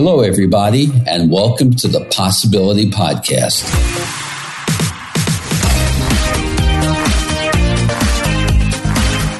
Hello, 0.00 0.20
everybody, 0.20 0.92
and 1.08 1.28
welcome 1.28 1.74
to 1.74 1.88
the 1.88 2.04
Possibility 2.04 2.88
Podcast. 2.88 3.64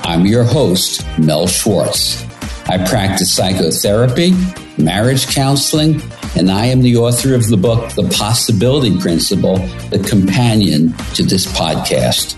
I'm 0.05 0.27
your 0.27 0.43
host, 0.43 1.07
Mel 1.17 1.47
Schwartz. 1.47 2.25
I 2.69 2.85
practice 2.89 3.33
psychotherapy, 3.33 4.33
marriage 4.77 5.29
counseling, 5.29 6.03
and 6.37 6.51
I 6.51 6.67
am 6.67 6.83
the 6.83 6.97
author 6.97 7.37
of 7.37 7.47
the 7.47 7.57
book, 7.57 7.93
The 7.93 8.09
Possibility 8.19 8.99
Principle, 8.99 9.59
the 9.91 10.05
companion 10.11 10.93
to 11.15 11.23
this 11.23 11.47
podcast. 11.47 12.35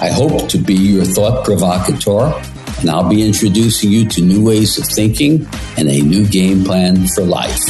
I 0.00 0.08
hope 0.08 0.48
to 0.50 0.58
be 0.58 0.74
your 0.74 1.04
thought 1.04 1.44
provocateur 1.44 2.30
and 2.80 2.90
I'll 2.90 3.08
be 3.08 3.22
introducing 3.22 3.90
you 3.90 4.08
to 4.08 4.22
new 4.22 4.44
ways 4.44 4.78
of 4.78 4.86
thinking 4.86 5.46
and 5.76 5.88
a 5.88 6.00
new 6.00 6.26
game 6.26 6.64
plan 6.64 7.06
for 7.08 7.22
life. 7.22 7.60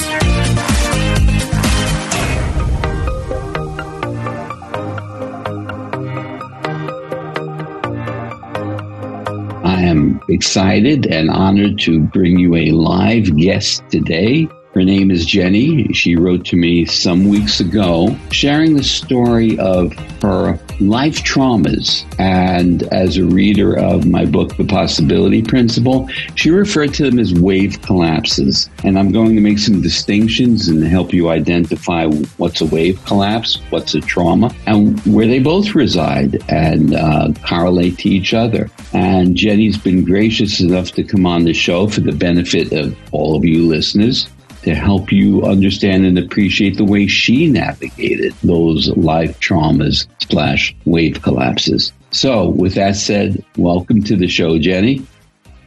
I 9.65 9.83
am 9.83 10.21
excited 10.29 11.07
and 11.07 11.31
honored 11.31 11.81
to 11.81 12.01
bring 12.01 12.39
you 12.39 12.55
a 12.55 12.71
live 12.71 13.37
guest 13.37 13.83
today. 13.91 14.49
Her 14.73 14.85
name 14.85 15.11
is 15.11 15.27
Jenny. 15.27 15.93
She 15.93 16.15
wrote 16.15 16.45
to 16.47 16.57
me 16.57 16.85
some 16.85 17.27
weeks 17.27 17.59
ago 17.59 18.17
sharing 18.31 18.77
the 18.77 18.85
story 18.85 19.59
of 19.59 19.93
her 20.23 20.61
life 20.79 21.25
traumas. 21.25 22.05
And 22.21 22.85
as 22.85 23.17
a 23.17 23.25
reader 23.25 23.77
of 23.77 24.07
my 24.07 24.25
book, 24.25 24.57
The 24.57 24.65
Possibility 24.65 25.43
Principle, 25.43 26.09
she 26.37 26.51
referred 26.51 26.95
to 26.95 27.03
them 27.03 27.19
as 27.19 27.35
wave 27.35 27.83
collapses. 27.83 28.71
And 28.85 28.97
I'm 28.97 29.11
going 29.11 29.35
to 29.35 29.41
make 29.41 29.59
some 29.59 29.83
distinctions 29.83 30.69
and 30.69 30.85
help 30.85 31.13
you 31.13 31.31
identify 31.31 32.07
what's 32.37 32.61
a 32.61 32.67
wave 32.67 33.05
collapse, 33.07 33.57
what's 33.71 33.97
a 33.97 34.01
trauma, 34.01 34.55
and 34.69 35.01
where 35.01 35.27
they 35.27 35.41
both 35.41 35.75
reside 35.75 36.45
and 36.49 36.95
uh, 36.95 37.33
correlate 37.45 37.99
to 37.99 38.09
each 38.09 38.35
other. 38.35 38.71
And 38.93 39.35
Jenny's 39.35 39.79
been 39.79 40.05
gracious 40.05 40.61
enough 40.61 40.93
to 40.93 41.03
come 41.03 41.27
on 41.27 41.43
the 41.43 41.55
show 41.55 41.89
for 41.89 42.03
the 42.03 42.13
benefit 42.13 42.73
of 42.73 42.97
all 43.11 43.35
of 43.35 43.45
you 43.45 43.67
listeners 43.67 44.29
to 44.63 44.75
help 44.75 45.11
you 45.11 45.43
understand 45.45 46.05
and 46.05 46.19
appreciate 46.19 46.77
the 46.77 46.85
way 46.85 47.07
she 47.07 47.47
navigated 47.47 48.35
those 48.43 48.89
life 48.97 49.39
traumas 49.41 50.07
slash 50.29 50.75
wave 50.85 51.23
collapses. 51.23 51.93
So 52.11 52.49
with 52.49 52.75
that 52.75 52.97
said, 52.97 53.45
welcome 53.57 54.03
to 54.05 54.17
the 54.17 54.29
show, 54.29 54.59
Jenny. 54.59 55.07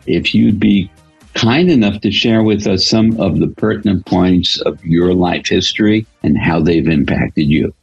If 0.06 0.36
you'd 0.36 0.60
be 0.60 0.92
kind 1.34 1.70
enough 1.70 2.02
to 2.02 2.12
share 2.12 2.44
with 2.44 2.68
us 2.68 2.88
some 2.88 3.20
of 3.20 3.40
the 3.40 3.48
pertinent 3.48 4.06
points 4.06 4.62
of 4.62 4.84
your 4.86 5.14
life 5.14 5.48
history 5.48 6.06
and 6.22 6.38
how 6.38 6.60
they've 6.60 6.88
impacted 6.88 7.48
you. 7.48 7.74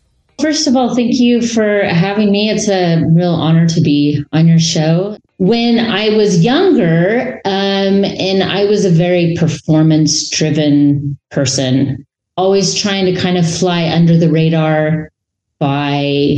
First 0.41 0.67
of 0.67 0.77
all, 0.77 0.95
thank 0.95 1.19
you 1.19 1.47
for 1.47 1.85
having 1.85 2.33
me. 2.33 2.49
It's 2.49 2.69
a 2.69 3.05
real 3.11 3.35
honor 3.35 3.67
to 3.69 3.81
be 3.81 4.25
on 4.33 4.49
your 4.49 4.59
show. 4.59 5.17
When 5.39 5.79
I 5.79 6.11
was 6.17 6.45
younger, 6.45 7.41
um, 7.45 8.05
and 8.05 8.43
I 8.43 8.65
was 8.65 8.85
a 8.85 8.91
very 8.91 9.35
performance 9.39 10.29
driven 10.31 11.19
person, 11.31 12.07
always 12.37 12.75
trying 12.75 13.07
to 13.07 13.21
kind 13.21 13.37
of 13.37 13.51
fly 13.51 13.89
under 13.89 14.17
the 14.17 14.31
radar 14.31 15.11
by 15.59 16.37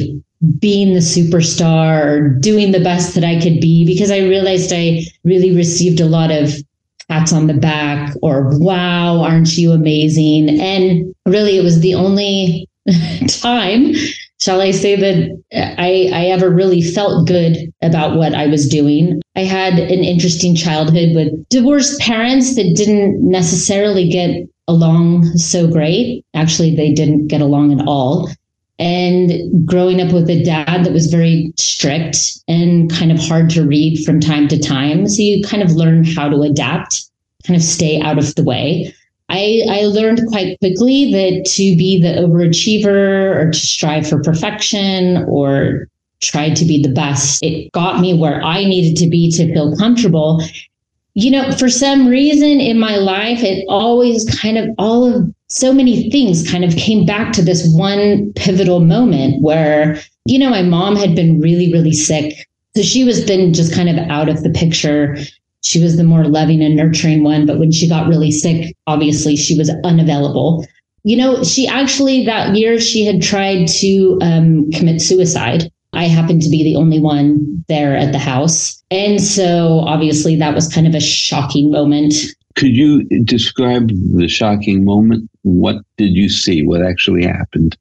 being 0.59 0.95
the 0.95 1.01
superstar 1.01 2.05
or 2.05 2.29
doing 2.41 2.73
the 2.73 2.81
best 2.81 3.15
that 3.15 3.25
I 3.25 3.41
could 3.41 3.61
be, 3.61 3.87
because 3.87 4.11
I 4.11 4.19
realized 4.19 4.73
I 4.75 5.03
really 5.25 5.55
received 5.55 6.01
a 6.01 6.07
lot 6.07 6.31
of 6.31 6.55
pats 7.09 7.33
on 7.33 7.47
the 7.47 7.55
back 7.55 8.15
or 8.23 8.59
wow, 8.59 9.21
aren't 9.21 9.57
you 9.57 9.73
amazing? 9.73 10.61
And 10.61 11.15
really, 11.27 11.57
it 11.57 11.63
was 11.63 11.81
the 11.81 11.95
only 11.95 12.69
time, 13.29 13.95
shall 14.41 14.61
I 14.61 14.71
say 14.73 14.97
that 14.97 15.43
I, 15.79 16.11
I 16.13 16.27
ever 16.27 16.51
really 16.51 16.83
felt 16.83 17.29
good 17.29 17.73
about 17.83 18.17
what 18.17 18.35
I 18.35 18.47
was 18.47 18.69
doing. 18.69 19.21
I 19.37 19.41
had 19.41 19.75
an 19.75 20.05
interesting 20.05 20.57
childhood 20.57 21.15
with 21.15 21.49
divorced 21.49 22.01
parents 22.01 22.57
that 22.57 22.75
didn't 22.77 23.21
necessarily 23.23 24.09
get 24.09 24.49
along 24.69 25.25
so 25.37 25.71
great. 25.71 26.25
Actually, 26.35 26.75
they 26.75 26.93
didn't 26.93 27.29
get 27.29 27.41
along 27.41 27.79
at 27.79 27.87
all. 27.87 28.29
And 28.79 29.67
growing 29.67 30.01
up 30.01 30.13
with 30.13 30.29
a 30.29 30.43
dad 30.43 30.85
that 30.85 30.93
was 30.93 31.07
very 31.07 31.53
strict 31.57 32.19
and 32.49 32.91
kind 32.91 33.13
of 33.13 33.21
hard 33.21 33.49
to 33.51 33.65
read 33.65 34.05
from 34.05 34.19
time 34.19 34.49
to 34.49 34.59
time. 34.59 35.07
So 35.09 35.23
you 35.23 35.45
kind 35.45 35.63
of 35.63 35.73
learn 35.73 36.05
how 36.05 36.29
to 36.29 36.43
adapt, 36.43 37.09
kind 37.47 37.57
of 37.57 37.63
stay 37.63 38.01
out 38.01 38.19
of 38.19 38.35
the 38.35 38.43
way. 38.43 38.93
I, 39.33 39.63
I 39.69 39.85
learned 39.87 40.21
quite 40.29 40.59
quickly 40.59 41.11
that 41.13 41.47
to 41.53 41.77
be 41.77 41.99
the 42.01 42.21
overachiever 42.21 43.35
or 43.35 43.51
to 43.51 43.59
strive 43.59 44.07
for 44.07 44.23
perfection 44.23 45.25
or 45.27 45.89
try 46.21 46.51
to 46.51 46.65
be 46.67 46.83
the 46.83 46.93
best, 46.93 47.43
it 47.43 47.73
got 47.73 48.01
me 48.01 48.13
where 48.13 48.43
I 48.43 48.65
needed 48.65 48.97
to 48.99 49.09
be 49.09 49.31
to 49.33 49.53
feel 49.53 49.75
comfortable. 49.77 50.45
You 51.15 51.31
know, 51.31 51.51
for 51.53 51.71
some 51.71 52.09
reason 52.09 52.61
in 52.61 52.79
my 52.79 52.97
life, 52.97 53.43
it 53.43 53.65
always 53.69 54.29
kind 54.39 54.59
of 54.59 54.69
all 54.79 55.05
of 55.05 55.35
so 55.49 55.73
many 55.73 56.11
things 56.11 56.51
kind 56.51 56.65
of 56.65 56.77
came 56.77 57.07
back 57.07 57.33
to 57.33 57.43
this 57.43 57.67
one 57.75 58.33
pivotal 58.35 58.81
moment 58.81 59.43
where, 59.43 59.99
you 60.27 60.39
know, 60.39 60.51
my 60.51 60.63
mom 60.63 60.95
had 60.95 61.17
been 61.17 61.41
really, 61.41 61.73
really 61.73 61.93
sick. 61.93 62.47
So 62.77 62.83
she 62.83 63.05
was 63.05 63.27
then 63.27 63.53
just 63.55 63.75
kind 63.75 63.89
of 63.89 63.97
out 64.11 64.29
of 64.29 64.43
the 64.43 64.51
picture 64.51 65.17
she 65.63 65.83
was 65.83 65.97
the 65.97 66.05
more 66.05 66.25
loving 66.25 66.63
and 66.63 66.77
nurturing 66.77 67.23
one. 67.23 67.47
But 67.47 67.59
when 67.59 67.73
she 67.73 67.89
got 67.89 68.09
really 68.09 68.31
sick, 68.31 68.77
obviously 68.87 69.37
she 69.37 69.57
was 69.57 69.71
unavailable. 69.85 70.67
You 71.05 71.17
know, 71.17 71.43
she 71.43 71.67
actually 71.67 72.25
that 72.27 72.55
year 72.57 72.79
she 72.79 73.05
had 73.05 73.23
tried 73.23 73.69
to 73.69 74.19
um, 74.23 74.71
commit 74.71 75.01
suicide. 75.01 75.71
I 75.93 76.05
happened 76.05 76.43
to 76.43 76.51
be 76.51 76.63
the 76.63 76.77
only 76.77 77.01
one 77.01 77.65
there 77.69 77.97
at 77.97 78.13
the 78.13 78.19
house. 78.19 78.83
And 78.91 79.21
so 79.21 79.81
obviously 79.81 80.37
that 80.37 80.55
was 80.55 80.69
kind 80.69 80.87
of 80.87 80.95
a 80.95 81.01
shocking 81.01 81.71
moment. 81.71 82.15
Could 82.55 82.77
you 82.77 83.05
describe 83.25 83.89
the 83.89 84.29
shocking 84.29 84.85
moment? 84.85 85.31
What 85.43 85.77
did 85.97 86.13
you 86.13 86.29
see? 86.29 86.63
What 86.63 86.83
actually 86.83 87.25
happened? 87.25 87.77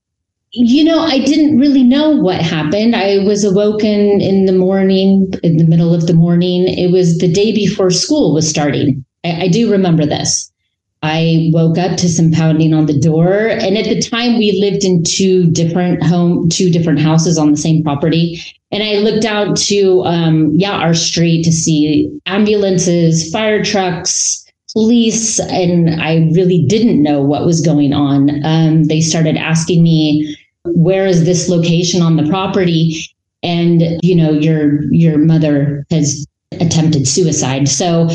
You 0.54 0.84
know, 0.84 1.00
I 1.00 1.20
didn't 1.20 1.60
really 1.60 1.84
know 1.84 2.10
what 2.12 2.42
happened. 2.42 2.96
I 2.96 3.20
was 3.20 3.44
awoken 3.44 4.20
in 4.20 4.46
the 4.46 4.54
morning, 4.54 5.32
in 5.44 5.58
the 5.58 5.66
middle 5.66 5.94
of 5.94 6.08
the 6.08 6.14
morning. 6.14 6.68
It 6.68 6.92
was 6.92 7.18
the 7.20 7.32
day 7.32 7.54
before 7.54 7.90
school 7.90 8.34
was 8.34 8.50
starting. 8.50 9.06
I, 9.24 9.44
I 9.44 9.48
do 9.48 9.72
remember 9.72 10.06
this. 10.06 10.52
I 11.04 11.50
woke 11.52 11.78
up 11.78 11.98
to 11.98 12.10
some 12.10 12.32
pounding 12.32 12.74
on 12.74 12.86
the 12.86 13.00
door. 13.00 13.48
And 13.48 13.78
at 13.78 13.86
the 13.86 14.02
time, 14.02 14.38
we 14.38 14.60
lived 14.62 14.84
in 14.84 15.04
two 15.04 15.50
different 15.52 16.04
home, 16.04 16.50
two 16.50 16.70
different 16.70 17.00
houses 17.00 17.38
on 17.38 17.52
the 17.52 17.58
same 17.58 17.82
property. 17.82 18.40
And 18.72 18.84
I 18.84 18.96
looked 18.96 19.26
out 19.26 19.56
to, 19.58 20.04
um, 20.04 20.52
yeah, 20.56 20.74
our 20.74 20.94
street 20.94 21.44
to 21.44 21.52
see 21.52 22.12
ambulances, 22.28 23.32
fire 23.32 23.64
trucks, 23.64 24.46
police, 24.74 25.40
and 25.40 26.02
I 26.02 26.30
really 26.34 26.66
didn't 26.68 27.02
know 27.02 27.22
what 27.22 27.46
was 27.46 27.62
going 27.62 27.94
on. 27.94 28.46
Um, 28.46 28.84
they 28.86 29.02
started 29.02 29.38
asking 29.38 29.84
me, 29.84 30.38
where 30.66 31.06
is 31.06 31.26
this 31.26 31.50
location 31.50 32.02
on 32.02 32.18
the 32.18 32.28
property? 32.30 33.08
And, 33.44 34.00
you 34.04 34.16
know, 34.16 34.32
your 34.32 34.84
your 34.94 35.18
mother 35.18 35.86
has 35.90 36.26
attempted 36.60 37.08
suicide. 37.08 37.68
So 37.68 38.10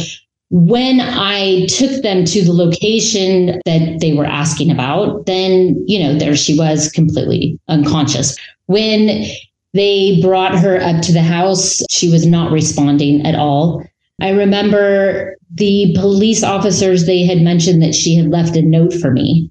when 0.51 1.01
I 1.01 1.67
took 1.67 2.03
them 2.03 2.25
to 2.27 2.45
the 2.45 2.53
location 2.53 3.61
that 3.67 3.99
they 4.01 4.13
were 4.13 4.27
asking 4.27 4.71
about, 4.71 5.27
then, 5.27 5.83
you 5.89 5.99
know, 5.99 6.15
there 6.15 6.37
she 6.37 6.57
was 6.57 6.91
completely 6.93 7.59
unconscious. 7.69 8.37
When 8.67 9.27
they 9.75 10.21
brought 10.23 10.57
her 10.57 10.81
up 10.81 11.03
to 11.03 11.13
the 11.13 11.23
house, 11.23 11.83
she 11.91 12.11
was 12.11 12.25
not 12.25 12.53
responding 12.53 13.27
at 13.27 13.35
all. 13.35 13.85
I 14.23 14.31
remember 14.31 15.37
the 15.53 15.95
police 15.99 16.43
officers, 16.43 17.07
they 17.07 17.25
had 17.25 17.43
mentioned 17.43 17.83
that 17.83 17.95
she 17.95 18.15
had 18.15 18.31
left 18.31 18.57
a 18.57 18.63
note 18.63 18.95
for 18.95 19.11
me. 19.11 19.51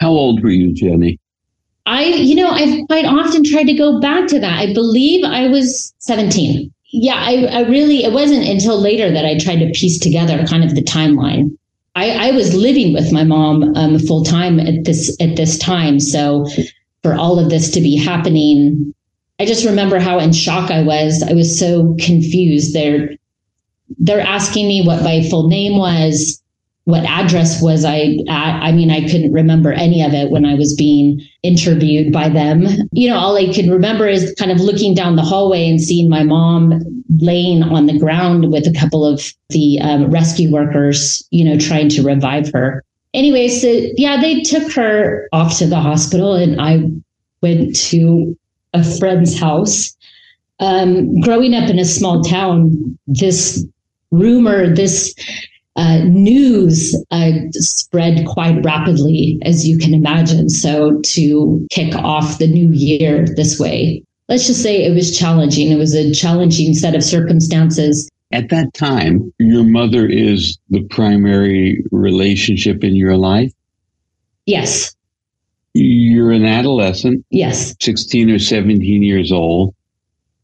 How 0.00 0.10
old 0.10 0.42
were 0.42 0.50
you, 0.50 0.72
Jenny? 0.72 1.18
I, 1.86 2.04
you 2.04 2.34
know, 2.34 2.48
I've 2.48 2.86
quite 2.88 3.04
often 3.04 3.44
tried 3.44 3.64
to 3.64 3.74
go 3.74 4.00
back 4.00 4.26
to 4.28 4.40
that. 4.40 4.58
I 4.58 4.74
believe 4.74 5.24
I 5.24 5.46
was 5.46 5.94
17. 5.98 6.72
Yeah, 6.90 7.14
I, 7.14 7.46
I 7.46 7.60
really, 7.60 8.04
it 8.04 8.12
wasn't 8.12 8.46
until 8.46 8.80
later 8.80 9.10
that 9.10 9.24
I 9.24 9.38
tried 9.38 9.60
to 9.60 9.70
piece 9.70 9.98
together 9.98 10.44
kind 10.46 10.64
of 10.64 10.74
the 10.74 10.82
timeline. 10.82 11.56
I, 11.94 12.28
I 12.28 12.30
was 12.32 12.54
living 12.54 12.92
with 12.92 13.12
my 13.12 13.24
mom 13.24 13.74
um, 13.76 13.98
full 13.98 14.24
time 14.24 14.60
at 14.60 14.84
this 14.84 15.16
at 15.18 15.36
this 15.36 15.56
time, 15.56 15.98
so 15.98 16.46
for 17.02 17.14
all 17.14 17.38
of 17.38 17.48
this 17.48 17.70
to 17.70 17.80
be 17.80 17.96
happening, 17.96 18.94
I 19.40 19.46
just 19.46 19.64
remember 19.64 19.98
how 19.98 20.18
in 20.18 20.32
shock 20.32 20.70
I 20.70 20.82
was. 20.82 21.22
I 21.22 21.32
was 21.32 21.58
so 21.58 21.96
confused. 21.98 22.74
They're 22.74 23.16
they're 23.98 24.20
asking 24.20 24.68
me 24.68 24.84
what 24.84 25.02
my 25.02 25.22
full 25.30 25.48
name 25.48 25.78
was 25.78 26.42
what 26.86 27.04
address 27.04 27.60
was 27.60 27.84
I 27.84 28.18
at? 28.28 28.62
I 28.62 28.70
mean, 28.70 28.92
I 28.92 29.00
couldn't 29.00 29.32
remember 29.32 29.72
any 29.72 30.04
of 30.04 30.14
it 30.14 30.30
when 30.30 30.44
I 30.44 30.54
was 30.54 30.72
being 30.72 31.20
interviewed 31.42 32.12
by 32.12 32.28
them. 32.28 32.64
You 32.92 33.10
know, 33.10 33.18
all 33.18 33.36
I 33.36 33.52
can 33.52 33.68
remember 33.68 34.06
is 34.06 34.32
kind 34.38 34.52
of 34.52 34.60
looking 34.60 34.94
down 34.94 35.16
the 35.16 35.22
hallway 35.22 35.68
and 35.68 35.80
seeing 35.80 36.08
my 36.08 36.22
mom 36.22 37.02
laying 37.18 37.64
on 37.64 37.86
the 37.86 37.98
ground 37.98 38.52
with 38.52 38.68
a 38.68 38.72
couple 38.72 39.04
of 39.04 39.20
the 39.48 39.80
um, 39.80 40.12
rescue 40.12 40.48
workers, 40.52 41.26
you 41.32 41.44
know, 41.44 41.58
trying 41.58 41.88
to 41.88 42.02
revive 42.04 42.52
her. 42.52 42.84
anyway, 43.12 43.48
so 43.48 43.66
yeah, 43.96 44.20
they 44.20 44.42
took 44.42 44.70
her 44.72 45.28
off 45.32 45.58
to 45.58 45.66
the 45.66 45.80
hospital, 45.80 46.34
and 46.34 46.60
I 46.60 46.88
went 47.42 47.74
to 47.90 48.38
a 48.74 48.84
friend's 48.98 49.36
house. 49.36 49.96
Um, 50.60 51.20
growing 51.20 51.52
up 51.52 51.68
in 51.68 51.80
a 51.80 51.84
small 51.84 52.22
town, 52.22 52.96
this 53.08 53.66
rumor, 54.12 54.72
this 54.72 55.14
uh, 55.76 55.98
news 56.04 56.96
uh, 57.10 57.32
spread 57.52 58.26
quite 58.26 58.64
rapidly, 58.64 59.38
as 59.42 59.66
you 59.66 59.78
can 59.78 59.92
imagine. 59.92 60.48
So, 60.48 61.00
to 61.00 61.66
kick 61.70 61.94
off 61.94 62.38
the 62.38 62.46
new 62.46 62.70
year 62.72 63.26
this 63.36 63.58
way, 63.58 64.02
let's 64.28 64.46
just 64.46 64.62
say 64.62 64.84
it 64.84 64.94
was 64.94 65.16
challenging. 65.16 65.70
It 65.70 65.76
was 65.76 65.94
a 65.94 66.12
challenging 66.12 66.74
set 66.74 66.94
of 66.94 67.04
circumstances. 67.04 68.08
At 68.32 68.48
that 68.48 68.74
time, 68.74 69.32
your 69.38 69.64
mother 69.64 70.06
is 70.06 70.58
the 70.70 70.82
primary 70.84 71.84
relationship 71.92 72.82
in 72.82 72.96
your 72.96 73.16
life? 73.16 73.52
Yes. 74.46 74.94
You're 75.74 76.32
an 76.32 76.44
adolescent. 76.44 77.24
Yes. 77.30 77.74
16 77.80 78.30
or 78.30 78.38
17 78.38 79.02
years 79.02 79.30
old. 79.30 79.74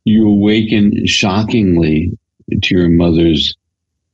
You 0.05 0.29
awaken 0.29 1.07
shockingly 1.07 2.17
to 2.63 2.75
your 2.77 2.89
mother's 2.89 3.57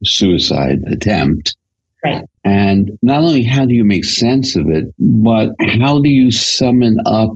suicide 0.05 0.83
attempt. 0.87 1.57
Right. 2.05 2.25
And 2.45 2.99
not 3.03 3.23
only 3.23 3.43
how 3.43 3.67
do 3.67 3.75
you 3.75 3.85
make 3.85 4.05
sense 4.05 4.57
of 4.57 4.69
it, 4.69 4.95
but 4.99 5.51
how 5.59 6.01
do 6.01 6.09
you 6.09 6.31
summon 6.31 6.99
up 7.07 7.31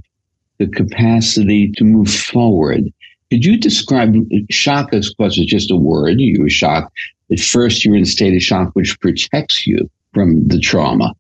the 0.59 0.69
capacity 0.69 1.73
to 1.73 1.85
move 1.85 2.12
forward? 2.12 2.93
Could 3.31 3.44
you 3.44 3.56
describe 3.56 4.14
shock, 4.50 4.93
of 4.93 5.05
course, 5.17 5.38
is 5.38 5.47
just 5.47 5.70
a 5.70 5.76
word. 5.76 6.20
You 6.20 6.43
were 6.43 6.50
shocked. 6.50 6.93
At 7.31 7.41
first, 7.41 7.85
you're 7.85 7.97
in 7.97 8.03
a 8.03 8.06
state 8.06 8.35
of 8.35 8.43
shock, 8.43 8.70
which 8.75 9.00
protects 9.00 9.67
you 9.67 9.91
from 10.12 10.47
the 10.49 10.61
trauma. 10.61 11.14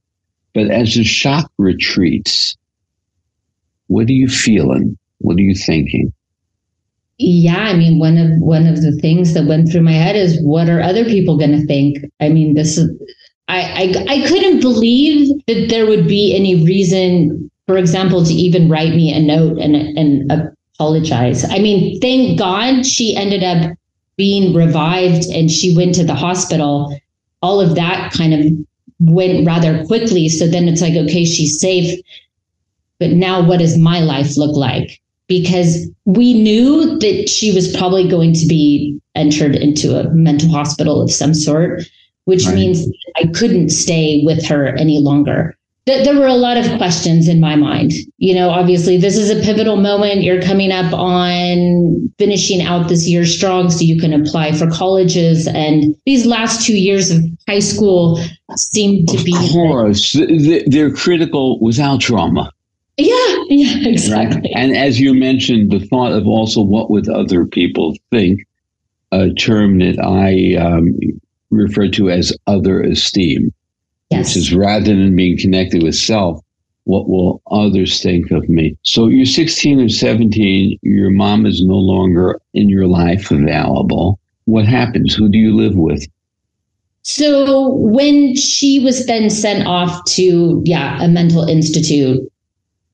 But 0.54 0.70
as 0.70 0.94
the 0.94 1.04
shock 1.04 1.50
retreats, 1.56 2.56
what 3.86 4.08
are 4.08 4.12
you 4.12 4.28
feeling? 4.28 4.98
What 5.18 5.38
are 5.38 5.42
you 5.42 5.54
thinking? 5.54 6.12
Yeah, 7.24 7.58
I 7.58 7.74
mean, 7.74 8.00
one 8.00 8.18
of 8.18 8.30
one 8.40 8.66
of 8.66 8.82
the 8.82 8.90
things 9.00 9.32
that 9.34 9.46
went 9.46 9.70
through 9.70 9.82
my 9.82 9.92
head 9.92 10.16
is, 10.16 10.40
what 10.42 10.68
are 10.68 10.80
other 10.80 11.04
people 11.04 11.38
going 11.38 11.52
to 11.52 11.64
think? 11.66 11.98
I 12.20 12.28
mean, 12.28 12.54
this 12.54 12.76
is, 12.76 12.90
I, 13.46 13.60
I 13.60 14.14
I 14.14 14.26
couldn't 14.26 14.60
believe 14.60 15.30
that 15.46 15.68
there 15.68 15.86
would 15.86 16.08
be 16.08 16.34
any 16.34 16.64
reason, 16.64 17.48
for 17.68 17.76
example, 17.76 18.24
to 18.24 18.34
even 18.34 18.68
write 18.68 18.96
me 18.96 19.14
a 19.14 19.20
note 19.20 19.58
and 19.58 19.76
and 19.76 20.32
apologize. 20.74 21.44
I 21.44 21.60
mean, 21.60 22.00
thank 22.00 22.40
God 22.40 22.84
she 22.84 23.14
ended 23.14 23.44
up 23.44 23.76
being 24.16 24.52
revived 24.52 25.26
and 25.26 25.48
she 25.48 25.76
went 25.76 25.94
to 25.94 26.04
the 26.04 26.16
hospital. 26.16 26.98
All 27.40 27.60
of 27.60 27.76
that 27.76 28.12
kind 28.12 28.34
of 28.34 28.52
went 28.98 29.46
rather 29.46 29.84
quickly. 29.86 30.28
So 30.28 30.48
then 30.48 30.66
it's 30.66 30.82
like, 30.82 30.94
okay, 30.94 31.24
she's 31.24 31.60
safe. 31.60 32.00
But 32.98 33.10
now 33.10 33.46
what 33.46 33.60
does 33.60 33.78
my 33.78 34.00
life 34.00 34.36
look 34.36 34.56
like? 34.56 35.00
Because 35.28 35.88
we 36.04 36.34
knew 36.34 36.98
that 36.98 37.28
she 37.28 37.54
was 37.54 37.74
probably 37.74 38.08
going 38.08 38.34
to 38.34 38.46
be 38.46 39.00
entered 39.14 39.54
into 39.54 39.98
a 39.98 40.10
mental 40.10 40.50
hospital 40.50 41.00
of 41.00 41.10
some 41.10 41.32
sort, 41.34 41.82
which 42.24 42.46
right. 42.46 42.54
means 42.54 42.86
I 43.16 43.26
couldn't 43.34 43.70
stay 43.70 44.22
with 44.24 44.44
her 44.46 44.66
any 44.76 44.98
longer 44.98 45.56
there 45.84 46.14
were 46.14 46.26
a 46.26 46.34
lot 46.34 46.56
of 46.56 46.76
questions 46.76 47.26
in 47.26 47.40
my 47.40 47.56
mind. 47.56 47.92
You 48.18 48.34
know, 48.34 48.50
obviously, 48.50 48.98
this 48.98 49.16
is 49.16 49.30
a 49.30 49.42
pivotal 49.42 49.76
moment. 49.76 50.22
You're 50.22 50.40
coming 50.40 50.70
up 50.70 50.92
on 50.92 52.12
finishing 52.18 52.62
out 52.62 52.88
this 52.88 53.08
year 53.08 53.26
strong, 53.26 53.70
so 53.70 53.80
you 53.80 54.00
can 54.00 54.12
apply 54.12 54.52
for 54.52 54.70
colleges. 54.70 55.48
And 55.48 55.96
these 56.06 56.24
last 56.24 56.64
two 56.64 56.78
years 56.78 57.10
of 57.10 57.22
high 57.48 57.58
school 57.58 58.22
seem 58.56 59.06
to 59.06 59.18
of 59.18 59.24
be. 59.24 59.34
Of 59.34 59.50
course, 59.50 60.16
they're 60.66 60.92
critical 60.92 61.58
without 61.60 62.00
trauma. 62.00 62.52
Yeah, 63.06 63.44
yeah, 63.48 63.88
exactly. 63.88 64.40
Right? 64.42 64.52
And 64.54 64.76
as 64.76 65.00
you 65.00 65.14
mentioned, 65.14 65.70
the 65.70 65.80
thought 65.86 66.12
of 66.12 66.26
also 66.26 66.62
what 66.62 66.90
would 66.90 67.08
other 67.08 67.46
people 67.46 67.96
think, 68.10 68.46
a 69.10 69.30
term 69.34 69.78
that 69.78 69.98
I 69.98 70.56
um, 70.56 70.98
refer 71.50 71.88
to 71.88 72.10
as 72.10 72.32
other 72.46 72.80
esteem 72.80 73.52
yes. 74.12 74.28
which 74.28 74.36
is 74.36 74.54
rather 74.54 74.94
than 74.94 75.16
being 75.16 75.38
connected 75.38 75.82
with 75.82 75.94
self, 75.94 76.40
what 76.84 77.08
will 77.08 77.42
others 77.50 78.02
think 78.02 78.30
of 78.30 78.48
me? 78.48 78.76
So 78.82 79.08
you're 79.08 79.26
16 79.26 79.80
or 79.80 79.88
17, 79.88 80.78
your 80.82 81.10
mom 81.10 81.46
is 81.46 81.62
no 81.62 81.76
longer 81.76 82.40
in 82.54 82.68
your 82.68 82.86
life 82.86 83.30
available. 83.30 84.18
What 84.46 84.66
happens? 84.66 85.14
Who 85.14 85.28
do 85.28 85.38
you 85.38 85.54
live 85.54 85.76
with? 85.76 86.06
So 87.02 87.68
when 87.74 88.36
she 88.36 88.78
was 88.78 89.06
then 89.06 89.30
sent 89.30 89.66
off 89.66 90.04
to, 90.06 90.62
yeah, 90.64 91.02
a 91.02 91.08
mental 91.08 91.44
institute, 91.44 92.31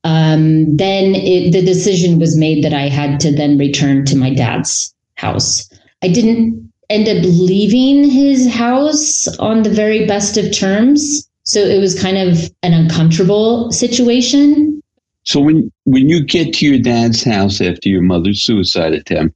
um, 0.03 0.77
then 0.77 1.15
it, 1.15 1.51
the 1.51 1.63
decision 1.63 2.19
was 2.19 2.37
made 2.37 2.63
that 2.63 2.73
I 2.73 2.87
had 2.89 3.19
to 3.21 3.31
then 3.31 3.57
return 3.57 4.05
to 4.05 4.15
my 4.15 4.33
dad's 4.33 4.93
house. 5.15 5.69
I 6.01 6.07
didn't 6.07 6.71
end 6.89 7.07
up 7.07 7.23
leaving 7.23 8.09
his 8.09 8.51
house 8.51 9.27
on 9.37 9.63
the 9.63 9.69
very 9.69 10.05
best 10.05 10.37
of 10.37 10.51
terms. 10.55 11.27
So 11.43 11.59
it 11.59 11.79
was 11.79 11.99
kind 11.99 12.17
of 12.17 12.51
an 12.63 12.73
uncomfortable 12.73 13.71
situation. 13.71 14.81
So 15.23 15.39
when 15.39 15.71
when 15.83 16.09
you 16.09 16.23
get 16.23 16.53
to 16.55 16.65
your 16.65 16.79
dad's 16.79 17.23
house 17.23 17.61
after 17.61 17.89
your 17.89 18.01
mother's 18.01 18.41
suicide 18.41 18.93
attempt, 18.93 19.35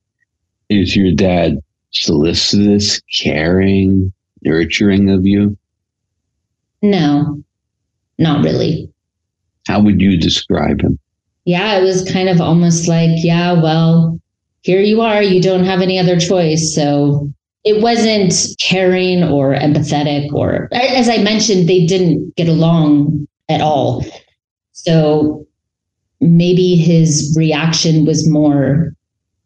is 0.70 0.96
your 0.96 1.12
dad 1.12 1.60
solicitous, 1.92 3.02
caring, 3.02 4.14
nurturing 4.44 5.10
of 5.10 5.26
you? 5.26 5.58
No, 6.82 7.44
not 8.18 8.44
really. 8.44 8.93
How 9.68 9.82
would 9.82 10.02
you 10.02 10.18
describe 10.18 10.82
him? 10.82 11.00
Yeah, 11.46 11.78
it 11.78 11.84
was 11.84 12.10
kind 12.10 12.30
of 12.30 12.40
almost 12.40 12.88
like, 12.88 13.12
yeah, 13.16 13.54
well, 13.54 14.20
here 14.62 14.82
you 14.82 15.02
are. 15.02 15.22
You 15.22 15.42
don't 15.42 15.66
have 15.66 15.82
any 15.82 16.00
other 16.00 16.20
choice. 16.20 16.74
So 16.74 17.34
it 17.64 17.82
wasn't 17.82 18.34
caring 18.60 19.24
or 19.24 19.56
empathetic 19.56 20.32
or 20.34 20.70
as 20.72 21.10
i 21.10 21.18
mentioned 21.18 21.68
they 21.68 21.86
didn't 21.86 22.36
get 22.36 22.48
along 22.48 23.28
at 23.50 23.62
all 23.62 24.06
so 24.72 25.46
maybe 26.20 26.76
his 26.76 27.34
reaction 27.38 28.06
was 28.06 28.30
more 28.30 28.94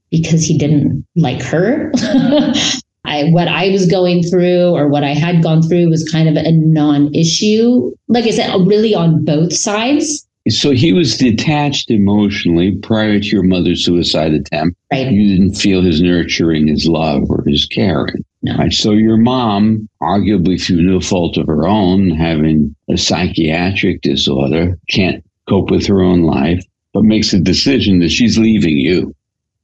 because 0.10 0.44
he 0.44 0.58
didn't 0.58 1.06
like 1.16 1.42
her 1.42 1.92
I, 3.08 3.30
what 3.30 3.48
I 3.48 3.70
was 3.70 3.88
going 3.88 4.22
through 4.22 4.76
or 4.76 4.90
what 4.90 5.04
I 5.04 5.14
had 5.14 5.42
gone 5.42 5.62
through 5.62 5.90
was 5.90 6.08
kind 6.10 6.28
of 6.28 6.36
a 6.36 6.52
non 6.52 7.14
issue. 7.16 7.94
Like 8.10 8.26
I 8.26 8.32
said, 8.32 8.54
really 8.68 8.94
on 8.94 9.24
both 9.24 9.54
sides. 9.54 10.28
So 10.50 10.72
he 10.72 10.94
was 10.94 11.18
detached 11.18 11.90
emotionally 11.90 12.78
prior 12.78 13.20
to 13.20 13.26
your 13.26 13.44
mother's 13.44 13.84
suicide 13.84 14.34
attempt. 14.34 14.78
Right. 14.92 15.12
You 15.12 15.38
didn't 15.38 15.56
feel 15.56 15.82
his 15.82 16.02
nurturing, 16.02 16.68
his 16.68 16.88
love, 16.88 17.30
or 17.30 17.44
his 17.46 17.66
caring. 17.66 18.24
No. 18.44 18.56
Right. 18.58 18.72
So 18.72 18.92
your 18.92 19.18
mom, 19.18 19.90
arguably 20.02 20.62
through 20.62 20.84
no 20.84 21.00
fault 21.00 21.38
of 21.38 21.48
her 21.48 21.68
own, 21.68 22.12
having 22.12 22.76
a 22.90 22.98
psychiatric 22.98 24.02
disorder, 24.02 24.78
can't 24.90 25.24
cope 25.50 25.70
with 25.70 25.86
her 25.88 26.02
own 26.02 26.24
life, 26.24 26.64
but 26.94 27.04
makes 27.04 27.34
a 27.34 27.40
decision 27.40 28.00
that 28.00 28.10
she's 28.10 28.38
leaving 28.38 28.78
you. 28.78 29.14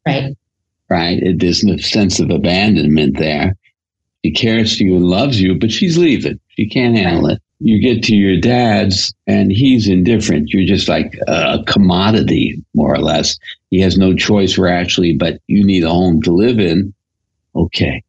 Right. 0.06 0.36
Right. 0.94 1.22
There's 1.38 1.64
no 1.64 1.78
sense 1.78 2.20
of 2.20 2.30
abandonment 2.30 3.18
there. 3.18 3.56
She 4.24 4.32
cares 4.32 4.78
for 4.78 4.84
you 4.84 4.96
and 4.96 5.10
loves 5.10 5.42
you, 5.42 5.58
but 5.58 5.72
she's 5.72 5.98
leaving. 5.98 6.40
She 6.50 6.70
can't 6.70 6.96
handle 6.96 7.30
it 7.30 7.42
you 7.64 7.80
get 7.80 8.04
to 8.04 8.16
your 8.16 8.40
dad's 8.40 9.14
and 9.26 9.50
he's 9.52 9.88
indifferent. 9.88 10.50
You're 10.50 10.68
just 10.68 10.90
like 10.90 11.18
a 11.28 11.64
commodity, 11.66 12.62
more 12.74 12.94
or 12.94 13.00
less. 13.00 13.40
He 13.72 13.80
has 13.80 13.98
no 13.98 14.14
choice 14.14 14.58
rationally, 14.58 15.14
but 15.14 15.40
you 15.48 15.64
need 15.64 15.84
a 15.84 15.90
home 15.90 16.22
to 16.24 16.34
live 16.34 16.60
in. 16.60 16.94
Okay. 17.56 18.04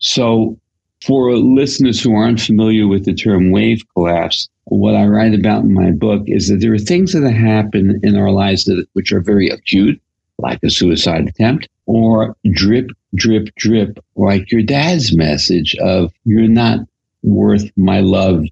So, 0.00 0.58
for 1.02 1.34
listeners 1.36 2.02
who 2.02 2.14
aren't 2.14 2.40
familiar 2.40 2.86
with 2.86 3.06
the 3.06 3.14
term 3.14 3.50
wave 3.50 3.82
collapse, 3.94 4.48
what 4.64 4.94
I 4.94 5.06
write 5.06 5.34
about 5.34 5.64
in 5.64 5.72
my 5.72 5.90
book 5.90 6.22
is 6.26 6.48
that 6.48 6.60
there 6.60 6.74
are 6.74 6.78
things 6.78 7.12
that 7.12 7.30
happen 7.30 8.00
in 8.02 8.16
our 8.16 8.30
lives 8.30 8.64
that, 8.64 8.86
which 8.92 9.12
are 9.12 9.20
very 9.20 9.48
acute, 9.48 10.00
like 10.38 10.62
a 10.62 10.70
suicide 10.70 11.26
attempt, 11.28 11.68
or 11.86 12.36
drip, 12.52 12.90
drip, 13.14 13.48
drip, 13.56 13.98
like 14.16 14.50
your 14.50 14.62
dad's 14.62 15.14
message 15.14 15.74
of, 15.76 16.12
you're 16.24 16.48
not 16.48 16.80
worth 17.22 17.70
my 17.76 18.00
love 18.00 18.44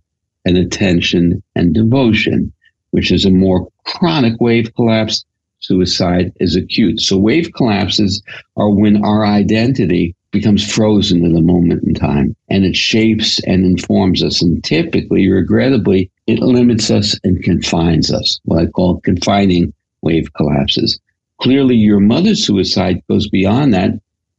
and 0.45 0.57
attention 0.57 1.43
and 1.55 1.75
devotion, 1.75 2.53
which 2.91 3.11
is 3.11 3.25
a 3.25 3.31
more 3.31 3.69
chronic 3.85 4.41
wave 4.41 4.75
collapse. 4.75 5.25
Suicide 5.61 6.33
is 6.41 6.57
acute. 6.57 7.01
So 7.01 7.17
wave 7.17 7.53
collapses 7.53 8.21
are 8.57 8.71
when 8.71 9.05
our 9.05 9.25
identity 9.25 10.17
becomes 10.33 10.69
frozen 10.69 11.25
in 11.25 11.35
the 11.35 11.41
moment 11.41 11.85
in 11.85 11.95
time 11.95 12.35
and 12.49 12.65
it 12.65 12.75
shapes 12.75 13.39
and 13.45 13.65
informs 13.65 14.25
us. 14.25 14.43
And 14.43 14.65
typically, 14.65 15.29
regrettably, 15.29 16.11
it 16.27 16.41
limits 16.41 16.91
us 16.91 17.17
and 17.23 17.43
confines 17.45 18.13
us, 18.13 18.41
what 18.45 18.63
I 18.63 18.67
call 18.67 19.01
confining 19.01 19.73
wave 20.01 20.33
collapses. 20.35 20.99
Clearly, 21.43 21.77
your 21.77 22.01
mother's 22.01 22.47
suicide 22.47 23.03
goes 23.09 23.29
beyond 23.29 23.75
that. 23.75 23.91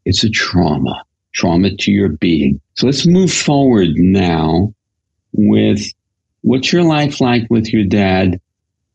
It's 0.06 0.24
a 0.24 0.30
trauma, 0.30 1.04
trauma 1.34 1.76
to 1.76 1.92
your 1.92 2.10
being. 2.10 2.60
So 2.76 2.88
let's 2.88 3.06
move 3.06 3.32
forward 3.32 3.90
now 3.96 4.74
with 5.34 5.86
What's 6.44 6.74
your 6.74 6.84
life 6.84 7.22
like 7.22 7.48
with 7.50 7.74
your 7.74 7.86
dad? 7.86 8.40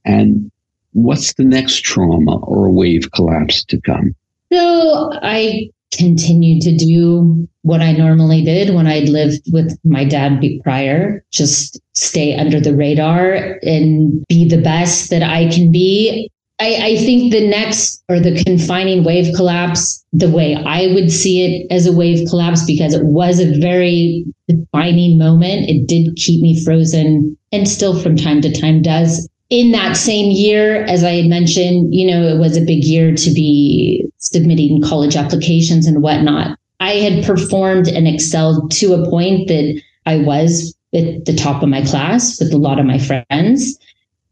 And 0.04 0.50
what's 0.92 1.32
the 1.34 1.44
next 1.44 1.82
trauma 1.82 2.38
or 2.40 2.70
wave 2.70 3.10
collapse 3.12 3.64
to 3.64 3.80
come? 3.80 4.14
So 4.52 5.10
I 5.22 5.70
continued 5.92 6.60
to 6.62 6.76
do 6.76 7.48
what 7.62 7.80
I 7.80 7.92
normally 7.92 8.44
did 8.44 8.74
when 8.74 8.86
I'd 8.86 9.08
lived 9.08 9.50
with 9.50 9.78
my 9.82 10.04
dad 10.04 10.42
prior, 10.62 11.24
just 11.32 11.80
stay 11.94 12.36
under 12.36 12.60
the 12.60 12.76
radar 12.76 13.58
and 13.62 14.24
be 14.28 14.46
the 14.46 14.60
best 14.60 15.08
that 15.08 15.22
I 15.22 15.48
can 15.48 15.72
be. 15.72 16.30
I, 16.60 16.74
I, 16.82 16.96
think 16.96 17.32
the 17.32 17.46
next 17.46 18.02
or 18.08 18.18
the 18.18 18.42
confining 18.42 19.04
wave 19.04 19.32
collapse, 19.36 20.04
the 20.12 20.28
way 20.28 20.56
I 20.56 20.88
would 20.92 21.12
see 21.12 21.44
it 21.44 21.66
as 21.70 21.86
a 21.86 21.92
wave 21.92 22.28
collapse, 22.28 22.64
because 22.64 22.94
it 22.94 23.04
was 23.04 23.38
a 23.38 23.58
very 23.60 24.24
defining 24.48 25.18
moment. 25.18 25.70
It 25.70 25.86
did 25.86 26.16
keep 26.16 26.42
me 26.42 26.62
frozen 26.64 27.38
and 27.52 27.68
still 27.68 28.00
from 28.02 28.16
time 28.16 28.40
to 28.40 28.52
time 28.52 28.82
does 28.82 29.28
in 29.50 29.72
that 29.72 29.96
same 29.96 30.30
year, 30.30 30.84
as 30.84 31.04
I 31.04 31.12
had 31.12 31.26
mentioned, 31.26 31.94
you 31.94 32.06
know, 32.06 32.22
it 32.22 32.38
was 32.38 32.56
a 32.56 32.64
big 32.64 32.84
year 32.84 33.14
to 33.14 33.30
be 33.32 34.06
submitting 34.18 34.82
college 34.82 35.16
applications 35.16 35.86
and 35.86 36.02
whatnot. 36.02 36.58
I 36.80 36.92
had 36.94 37.24
performed 37.24 37.88
and 37.88 38.06
excelled 38.06 38.70
to 38.72 38.94
a 38.94 39.08
point 39.08 39.48
that 39.48 39.80
I 40.06 40.18
was 40.18 40.74
at 40.94 41.24
the 41.24 41.34
top 41.34 41.62
of 41.62 41.68
my 41.68 41.82
class 41.82 42.38
with 42.38 42.52
a 42.52 42.58
lot 42.58 42.78
of 42.78 42.86
my 42.86 42.98
friends. 42.98 43.78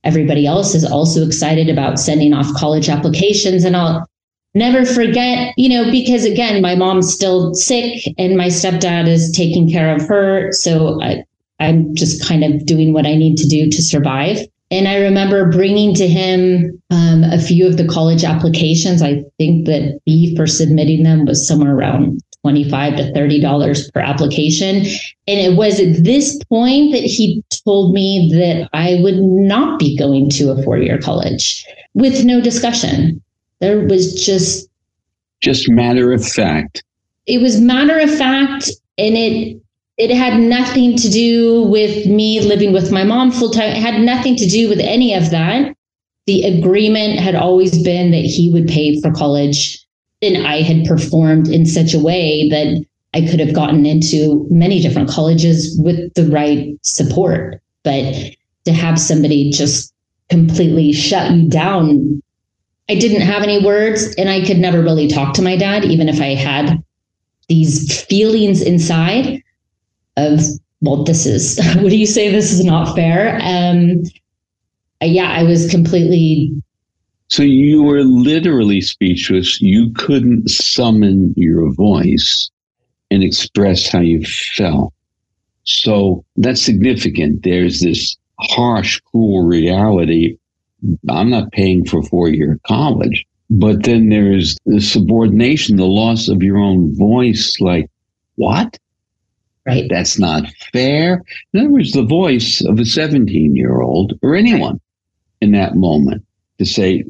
Everybody 0.07 0.47
else 0.47 0.75
is 0.75 0.85
also 0.85 1.27
excited 1.27 1.69
about 1.69 1.99
sending 1.99 2.33
off 2.33 2.55
college 2.55 2.89
applications. 2.89 3.65
And 3.65 3.77
I'll 3.77 4.07
never 4.55 4.87
forget, 4.87 5.53
you 5.59 5.69
know, 5.69 5.91
because 5.91 6.25
again, 6.25 6.63
my 6.63 6.75
mom's 6.75 7.13
still 7.13 7.53
sick 7.55 8.03
and 8.17 8.37
my 8.37 8.47
stepdad 8.47 9.09
is 9.09 9.33
taking 9.33 9.71
care 9.71 9.95
of 9.95 10.03
her. 10.09 10.53
So 10.53 11.03
I, 11.03 11.25
I'm 11.59 11.95
just 11.95 12.27
kind 12.27 12.45
of 12.45 12.65
doing 12.65 12.93
what 12.93 13.05
I 13.05 13.17
need 13.17 13.37
to 13.39 13.49
do 13.49 13.69
to 13.69 13.83
survive. 13.83 14.39
And 14.71 14.89
I 14.89 14.99
remember 14.99 15.51
bringing 15.51 15.95
to 15.95 16.09
him 16.09 16.81
um, 16.91 17.25
a 17.25 17.39
few 17.39 17.67
of 17.67 17.77
the 17.77 17.87
college 17.87 18.25
applications. 18.25 19.03
I 19.03 19.25
think 19.39 19.67
that 19.67 20.01
fee 20.05 20.35
for 20.37 20.47
submitting 20.47 21.03
them 21.03 21.25
was 21.25 21.47
somewhere 21.47 21.75
around 21.75 22.21
25 22.47 22.97
to 22.97 23.13
30 23.13 23.41
dollars 23.41 23.91
per 23.91 24.01
application 24.01 24.77
and 24.77 25.41
it 25.41 25.57
was 25.57 25.81
at 25.81 26.05
this 26.05 26.39
point 26.45 26.93
that 26.93 27.03
he 27.03 27.43
told 27.65 27.93
me 27.93 28.31
that 28.33 28.69
I 28.73 29.01
would 29.03 29.19
not 29.19 29.81
be 29.81 29.99
going 29.99 30.31
to 30.31 30.53
a 30.53 30.63
four-year 30.63 30.99
college 30.99 31.67
with 31.95 32.25
no 32.25 32.41
discussion 32.41 33.21
there 33.61 33.81
was 33.87 34.15
just 34.25 34.69
just 35.41 35.69
matter 35.69 36.13
of 36.13 36.25
fact 36.25 36.85
it 37.27 37.41
was 37.41 37.61
matter 37.61 37.99
of 37.99 38.17
fact 38.17 38.71
and 38.97 39.17
it 39.17 39.61
it 39.97 40.11
had 40.11 40.39
nothing 40.39 40.97
to 40.97 41.09
do 41.09 41.63
with 41.63 42.07
me 42.07 42.41
living 42.41 42.73
with 42.73 42.93
my 42.93 43.03
mom 43.03 43.31
full 43.31 43.51
time. 43.51 43.71
It 43.71 43.81
had 43.81 44.01
nothing 44.01 44.37
to 44.37 44.47
do 44.47 44.69
with 44.69 44.79
any 44.79 45.15
of 45.15 45.31
that. 45.31 45.75
The 46.27 46.45
agreement 46.45 47.19
had 47.19 47.35
always 47.35 47.83
been 47.83 48.11
that 48.11 48.25
he 48.25 48.53
would 48.53 48.69
pay 48.69 49.01
for 49.01 49.11
college. 49.11 49.86
And 50.23 50.47
I 50.47 50.63
had 50.63 50.87
performed 50.87 51.49
in 51.49 51.67
such 51.67 51.95
a 51.95 52.01
way 52.01 52.49
that 52.51 52.85
I 53.15 53.27
could 53.27 53.41
have 53.41 53.55
gotten 53.55 53.87
into 53.87 54.47
many 54.51 54.81
different 54.81 55.09
colleges 55.09 55.79
with 55.83 56.13
the 56.15 56.25
right 56.25 56.77
support. 56.83 57.61
But 57.83 58.15
to 58.65 58.73
have 58.73 58.99
somebody 58.99 59.51
just 59.51 59.93
completely 60.29 60.93
shut 60.93 61.33
you 61.33 61.49
down, 61.49 62.23
I 62.89 62.95
didn't 62.95 63.23
have 63.23 63.43
any 63.43 63.65
words 63.65 64.15
and 64.17 64.29
I 64.29 64.45
could 64.45 64.59
never 64.59 64.83
really 64.83 65.09
talk 65.09 65.35
to 65.35 65.43
my 65.43 65.57
dad, 65.57 65.85
even 65.85 66.09
if 66.09 66.21
I 66.21 66.35
had 66.35 66.83
these 67.49 68.03
feelings 68.05 68.63
inside 68.63 69.43
of 70.17 70.41
well 70.81 71.05
this 71.05 71.27
is 71.27 71.59
what 71.77 71.91
do 71.91 71.97
you 71.97 72.07
say 72.07 72.31
this 72.31 72.53
is 72.53 72.65
not 72.65 72.95
fair 72.95 73.39
um 73.43 74.03
yeah 75.01 75.31
i 75.31 75.43
was 75.43 75.71
completely 75.71 76.53
so 77.29 77.43
you 77.43 77.83
were 77.83 78.03
literally 78.03 78.81
speechless. 78.81 79.61
You 79.61 79.93
couldn't 79.93 80.49
summon 80.49 81.35
your 81.37 81.73
voice 81.73 82.51
and 83.11 83.23
express 83.23 83.89
how 83.89 84.01
you 84.01 84.23
felt. 84.25 84.93
So 85.65 86.25
that's 86.37 86.63
significant. 86.63 87.43
There's 87.43 87.81
this 87.81 88.17
harsh 88.41 89.01
cruel 89.11 89.43
reality. 89.43 90.39
I'm 91.09 91.31
not 91.31 91.53
paying 91.53 91.85
for 91.85 92.03
four 92.03 92.29
year 92.29 92.61
college 92.67 93.27
but 93.51 93.85
then 93.85 94.09
there's 94.09 94.57
the 94.67 94.81
subordination 94.81 95.77
the 95.77 95.87
loss 95.87 96.29
of 96.29 96.43
your 96.43 96.59
own 96.59 96.95
voice 96.97 97.61
like 97.61 97.91
what? 98.37 98.79
Right. 99.67 99.87
That's 99.89 100.19
not 100.19 100.45
fair. 100.73 101.25
In 101.53 101.61
other 101.61 101.71
words, 101.71 101.93
the 101.93 102.05
voice 102.05 102.63
of 102.65 102.79
a 102.79 102.85
17 102.85 103.57
year 103.57 103.81
old 103.81 104.19
or 104.23 104.37
anyone 104.37 104.81
in 105.41 105.53
that 105.53 105.75
moment 105.75 106.25
to 106.59 106.65
say, 106.65 107.05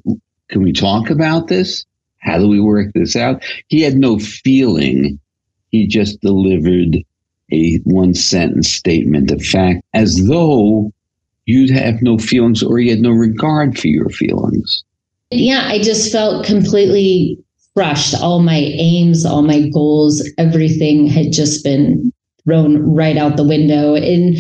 can 0.49 0.63
we 0.63 0.73
talk 0.73 1.11
about 1.11 1.49
this? 1.49 1.85
How 2.19 2.39
do 2.39 2.49
we 2.49 2.61
work 2.61 2.93
this 2.95 3.17
out? 3.17 3.45
He 3.69 3.83
had 3.83 3.97
no 3.97 4.19
feeling. 4.19 5.19
He 5.71 5.87
just 5.87 6.21
delivered 6.21 6.99
a 7.53 7.77
one 7.85 8.15
sentence 8.15 8.73
statement 8.73 9.31
of 9.31 9.43
fact 9.43 9.83
as 9.95 10.27
though 10.27 10.93
you'd 11.45 11.71
have 11.71 12.03
no 12.03 12.19
feelings 12.19 12.63
or 12.63 12.79
he 12.79 12.89
had 12.89 12.99
no 12.99 13.11
regard 13.11 13.79
for 13.79 13.89
your 13.89 14.09
feelings. 14.09 14.85
Yeah, 15.31 15.67
I 15.67 15.79
just 15.79 16.11
felt 16.11 16.45
completely 16.45 17.39
crushed. 17.77 18.15
All 18.21 18.41
my 18.41 18.59
aims, 18.59 19.25
all 19.25 19.43
my 19.43 19.69
goals, 19.69 20.29
everything 20.39 21.07
had 21.07 21.33
just 21.33 21.63
been 21.63 22.13
thrown 22.45 22.83
right 22.83 23.17
out 23.17 23.37
the 23.37 23.47
window. 23.47 23.95
And 23.95 24.37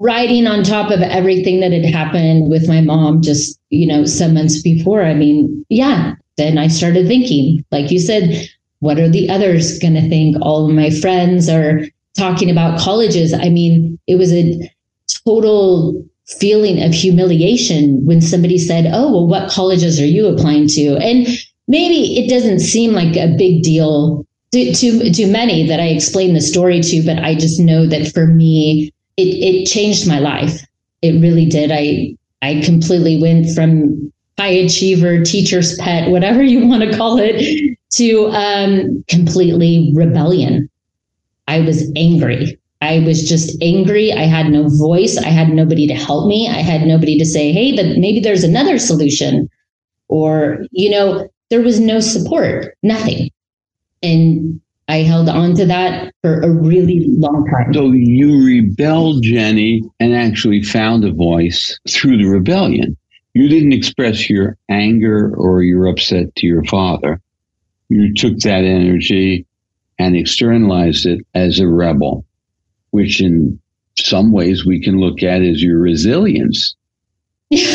riding 0.00 0.46
on 0.46 0.64
top 0.64 0.90
of 0.90 1.02
everything 1.02 1.60
that 1.60 1.72
had 1.72 1.84
happened 1.84 2.50
with 2.50 2.66
my 2.66 2.80
mom 2.80 3.20
just, 3.20 3.60
you 3.68 3.86
know, 3.86 4.04
some 4.06 4.34
months 4.34 4.62
before, 4.62 5.04
I 5.04 5.14
mean, 5.14 5.64
yeah, 5.68 6.14
then 6.36 6.56
I 6.56 6.68
started 6.68 7.06
thinking, 7.06 7.64
like 7.70 7.90
you 7.90 8.00
said, 8.00 8.48
what 8.80 8.98
are 8.98 9.10
the 9.10 9.28
others 9.28 9.78
going 9.78 9.94
to 9.94 10.08
think? 10.08 10.36
All 10.40 10.66
of 10.66 10.74
my 10.74 10.88
friends 10.88 11.50
are 11.50 11.82
talking 12.16 12.50
about 12.50 12.80
colleges. 12.80 13.34
I 13.34 13.50
mean, 13.50 13.98
it 14.06 14.16
was 14.16 14.32
a 14.32 14.72
total 15.26 16.02
feeling 16.26 16.82
of 16.82 16.94
humiliation 16.94 18.04
when 18.06 18.22
somebody 18.22 18.56
said, 18.56 18.86
Oh, 18.90 19.12
well, 19.12 19.26
what 19.26 19.50
colleges 19.50 20.00
are 20.00 20.06
you 20.06 20.28
applying 20.28 20.66
to? 20.68 20.96
And 20.96 21.26
maybe 21.68 22.18
it 22.18 22.30
doesn't 22.30 22.60
seem 22.60 22.92
like 22.92 23.16
a 23.16 23.36
big 23.36 23.62
deal 23.62 24.26
to, 24.52 24.72
to, 24.72 25.12
to 25.12 25.26
many 25.26 25.66
that 25.66 25.78
I 25.78 25.88
explain 25.88 26.32
the 26.32 26.40
story 26.40 26.80
to, 26.80 27.02
but 27.04 27.18
I 27.18 27.34
just 27.34 27.60
know 27.60 27.86
that 27.86 28.12
for 28.12 28.26
me, 28.26 28.92
it, 29.20 29.44
it 29.44 29.66
changed 29.66 30.08
my 30.08 30.18
life. 30.18 30.60
It 31.02 31.20
really 31.20 31.46
did. 31.46 31.70
I, 31.72 32.16
I 32.42 32.60
completely 32.64 33.20
went 33.20 33.54
from 33.54 34.12
high 34.38 34.48
achiever, 34.48 35.22
teacher's 35.22 35.76
pet, 35.76 36.10
whatever 36.10 36.42
you 36.42 36.66
want 36.66 36.82
to 36.82 36.96
call 36.96 37.18
it, 37.18 37.78
to 37.90 38.28
um, 38.28 39.04
completely 39.08 39.92
rebellion. 39.94 40.70
I 41.48 41.60
was 41.60 41.90
angry. 41.96 42.58
I 42.80 43.00
was 43.00 43.28
just 43.28 43.60
angry. 43.62 44.12
I 44.12 44.22
had 44.22 44.46
no 44.46 44.68
voice. 44.68 45.18
I 45.18 45.28
had 45.28 45.50
nobody 45.50 45.86
to 45.86 45.94
help 45.94 46.26
me. 46.26 46.48
I 46.48 46.62
had 46.62 46.86
nobody 46.86 47.18
to 47.18 47.26
say, 47.26 47.52
hey, 47.52 47.76
but 47.76 47.98
maybe 47.98 48.20
there's 48.20 48.44
another 48.44 48.78
solution. 48.78 49.50
Or, 50.08 50.64
you 50.70 50.90
know, 50.90 51.28
there 51.50 51.60
was 51.60 51.78
no 51.78 52.00
support, 52.00 52.76
nothing. 52.82 53.30
And 54.02 54.60
I 54.90 55.02
held 55.02 55.28
on 55.28 55.54
to 55.54 55.66
that 55.66 56.12
for 56.20 56.40
a 56.40 56.50
really 56.50 57.04
long 57.06 57.46
time. 57.46 57.72
So 57.72 57.92
you 57.92 58.44
rebelled, 58.44 59.22
Jenny, 59.22 59.84
and 60.00 60.16
actually 60.16 60.64
found 60.64 61.04
a 61.04 61.12
voice 61.12 61.78
through 61.88 62.16
the 62.16 62.24
rebellion. 62.24 62.96
You 63.32 63.48
didn't 63.48 63.72
express 63.72 64.28
your 64.28 64.56
anger 64.68 65.32
or 65.36 65.62
your 65.62 65.86
upset 65.86 66.34
to 66.34 66.46
your 66.48 66.64
father. 66.64 67.20
You 67.88 68.12
took 68.14 68.38
that 68.38 68.64
energy 68.64 69.46
and 70.00 70.16
externalized 70.16 71.06
it 71.06 71.24
as 71.36 71.60
a 71.60 71.68
rebel, 71.68 72.24
which 72.90 73.20
in 73.20 73.60
some 73.96 74.32
ways 74.32 74.66
we 74.66 74.82
can 74.82 74.98
look 74.98 75.22
at 75.22 75.40
as 75.40 75.62
your 75.62 75.78
resilience. 75.78 76.74
you, 77.50 77.68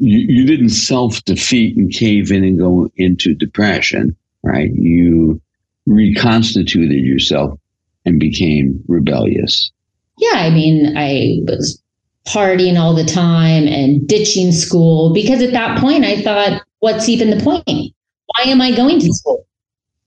you 0.00 0.46
didn't 0.46 0.70
self 0.70 1.22
defeat 1.24 1.76
and 1.76 1.92
cave 1.92 2.32
in 2.32 2.42
and 2.42 2.58
go 2.58 2.90
into 2.96 3.36
depression, 3.36 4.16
right? 4.42 4.72
You 4.74 5.40
reconstituted 5.86 7.04
yourself 7.04 7.58
and 8.04 8.20
became 8.20 8.82
rebellious? 8.88 9.70
Yeah, 10.18 10.38
I 10.38 10.50
mean, 10.50 10.96
I 10.96 11.40
was 11.44 11.80
partying 12.26 12.78
all 12.78 12.94
the 12.94 13.04
time 13.04 13.66
and 13.66 14.06
ditching 14.06 14.52
school 14.52 15.12
because 15.12 15.42
at 15.42 15.52
that 15.52 15.78
point 15.78 16.04
I 16.04 16.20
thought, 16.22 16.62
what's 16.80 17.08
even 17.08 17.30
the 17.30 17.42
point? 17.42 17.94
Why 18.26 18.44
am 18.44 18.60
I 18.60 18.74
going 18.74 19.00
to 19.00 19.12
school? 19.12 19.46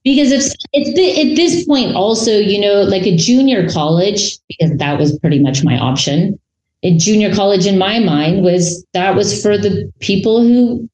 Because 0.03 0.31
if 0.31 0.53
it's 0.73 0.93
the, 0.95 1.31
at 1.31 1.35
this 1.35 1.65
point 1.65 1.95
also, 1.95 2.31
you 2.31 2.59
know, 2.59 2.83
like 2.83 3.03
a 3.03 3.15
junior 3.15 3.69
college, 3.69 4.37
because 4.49 4.77
that 4.77 4.99
was 4.99 5.17
pretty 5.19 5.39
much 5.39 5.63
my 5.63 5.77
option. 5.77 6.39
A 6.83 6.97
junior 6.97 7.33
college 7.33 7.65
in 7.65 7.77
my 7.77 7.99
mind 7.99 8.43
was 8.43 8.85
that 8.93 9.15
was 9.15 9.41
for 9.41 9.57
the 9.57 9.89
people 9.99 10.41
who 10.41 10.89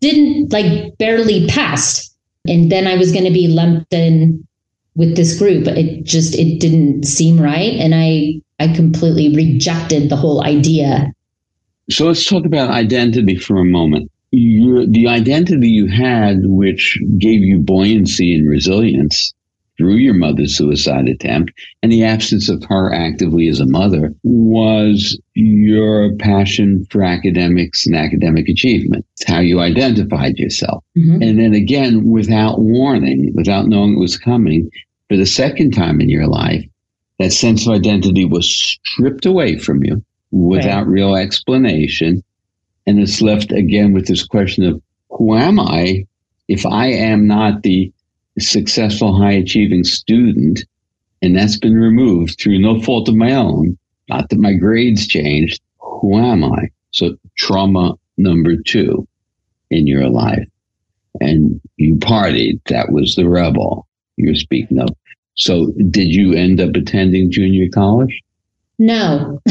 didn't 0.00 0.50
like 0.52 0.96
barely 0.96 1.46
passed 1.46 2.07
and 2.48 2.72
then 2.72 2.86
I 2.86 2.96
was 2.96 3.12
going 3.12 3.24
to 3.24 3.30
be 3.30 3.48
lumped 3.48 3.92
in 3.92 4.46
with 4.96 5.16
this 5.16 5.38
group. 5.38 5.66
It 5.68 6.04
just 6.04 6.34
it 6.34 6.60
didn't 6.60 7.04
seem 7.04 7.40
right, 7.40 7.74
and 7.74 7.94
I 7.94 8.40
I 8.58 8.74
completely 8.74 9.34
rejected 9.34 10.08
the 10.08 10.16
whole 10.16 10.42
idea. 10.44 11.12
So 11.90 12.06
let's 12.06 12.26
talk 12.26 12.44
about 12.44 12.70
identity 12.70 13.36
for 13.36 13.58
a 13.58 13.64
moment. 13.64 14.10
Your, 14.30 14.84
the 14.84 15.08
identity 15.08 15.68
you 15.68 15.86
had, 15.86 16.40
which 16.42 16.98
gave 17.16 17.40
you 17.40 17.58
buoyancy 17.58 18.34
and 18.34 18.46
resilience, 18.46 19.32
through 19.78 19.94
your 19.94 20.14
mother's 20.14 20.56
suicide 20.56 21.08
attempt 21.08 21.52
and 21.82 21.90
the 21.90 22.04
absence 22.04 22.48
of 22.48 22.62
her 22.64 22.92
actively 22.92 23.48
as 23.48 23.60
a 23.60 23.66
mother 23.66 24.12
was 24.24 25.18
your 25.34 26.14
passion 26.16 26.84
for 26.90 27.04
academics 27.04 27.86
and 27.86 27.94
academic 27.94 28.48
achievement. 28.48 29.06
It's 29.14 29.30
how 29.30 29.38
you 29.38 29.60
identified 29.60 30.36
yourself. 30.36 30.84
Mm-hmm. 30.96 31.22
And 31.22 31.38
then 31.38 31.54
again, 31.54 32.04
without 32.10 32.58
warning, 32.58 33.32
without 33.34 33.68
knowing 33.68 33.94
it 33.94 34.00
was 34.00 34.18
coming, 34.18 34.68
for 35.08 35.16
the 35.16 35.26
second 35.26 35.70
time 35.70 36.00
in 36.00 36.08
your 36.08 36.26
life, 36.26 36.64
that 37.20 37.32
sense 37.32 37.66
of 37.66 37.72
identity 37.72 38.24
was 38.24 38.52
stripped 38.52 39.26
away 39.26 39.58
from 39.58 39.84
you 39.84 40.04
without 40.32 40.86
right. 40.86 40.92
real 40.92 41.14
explanation. 41.14 42.22
And 42.86 42.98
it's 42.98 43.22
left 43.22 43.52
again 43.52 43.92
with 43.92 44.06
this 44.06 44.26
question 44.26 44.64
of 44.64 44.82
who 45.10 45.36
am 45.36 45.60
I 45.60 46.06
if 46.48 46.64
I 46.64 46.86
am 46.86 47.26
not 47.26 47.62
the 47.62 47.92
successful, 48.38 49.16
high 49.16 49.32
achieving 49.32 49.84
student, 49.84 50.64
and 51.22 51.36
that's 51.36 51.58
been 51.58 51.76
removed 51.76 52.38
through 52.40 52.58
no 52.58 52.80
fault 52.80 53.08
of 53.08 53.16
my 53.16 53.32
own. 53.32 53.78
Not 54.08 54.28
that 54.30 54.38
my 54.38 54.54
grades 54.54 55.06
changed. 55.06 55.60
Who 55.80 56.16
am 56.18 56.44
I? 56.44 56.70
So 56.92 57.16
trauma 57.36 57.94
number 58.16 58.56
two 58.56 59.06
in 59.70 59.86
your 59.86 60.08
life. 60.08 60.46
And 61.20 61.60
you 61.76 61.96
partied. 61.96 62.60
That 62.66 62.92
was 62.92 63.14
the 63.14 63.28
rebel 63.28 63.86
you're 64.16 64.34
speaking 64.34 64.78
of. 64.78 64.88
So 65.34 65.72
did 65.90 66.08
you 66.08 66.34
end 66.34 66.60
up 66.60 66.74
attending 66.74 67.30
junior 67.30 67.68
college? 67.72 68.22
No. 68.78 69.40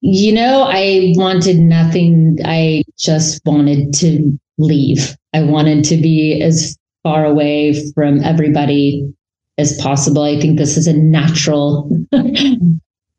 you 0.00 0.32
know, 0.32 0.66
I 0.68 1.12
wanted 1.16 1.58
nothing. 1.58 2.38
I 2.44 2.82
just 2.98 3.44
wanted 3.44 3.94
to 3.94 4.38
leave. 4.58 5.16
I 5.32 5.42
wanted 5.42 5.84
to 5.84 5.96
be 5.96 6.40
as 6.42 6.76
far 7.02 7.24
away 7.24 7.90
from 7.92 8.20
everybody 8.20 9.12
as 9.58 9.78
possible. 9.80 10.22
I 10.22 10.40
think 10.40 10.58
this 10.58 10.76
is 10.76 10.86
a 10.86 10.92
natural 10.92 11.90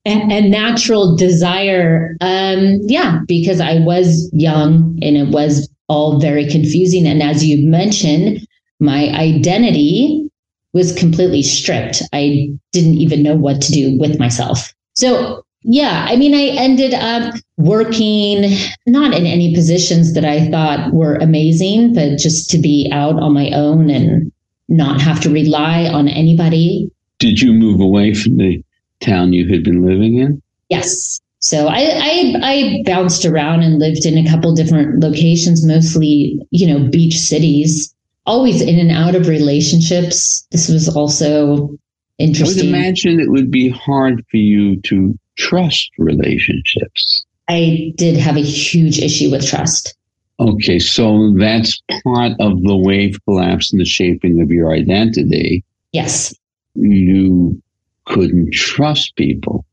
a 0.05 0.49
natural 0.49 1.15
desire. 1.15 2.17
Um, 2.21 2.79
yeah, 2.83 3.19
because 3.27 3.61
I 3.61 3.79
was 3.79 4.29
young 4.33 4.99
and 5.01 5.15
it 5.17 5.29
was 5.29 5.69
all 5.87 6.19
very 6.19 6.47
confusing. 6.47 7.07
And 7.07 7.21
as 7.21 7.45
you 7.45 7.65
mentioned, 7.67 8.45
my 8.79 9.09
identity 9.09 10.29
was 10.73 10.93
completely 10.93 11.43
stripped. 11.43 12.01
I 12.11 12.49
didn't 12.71 12.95
even 12.95 13.23
know 13.23 13.35
what 13.35 13.61
to 13.61 13.71
do 13.71 13.97
with 13.99 14.19
myself. 14.19 14.73
So 14.95 15.43
yeah, 15.63 16.05
I 16.10 16.15
mean, 16.15 16.34
I 16.34 16.55
ended 16.62 16.93
up 16.93 17.36
working 17.58 18.58
not 18.86 19.13
in 19.13 19.25
any 19.25 19.55
positions 19.55 20.13
that 20.13 20.25
I 20.25 20.50
thought 20.50 20.93
were 20.93 21.15
amazing, 21.15 21.93
but 21.93 22.17
just 22.17 22.50
to 22.51 22.58
be 22.58 22.89
out 22.91 23.22
on 23.22 23.34
my 23.34 23.50
own 23.51 23.89
and 23.89 24.32
not 24.67 25.01
have 25.01 25.22
to 25.22 25.29
rely 25.29 25.86
on 25.86 26.08
anybody. 26.08 26.91
Did 27.20 27.41
you 27.41 27.53
move 27.53 27.79
away 27.79 28.13
from 28.13 28.38
the 28.38 28.63
town 29.00 29.34
you 29.34 29.48
had 29.48 29.63
been 29.63 29.86
living 29.86 30.17
in? 30.17 30.41
Yes. 30.70 31.22
So 31.39 31.67
I, 31.67 31.82
I, 31.82 32.36
I 32.41 32.84
bounced 32.86 33.25
around 33.25 33.63
and 33.63 33.79
lived 33.79 34.05
in 34.05 34.17
a 34.17 34.29
couple 34.29 34.53
different 34.55 35.01
locations, 35.01 35.65
mostly, 35.65 36.39
you 36.51 36.67
know, 36.67 36.89
beach 36.89 37.17
cities, 37.17 37.93
always 38.25 38.62
in 38.62 38.79
and 38.79 38.91
out 38.91 39.15
of 39.15 39.27
relationships. 39.27 40.46
This 40.51 40.70
was 40.70 40.88
also 40.88 41.77
interesting. 42.17 42.70
I 42.70 42.72
would 42.72 42.75
imagine 42.79 43.20
it 43.20 43.29
would 43.29 43.51
be 43.51 43.70
hard 43.70 44.25
for 44.32 44.38
you 44.38 44.79
to 44.82 45.17
trust 45.37 45.91
relationships. 45.97 47.25
I 47.47 47.93
did 47.98 48.17
have 48.17 48.37
a 48.37 48.41
huge 48.41 49.00
issue 49.00 49.31
with 49.31 49.46
trust. 49.46 49.96
Okay, 50.39 50.79
so 50.79 51.33
that's 51.37 51.81
part 52.03 52.33
of 52.39 52.61
the 52.63 52.75
wave 52.75 53.17
collapse 53.25 53.72
and 53.72 53.79
the 53.79 53.85
shaping 53.85 54.41
of 54.41 54.50
your 54.50 54.74
identity. 54.74 55.63
Yes. 55.91 56.33
You 56.75 57.61
couldn't 58.05 58.53
trust 58.53 59.15
people. 59.15 59.65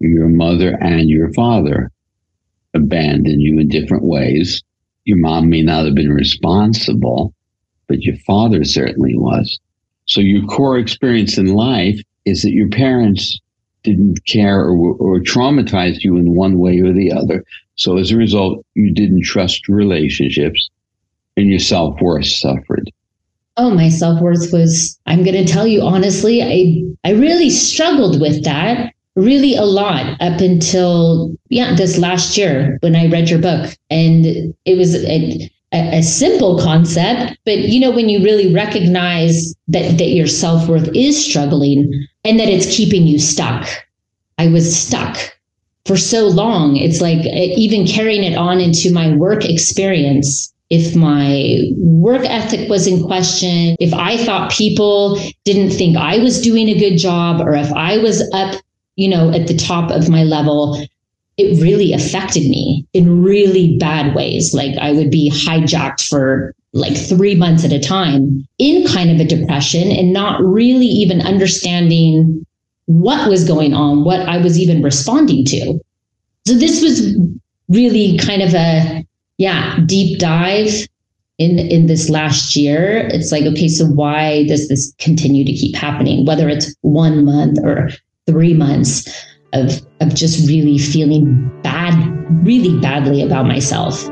Your 0.00 0.28
mother 0.28 0.76
and 0.80 1.08
your 1.08 1.32
father 1.32 1.90
abandoned 2.74 3.40
you 3.40 3.58
in 3.58 3.68
different 3.68 4.04
ways. 4.04 4.62
Your 5.04 5.16
mom 5.16 5.48
may 5.48 5.62
not 5.62 5.86
have 5.86 5.94
been 5.94 6.12
responsible, 6.12 7.32
but 7.88 8.02
your 8.02 8.16
father 8.26 8.64
certainly 8.64 9.16
was. 9.16 9.58
So 10.04 10.20
your 10.20 10.44
core 10.46 10.78
experience 10.78 11.38
in 11.38 11.46
life 11.46 11.98
is 12.24 12.42
that 12.42 12.52
your 12.52 12.68
parents 12.68 13.40
didn't 13.86 14.24
care 14.26 14.64
or, 14.64 14.94
or 14.96 15.20
traumatized 15.20 16.02
you 16.02 16.16
in 16.16 16.34
one 16.34 16.58
way 16.58 16.80
or 16.80 16.92
the 16.92 17.12
other. 17.12 17.44
So 17.76 17.96
as 17.96 18.10
a 18.10 18.16
result, 18.16 18.64
you 18.74 18.92
didn't 18.92 19.22
trust 19.22 19.68
relationships 19.68 20.68
and 21.36 21.48
your 21.48 21.60
self 21.60 22.00
worth 22.00 22.26
suffered. 22.26 22.90
Oh, 23.56 23.70
my 23.70 23.88
self 23.88 24.20
worth 24.20 24.52
was, 24.52 24.98
I'm 25.06 25.22
going 25.22 25.46
to 25.46 25.50
tell 25.50 25.66
you 25.66 25.82
honestly, 25.82 26.42
I, 26.42 26.82
I 27.08 27.12
really 27.12 27.48
struggled 27.48 28.20
with 28.20 28.44
that 28.44 28.92
really 29.14 29.54
a 29.56 29.64
lot 29.64 30.20
up 30.20 30.40
until, 30.40 31.34
yeah, 31.48 31.74
this 31.74 31.96
last 31.96 32.36
year 32.36 32.76
when 32.80 32.94
I 32.94 33.06
read 33.06 33.30
your 33.30 33.38
book. 33.38 33.74
And 33.88 34.54
it 34.66 34.76
was 34.76 34.94
a, 34.94 35.50
a, 35.72 35.98
a 35.98 36.02
simple 36.02 36.58
concept, 36.60 37.38
but 37.44 37.58
you 37.60 37.80
know, 37.80 37.90
when 37.90 38.08
you 38.08 38.22
really 38.22 38.52
recognize 38.52 39.54
that, 39.68 39.96
that 39.98 40.10
your 40.10 40.26
self 40.26 40.68
worth 40.68 40.88
is 40.94 41.22
struggling, 41.22 42.06
and 42.26 42.40
that 42.40 42.48
it's 42.48 42.76
keeping 42.76 43.06
you 43.06 43.18
stuck. 43.18 43.66
I 44.38 44.48
was 44.48 44.76
stuck 44.76 45.16
for 45.86 45.96
so 45.96 46.26
long. 46.26 46.76
It's 46.76 47.00
like 47.00 47.20
uh, 47.20 47.54
even 47.56 47.86
carrying 47.86 48.24
it 48.24 48.36
on 48.36 48.60
into 48.60 48.92
my 48.92 49.14
work 49.14 49.44
experience. 49.44 50.52
If 50.68 50.96
my 50.96 51.70
work 51.76 52.24
ethic 52.24 52.68
was 52.68 52.88
in 52.88 53.06
question, 53.06 53.76
if 53.78 53.94
I 53.94 54.16
thought 54.16 54.50
people 54.50 55.20
didn't 55.44 55.70
think 55.70 55.96
I 55.96 56.18
was 56.18 56.40
doing 56.40 56.68
a 56.68 56.78
good 56.78 56.96
job, 56.98 57.40
or 57.40 57.54
if 57.54 57.72
I 57.72 57.98
was 57.98 58.28
up, 58.34 58.60
you 58.96 59.08
know, 59.08 59.30
at 59.30 59.46
the 59.46 59.56
top 59.56 59.92
of 59.92 60.08
my 60.08 60.24
level, 60.24 60.84
it 61.36 61.62
really 61.62 61.92
affected 61.92 62.48
me 62.50 62.84
in 62.92 63.22
really 63.22 63.78
bad 63.78 64.14
ways. 64.16 64.54
Like 64.54 64.76
I 64.78 64.90
would 64.90 65.10
be 65.10 65.30
hijacked 65.30 66.08
for 66.08 66.52
like 66.76 66.96
three 66.96 67.34
months 67.34 67.64
at 67.64 67.72
a 67.72 67.80
time 67.80 68.46
in 68.58 68.86
kind 68.86 69.10
of 69.10 69.18
a 69.18 69.24
depression 69.24 69.90
and 69.90 70.12
not 70.12 70.40
really 70.42 70.86
even 70.86 71.22
understanding 71.22 72.44
what 72.84 73.28
was 73.28 73.44
going 73.44 73.72
on, 73.72 74.04
what 74.04 74.20
I 74.20 74.36
was 74.36 74.58
even 74.58 74.82
responding 74.82 75.44
to. 75.46 75.80
So 76.46 76.54
this 76.54 76.82
was 76.82 77.16
really 77.68 78.18
kind 78.18 78.42
of 78.42 78.54
a 78.54 79.04
yeah 79.38 79.78
deep 79.86 80.18
dive 80.18 80.86
in 81.38 81.58
in 81.58 81.86
this 81.86 82.10
last 82.10 82.54
year. 82.54 83.08
It's 83.10 83.32
like 83.32 83.44
okay, 83.44 83.68
so 83.68 83.86
why 83.86 84.46
does 84.46 84.68
this 84.68 84.94
continue 84.98 85.44
to 85.44 85.52
keep 85.52 85.74
happening? 85.74 86.26
Whether 86.26 86.48
it's 86.48 86.74
one 86.82 87.24
month 87.24 87.58
or 87.62 87.88
three 88.26 88.54
months 88.54 89.08
of 89.54 89.80
of 90.00 90.14
just 90.14 90.46
really 90.46 90.78
feeling 90.78 91.50
bad, 91.62 91.94
really 92.46 92.78
badly 92.80 93.22
about 93.22 93.46
myself. 93.46 94.08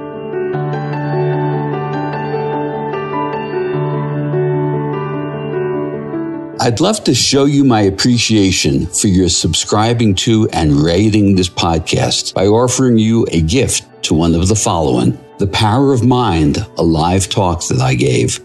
I'd 6.65 6.81
love 6.81 7.05
to 7.05 7.15
show 7.15 7.45
you 7.45 7.63
my 7.63 7.83
appreciation 7.83 8.87
for 8.87 9.09
your 9.09 9.29
subscribing 9.29 10.15
to 10.15 10.49
and 10.49 10.73
rating 10.73 11.35
this 11.35 11.51
podcast 11.51 12.33
by 12.33 12.47
offering 12.47 12.97
you 12.97 13.27
a 13.33 13.43
gift 13.43 13.85
to 14.05 14.15
one 14.15 14.35
of 14.35 14.49
the 14.49 14.55
following. 14.55 15.23
The 15.39 15.47
Power 15.47 15.93
of 15.93 16.03
Mind, 16.03 16.67
a 16.79 16.83
live 16.83 17.29
talk 17.29 17.67
that 17.69 17.83
I 17.83 17.95
gave, 17.95 18.41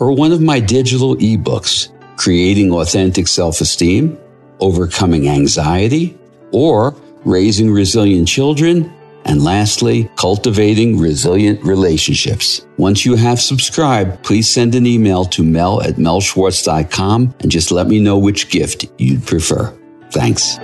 or 0.00 0.12
one 0.12 0.32
of 0.32 0.42
my 0.42 0.60
digital 0.60 1.16
ebooks, 1.16 1.88
Creating 2.18 2.70
Authentic 2.72 3.26
Self 3.26 3.62
Esteem, 3.62 4.18
Overcoming 4.60 5.30
Anxiety, 5.30 6.14
or 6.50 6.94
Raising 7.24 7.70
Resilient 7.70 8.28
Children 8.28 8.92
and 9.24 9.42
lastly, 9.42 10.10
cultivating 10.16 10.98
resilient 10.98 11.62
relationships. 11.64 12.66
Once 12.76 13.04
you 13.04 13.14
have 13.16 13.40
subscribed, 13.40 14.22
please 14.22 14.48
send 14.48 14.74
an 14.74 14.86
email 14.86 15.24
to 15.26 15.42
mel 15.42 15.82
at 15.82 15.94
melschwartz.com 15.94 17.34
and 17.40 17.50
just 17.50 17.70
let 17.70 17.86
me 17.86 18.00
know 18.00 18.18
which 18.18 18.48
gift 18.48 18.86
you'd 18.98 19.26
prefer. 19.26 19.76
Thanks. 20.10 20.58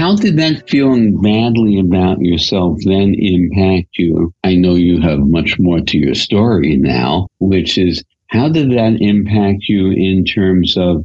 How 0.00 0.16
did 0.16 0.38
that 0.38 0.68
feeling 0.68 1.20
badly 1.20 1.78
about 1.78 2.20
yourself 2.20 2.78
then 2.84 3.14
impact 3.14 3.98
you? 3.98 4.32
I 4.42 4.54
know 4.54 4.74
you 4.74 4.98
have 5.02 5.18
much 5.18 5.58
more 5.58 5.80
to 5.80 5.98
your 5.98 6.14
story 6.14 6.76
now, 6.76 7.28
which 7.38 7.76
is 7.76 8.02
how 8.30 8.48
did 8.48 8.70
that 8.70 8.96
impact 9.00 9.64
you 9.68 9.90
in 9.90 10.24
terms 10.24 10.76
of 10.76 11.04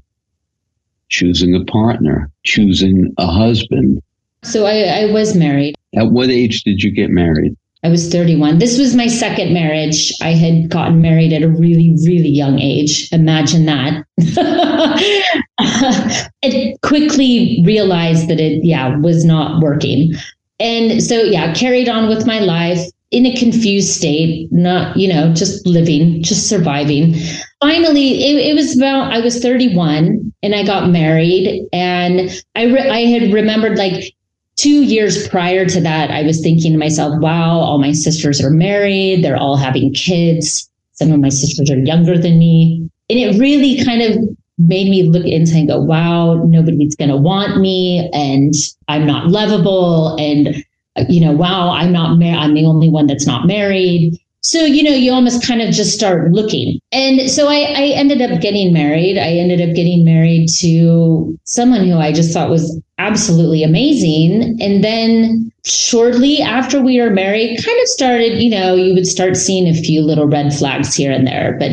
choosing 1.09 1.55
a 1.55 1.65
partner, 1.65 2.31
choosing 2.43 3.13
a 3.17 3.25
husband? 3.25 4.01
So 4.43 4.65
I, 4.65 5.01
I 5.01 5.11
was 5.11 5.35
married. 5.35 5.75
At 5.95 6.11
what 6.11 6.29
age 6.29 6.63
did 6.63 6.83
you 6.83 6.91
get 6.91 7.09
married? 7.09 7.57
I 7.83 7.89
was 7.89 8.11
31. 8.11 8.59
This 8.59 8.77
was 8.77 8.95
my 8.95 9.07
second 9.07 9.53
marriage. 9.53 10.13
I 10.21 10.31
had 10.31 10.69
gotten 10.69 11.01
married 11.01 11.33
at 11.33 11.43
a 11.43 11.49
really, 11.49 11.95
really 12.05 12.29
young 12.29 12.59
age. 12.59 13.11
Imagine 13.11 13.65
that. 13.65 14.05
I 16.43 16.75
quickly 16.83 17.61
realized 17.65 18.27
that 18.29 18.39
it, 18.39 18.63
yeah, 18.63 18.95
was 18.97 19.25
not 19.25 19.61
working. 19.61 20.13
And 20.59 21.03
so, 21.03 21.17
yeah, 21.17 21.53
carried 21.53 21.89
on 21.89 22.07
with 22.07 22.25
my 22.25 22.39
life 22.39 22.79
in 23.15 23.25
a 23.25 23.33
confused 23.33 23.93
state, 23.93 24.51
not, 24.51 24.97
you 24.97 25.07
know, 25.07 25.33
just 25.33 25.65
living, 25.65 26.21
just 26.21 26.49
surviving. 26.49 27.15
Finally, 27.61 28.21
it, 28.25 28.49
it 28.49 28.53
was 28.53 28.75
about, 28.75 29.13
I 29.13 29.21
was 29.21 29.41
31 29.41 30.33
and 30.43 30.53
I 30.53 30.65
got 30.65 30.89
married. 30.89 31.65
And 31.71 32.29
I, 32.55 32.63
re- 32.65 32.89
I 32.89 33.05
had 33.05 33.31
remembered 33.31 33.77
like 33.77 34.13
two 34.57 34.83
years 34.83 35.29
prior 35.29 35.65
to 35.65 35.79
that, 35.79 36.11
I 36.11 36.23
was 36.23 36.41
thinking 36.41 36.73
to 36.73 36.77
myself, 36.77 37.13
wow, 37.21 37.57
all 37.57 37.79
my 37.79 37.93
sisters 37.93 38.43
are 38.43 38.49
married. 38.49 39.23
They're 39.23 39.37
all 39.37 39.55
having 39.55 39.93
kids. 39.93 40.69
Some 40.91 41.13
of 41.13 41.21
my 41.21 41.29
sisters 41.29 41.71
are 41.71 41.79
younger 41.79 42.17
than 42.17 42.37
me. 42.37 42.89
And 43.09 43.17
it 43.17 43.39
really 43.39 43.81
kind 43.85 44.01
of 44.01 44.17
made 44.57 44.89
me 44.89 45.03
look 45.03 45.25
into 45.25 45.55
and 45.55 45.69
go, 45.69 45.79
wow, 45.79 46.43
nobody's 46.43 46.95
going 46.95 47.11
to 47.11 47.17
want 47.17 47.61
me. 47.61 48.09
And 48.13 48.53
I'm 48.89 49.07
not 49.07 49.27
lovable. 49.27 50.17
And, 50.17 50.64
you 51.09 51.21
know, 51.21 51.31
wow, 51.31 51.69
I'm 51.71 51.91
not 51.91 52.17
married. 52.17 52.37
I'm 52.37 52.53
the 52.53 52.65
only 52.65 52.89
one 52.89 53.07
that's 53.07 53.27
not 53.27 53.47
married. 53.47 54.19
So, 54.41 54.63
you 54.63 54.83
know, 54.83 54.91
you 54.91 55.11
almost 55.11 55.45
kind 55.45 55.59
of 55.59 55.73
just 55.73 55.95
start 55.95 56.31
looking. 56.31 56.79
And 56.91 57.31
so 57.31 57.47
I, 57.47 57.61
I 57.61 57.81
ended 57.95 58.21
up 58.21 58.39
getting 58.41 58.71
married. 58.71 59.17
I 59.17 59.31
ended 59.31 59.59
up 59.59 59.75
getting 59.75 60.05
married 60.05 60.49
to 60.59 61.35
someone 61.45 61.87
who 61.87 61.97
I 61.97 62.11
just 62.11 62.31
thought 62.31 62.51
was 62.51 62.79
absolutely 62.99 63.63
amazing. 63.63 64.55
And 64.61 64.83
then 64.83 65.51
shortly 65.65 66.43
after 66.43 66.79
we 66.79 67.01
were 67.01 67.09
married, 67.09 67.57
kind 67.65 67.81
of 67.81 67.87
started, 67.87 68.39
you 68.39 68.51
know, 68.51 68.75
you 68.75 68.93
would 68.93 69.07
start 69.07 69.35
seeing 69.35 69.67
a 69.67 69.73
few 69.73 70.01
little 70.01 70.27
red 70.27 70.53
flags 70.53 70.93
here 70.93 71.11
and 71.11 71.25
there, 71.25 71.57
but 71.59 71.71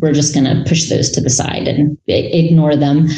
we're 0.00 0.12
just 0.12 0.32
going 0.32 0.44
to 0.46 0.64
push 0.68 0.88
those 0.88 1.10
to 1.10 1.20
the 1.20 1.28
side 1.28 1.66
and 1.66 1.98
ignore 2.06 2.76
them. 2.76 3.08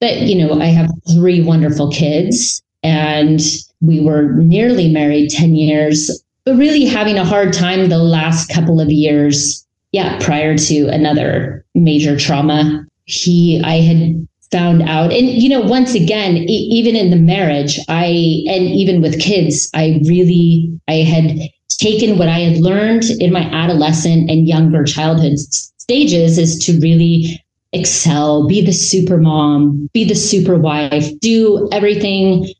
But, 0.00 0.20
you 0.20 0.36
know, 0.36 0.60
I 0.60 0.66
have 0.66 0.90
three 1.14 1.40
wonderful 1.40 1.90
kids 1.90 2.62
and 2.82 3.40
we 3.86 4.00
were 4.00 4.32
nearly 4.32 4.90
married 4.90 5.30
10 5.30 5.54
years 5.54 6.24
but 6.44 6.56
really 6.56 6.84
having 6.84 7.18
a 7.18 7.24
hard 7.24 7.52
time 7.52 7.88
the 7.88 7.98
last 7.98 8.48
couple 8.48 8.80
of 8.80 8.90
years. 8.90 9.66
Yeah, 9.92 10.18
prior 10.20 10.56
to 10.58 10.88
another 10.88 11.64
major 11.74 12.18
trauma, 12.18 12.84
he, 13.04 13.62
I 13.64 13.80
had 13.80 14.28
found 14.50 14.82
out, 14.82 15.12
and 15.12 15.28
you 15.28 15.48
know, 15.48 15.60
once 15.60 15.94
again, 15.94 16.36
e- 16.36 16.68
even 16.72 16.96
in 16.96 17.10
the 17.10 17.16
marriage, 17.16 17.78
I, 17.88 18.06
and 18.48 18.66
even 18.66 19.00
with 19.00 19.20
kids, 19.20 19.70
I 19.74 20.00
really, 20.06 20.78
I 20.88 20.96
had 20.96 21.48
taken 21.68 22.18
what 22.18 22.28
I 22.28 22.40
had 22.40 22.58
learned 22.58 23.04
in 23.20 23.32
my 23.32 23.42
adolescent 23.42 24.30
and 24.30 24.48
younger 24.48 24.84
childhood 24.84 25.38
stages 25.38 26.38
is 26.38 26.58
to 26.66 26.78
really 26.80 27.42
excel, 27.72 28.46
be 28.46 28.64
the 28.64 28.72
super 28.72 29.16
mom, 29.16 29.88
be 29.92 30.04
the 30.04 30.14
super 30.14 30.56
wife, 30.56 31.08
do 31.20 31.68
everything 31.72 32.52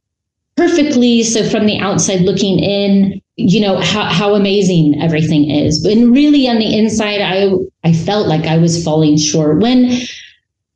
perfectly. 0.57 1.23
So 1.23 1.49
from 1.49 1.67
the 1.67 1.79
outside 1.79 2.21
looking 2.21 2.59
in, 2.59 3.21
you 3.37 3.61
know 3.61 3.81
how, 3.81 4.05
how 4.05 4.35
amazing 4.35 5.01
everything 5.01 5.51
is. 5.51 5.85
And 5.85 6.13
really 6.13 6.49
on 6.49 6.59
the 6.59 6.79
inside 6.79 7.21
i 7.21 7.51
i 7.83 7.93
felt 7.93 8.29
like 8.29 8.47
i 8.47 8.59
was 8.59 8.83
falling 8.85 9.17
short. 9.17 9.61
When 9.61 9.91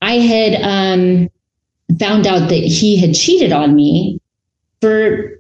i 0.03 0.15
had 0.15 0.61
um, 0.63 1.29
found 1.99 2.27
out 2.27 2.49
that 2.49 2.65
he 2.65 2.97
had 2.97 3.15
cheated 3.15 3.53
on 3.53 3.75
me 3.75 4.21
for 4.81 5.39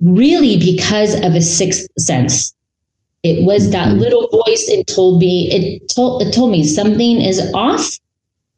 really 0.00 0.58
because 0.58 1.14
of 1.14 1.34
a 1.34 1.40
sixth 1.40 1.86
sense. 1.98 2.54
It 3.22 3.44
was 3.44 3.70
that 3.70 3.88
mm-hmm. 3.88 4.00
little 4.00 4.28
voice 4.28 4.68
it 4.68 4.86
told 4.86 5.20
me 5.20 5.50
it 5.50 5.88
told 5.94 6.22
it 6.22 6.32
told 6.32 6.50
me 6.50 6.64
something 6.64 7.20
is 7.20 7.40
off. 7.54 7.98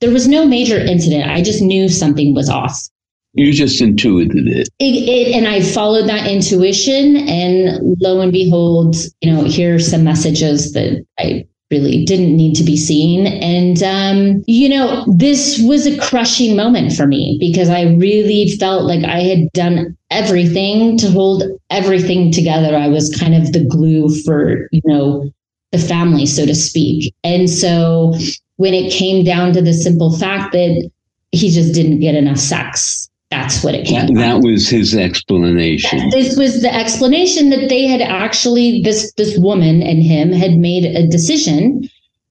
There 0.01 0.11
was 0.11 0.29
no 0.29 0.47
major 0.47 0.79
incident. 0.79 1.31
I 1.31 1.43
just 1.43 1.63
knew 1.63 1.89
something 1.89 2.35
was 2.35 2.51
off 2.51 2.89
you 3.37 3.53
just 3.53 3.81
intuited 3.81 4.49
it. 4.49 4.69
it. 4.79 4.85
it. 4.85 5.37
And 5.37 5.47
I 5.47 5.61
followed 5.61 6.09
that 6.09 6.27
intuition, 6.27 7.17
and 7.17 7.79
lo 8.01 8.21
and 8.21 8.33
behold, 8.33 8.97
you 9.21 9.31
know, 9.31 9.45
here 9.45 9.77
are 9.77 9.81
some 9.81 10.05
messages 10.05 10.73
that 10.73 11.05
I 11.19 11.47
really 11.71 12.05
didn't 12.05 12.37
need 12.37 12.55
to 12.55 12.63
be 12.63 12.77
seen. 12.77 13.27
And, 13.27 13.83
um, 13.83 14.45
you 14.47 14.69
know, 14.69 15.05
this 15.17 15.61
was 15.63 15.87
a 15.87 15.99
crushing 15.99 16.57
moment 16.57 16.93
for 16.93 17.07
me 17.07 17.37
because 17.41 17.69
I 17.69 17.83
really 17.83 18.57
felt 18.57 18.85
like 18.85 19.05
I 19.05 19.21
had 19.21 19.51
done 19.53 19.97
everything 20.11 20.97
to 20.99 21.11
hold 21.11 21.43
everything 21.71 22.31
together. 22.31 22.77
I 22.77 22.89
was 22.89 23.15
kind 23.15 23.35
of 23.35 23.53
the 23.53 23.65
glue 23.65 24.09
for, 24.23 24.69
you 24.71 24.81
know, 24.85 25.29
the 25.73 25.79
family, 25.79 26.25
so 26.25 26.47
to 26.47 26.55
speak. 26.55 27.13
And 27.25 27.51
so 27.51 28.15
when 28.57 28.73
it 28.73 28.93
came 28.93 29.25
down 29.25 29.53
to 29.55 29.61
the 29.61 29.75
simple 29.75 30.17
fact 30.17 30.53
that 30.53 30.91
he 31.33 31.51
just 31.51 31.75
didn't 31.75 31.99
get 31.99 32.15
enough 32.15 32.39
sex 32.39 33.06
that's 33.31 33.65
what 33.65 33.75
it 33.75 33.87
came. 33.87 34.15
That, 34.15 34.15
that 34.15 34.41
was 34.47 34.69
his 34.69 34.95
explanation. 34.95 36.11
This 36.11 36.37
was 36.37 36.63
the 36.63 36.73
explanation 36.73 37.51
that 37.51 37.69
they 37.69 37.87
had 37.87 38.01
actually 38.01 38.83
this 38.83 39.13
this 39.15 39.37
woman 39.39 39.83
and 39.83 40.03
him 40.03 40.33
had 40.33 40.57
made 40.57 40.85
a 40.85 41.07
decision 41.07 41.89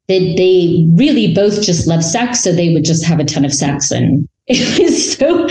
that 0.08 0.36
they 0.38 0.88
really 0.94 1.34
both 1.34 1.64
just 1.64 1.88
love 1.88 2.04
sex, 2.04 2.42
so 2.42 2.52
they 2.52 2.74
would 2.74 2.86
just 2.86 3.04
have 3.04 3.20
a 3.20 3.26
ton 3.26 3.44
of 3.44 3.54
sex. 3.54 3.92
And 3.92 4.30
it 4.48 4.80
was 4.80 5.18
so, 5.18 5.48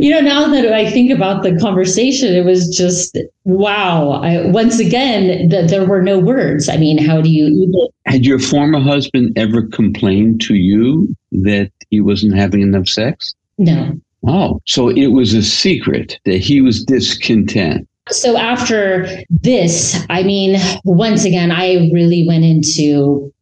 you 0.00 0.10
know, 0.10 0.20
now 0.20 0.46
that 0.48 0.72
I 0.72 0.88
think 0.88 1.10
about 1.10 1.42
the 1.42 1.58
conversation, 1.58 2.32
it 2.34 2.44
was 2.44 2.74
just 2.74 3.18
wow. 3.44 4.12
I, 4.22 4.46
once 4.46 4.78
again, 4.78 5.48
the, 5.48 5.62
there 5.62 5.84
were 5.84 6.02
no 6.02 6.18
words. 6.18 6.68
I 6.68 6.76
mean, 6.76 7.04
how 7.04 7.20
do 7.20 7.28
you 7.28 7.46
even? 7.46 7.88
Had 8.06 8.24
your 8.24 8.38
former 8.38 8.80
husband 8.80 9.36
ever 9.36 9.66
complained 9.66 10.40
to 10.42 10.54
you 10.54 11.14
that 11.32 11.70
he 11.90 12.00
wasn't 12.00 12.36
having 12.36 12.62
enough 12.62 12.88
sex? 12.88 13.34
No. 13.58 14.00
Oh, 14.26 14.60
so 14.66 14.88
it 14.88 15.08
was 15.08 15.32
a 15.34 15.42
secret 15.42 16.18
that 16.24 16.38
he 16.38 16.60
was 16.60 16.84
discontent. 16.84 17.88
So 18.10 18.36
after 18.36 19.06
this, 19.30 20.04
I 20.10 20.22
mean, 20.22 20.60
once 20.84 21.24
again, 21.24 21.50
I 21.50 21.90
really 21.92 22.26
went 22.26 22.44
into 22.44 23.32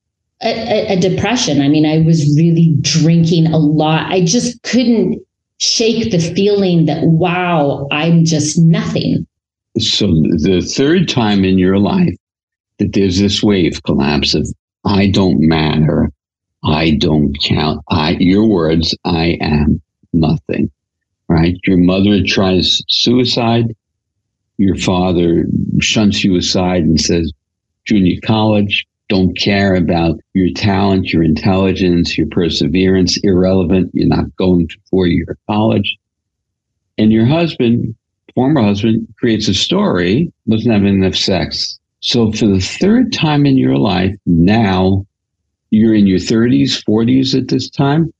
a, 0.42 0.48
a, 0.48 0.92
a, 0.92 1.00
depression. 1.00 1.62
I 1.62 1.68
mean, 1.68 1.84
I 1.84 1.98
was 1.98 2.36
really 2.36 2.76
drinking 2.80 3.46
a 3.48 3.58
lot. 3.58 4.12
I 4.12 4.24
just 4.24 4.62
couldn't 4.62 5.20
shake 5.58 6.12
the 6.12 6.18
feeling 6.18 6.86
that, 6.86 7.02
wow, 7.04 7.88
I'm 7.90 8.24
just 8.24 8.58
nothing. 8.58 9.26
So 9.78 10.06
the 10.06 10.60
third 10.60 11.08
time 11.08 11.44
in 11.44 11.58
your 11.58 11.78
life 11.78 12.14
that 12.78 12.92
there's 12.92 13.18
this 13.18 13.42
wave 13.42 13.82
collapse 13.82 14.34
of 14.34 14.48
I 14.84 15.08
don't 15.08 15.40
matter, 15.40 16.12
I 16.62 16.96
don't 17.00 17.36
count. 17.42 17.82
I 17.90 18.10
your 18.20 18.46
words, 18.46 18.96
I 19.04 19.38
am 19.40 19.82
nothing, 20.18 20.70
right? 21.28 21.57
Your 21.64 21.78
mother 21.78 22.22
tries 22.24 22.83
suicide. 22.88 23.74
Your 24.59 24.76
father 24.76 25.44
shunts 25.81 26.24
you 26.24 26.37
aside 26.37 26.83
and 26.83 27.00
says, 27.00 27.33
junior 27.85 28.20
college, 28.24 28.87
don't 29.09 29.37
care 29.38 29.74
about 29.74 30.20
your 30.35 30.48
talent, 30.54 31.12
your 31.12 31.22
intelligence, 31.22 32.18
your 32.18 32.26
perseverance, 32.26 33.18
irrelevant. 33.22 33.90
You're 33.94 34.09
not 34.09 34.35
going 34.37 34.68
to 34.68 34.76
four 34.90 35.07
year 35.07 35.38
college. 35.48 35.96
And 36.98 37.12
your 37.12 37.24
husband, 37.24 37.94
former 38.35 38.62
husband, 38.62 39.09
creates 39.18 39.48
a 39.48 39.54
story, 39.54 40.31
doesn't 40.48 40.70
have 40.70 40.85
enough 40.85 41.16
sex. 41.16 41.78
So 42.00 42.33
for 42.33 42.46
the 42.46 42.61
third 42.61 43.12
time 43.12 43.46
in 43.46 43.57
your 43.57 43.76
life, 43.76 44.14
now 44.26 45.07
you're 45.70 45.94
in 45.94 46.07
your 46.07 46.18
30s, 46.18 46.83
40s 46.85 47.37
at 47.37 47.48
this 47.48 47.70
time, 47.70 48.12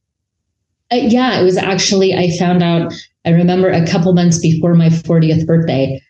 uh, 0.93 0.97
yeah, 0.97 1.39
it 1.39 1.45
was 1.45 1.57
actually, 1.57 2.15
I 2.15 2.31
found 2.39 2.63
out, 2.63 2.93
I 3.25 3.31
remember 3.31 3.69
a 3.69 3.87
couple 3.87 4.13
months 4.15 4.39
before 4.39 4.75
my 4.75 4.89
40th 4.89 5.47
birthday. 5.47 6.01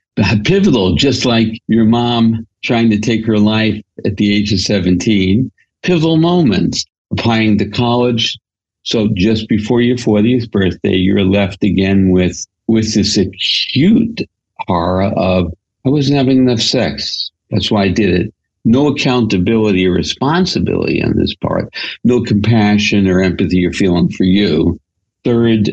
Pivotal, 0.45 0.95
just 0.95 1.25
like 1.25 1.61
your 1.69 1.85
mom 1.85 2.47
trying 2.62 2.91
to 2.91 2.99
take 2.99 3.25
her 3.27 3.38
life 3.38 3.81
at 4.05 4.17
the 4.17 4.35
age 4.35 4.53
of 4.53 4.61
17. 4.61 5.51
Pivotal 5.83 6.17
moments, 6.17 6.85
applying 7.12 7.59
to 7.59 7.69
college. 7.69 8.38
So 8.83 9.09
just 9.14 9.49
before 9.49 9.81
your 9.81 9.97
40th 9.97 10.51
birthday, 10.51 10.95
you're 10.95 11.25
left 11.25 11.62
again 11.62 12.11
with, 12.11 12.47
with 12.67 12.95
this 12.95 13.17
acute 13.17 14.23
horror 14.67 15.05
of, 15.05 15.53
I 15.85 15.88
wasn't 15.88 16.19
having 16.19 16.38
enough 16.38 16.61
sex. 16.61 17.31
That's 17.51 17.71
why 17.71 17.85
I 17.85 17.88
did 17.88 18.11
it 18.11 18.35
no 18.64 18.88
accountability 18.88 19.87
or 19.87 19.92
responsibility 19.92 21.03
on 21.03 21.16
this 21.16 21.35
part, 21.35 21.73
no 22.05 22.23
compassion 22.23 23.09
or 23.09 23.23
empathy 23.23 23.64
or 23.66 23.73
feeling 23.73 24.09
for 24.11 24.25
you. 24.25 24.79
Third 25.25 25.71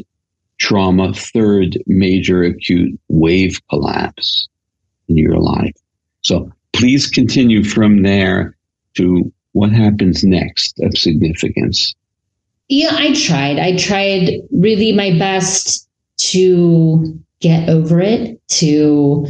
trauma, 0.57 1.13
third 1.13 1.77
major 1.87 2.43
acute 2.43 2.97
wave 3.09 3.59
collapse 3.69 4.47
in 5.09 5.17
your 5.17 5.37
life. 5.37 5.75
So 6.21 6.51
please 6.73 7.07
continue 7.07 7.63
from 7.63 8.03
there 8.03 8.55
to 8.95 9.31
what 9.51 9.71
happens 9.71 10.23
next 10.23 10.79
of 10.81 10.97
significance. 10.97 11.93
Yeah, 12.67 12.91
I 12.93 13.13
tried. 13.13 13.59
I 13.59 13.77
tried 13.77 14.41
really 14.51 14.91
my 14.91 15.17
best 15.17 15.87
to 16.17 17.19
get 17.39 17.69
over 17.69 17.99
it, 18.01 18.41
to 18.47 19.27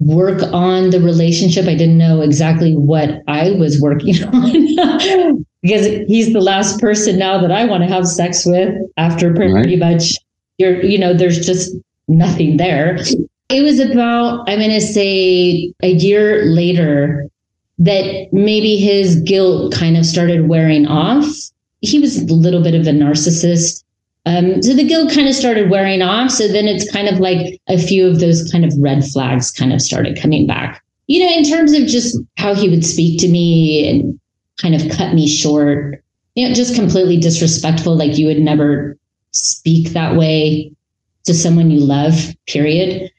work 0.00 0.42
on 0.52 0.90
the 0.90 1.00
relationship. 1.00 1.66
I 1.66 1.74
didn't 1.74 1.98
know 1.98 2.20
exactly 2.20 2.74
what 2.74 3.22
I 3.26 3.52
was 3.52 3.80
working 3.80 4.22
on 4.34 5.46
because 5.62 5.86
he's 6.08 6.32
the 6.32 6.40
last 6.40 6.80
person 6.80 7.18
now 7.18 7.40
that 7.40 7.50
I 7.50 7.64
want 7.64 7.82
to 7.84 7.88
have 7.88 8.06
sex 8.06 8.44
with 8.44 8.74
after 8.96 9.32
pretty 9.34 9.54
right. 9.54 9.78
much 9.78 10.18
you're, 10.58 10.82
you 10.82 10.98
know, 10.98 11.14
there's 11.14 11.44
just 11.44 11.74
nothing 12.08 12.56
there. 12.56 12.98
It 13.48 13.62
was 13.62 13.78
about, 13.80 14.48
I'm 14.48 14.58
going 14.58 14.70
to 14.70 14.80
say 14.80 15.72
a 15.82 15.92
year 15.92 16.44
later 16.44 17.28
that 17.78 18.28
maybe 18.32 18.76
his 18.76 19.20
guilt 19.20 19.74
kind 19.74 19.96
of 19.96 20.06
started 20.06 20.48
wearing 20.48 20.86
off. 20.86 21.26
He 21.80 21.98
was 21.98 22.18
a 22.18 22.34
little 22.34 22.62
bit 22.62 22.74
of 22.74 22.86
a 22.86 22.90
narcissist. 22.90 23.83
Um, 24.26 24.62
so 24.62 24.74
the 24.74 24.84
guilt 24.84 25.12
kind 25.12 25.28
of 25.28 25.34
started 25.34 25.70
wearing 25.70 26.02
off. 26.02 26.30
So 26.30 26.48
then 26.48 26.66
it's 26.66 26.90
kind 26.90 27.08
of 27.08 27.20
like 27.20 27.60
a 27.68 27.78
few 27.78 28.06
of 28.06 28.20
those 28.20 28.50
kind 28.50 28.64
of 28.64 28.72
red 28.78 29.04
flags 29.04 29.50
kind 29.50 29.72
of 29.72 29.82
started 29.82 30.18
coming 30.20 30.46
back. 30.46 30.82
You 31.06 31.20
know, 31.20 31.36
in 31.36 31.44
terms 31.44 31.72
of 31.72 31.86
just 31.86 32.16
how 32.38 32.54
he 32.54 32.70
would 32.70 32.84
speak 32.84 33.20
to 33.20 33.28
me 33.28 33.88
and 33.88 34.18
kind 34.60 34.74
of 34.74 34.90
cut 34.96 35.12
me 35.14 35.28
short, 35.28 36.02
you 36.34 36.48
know, 36.48 36.54
just 36.54 36.74
completely 36.74 37.18
disrespectful, 37.18 37.96
like 37.96 38.16
you 38.16 38.26
would 38.26 38.38
never 38.38 38.96
speak 39.32 39.90
that 39.90 40.16
way 40.16 40.72
to 41.24 41.34
someone 41.34 41.70
you 41.70 41.80
love, 41.80 42.34
period. 42.46 43.10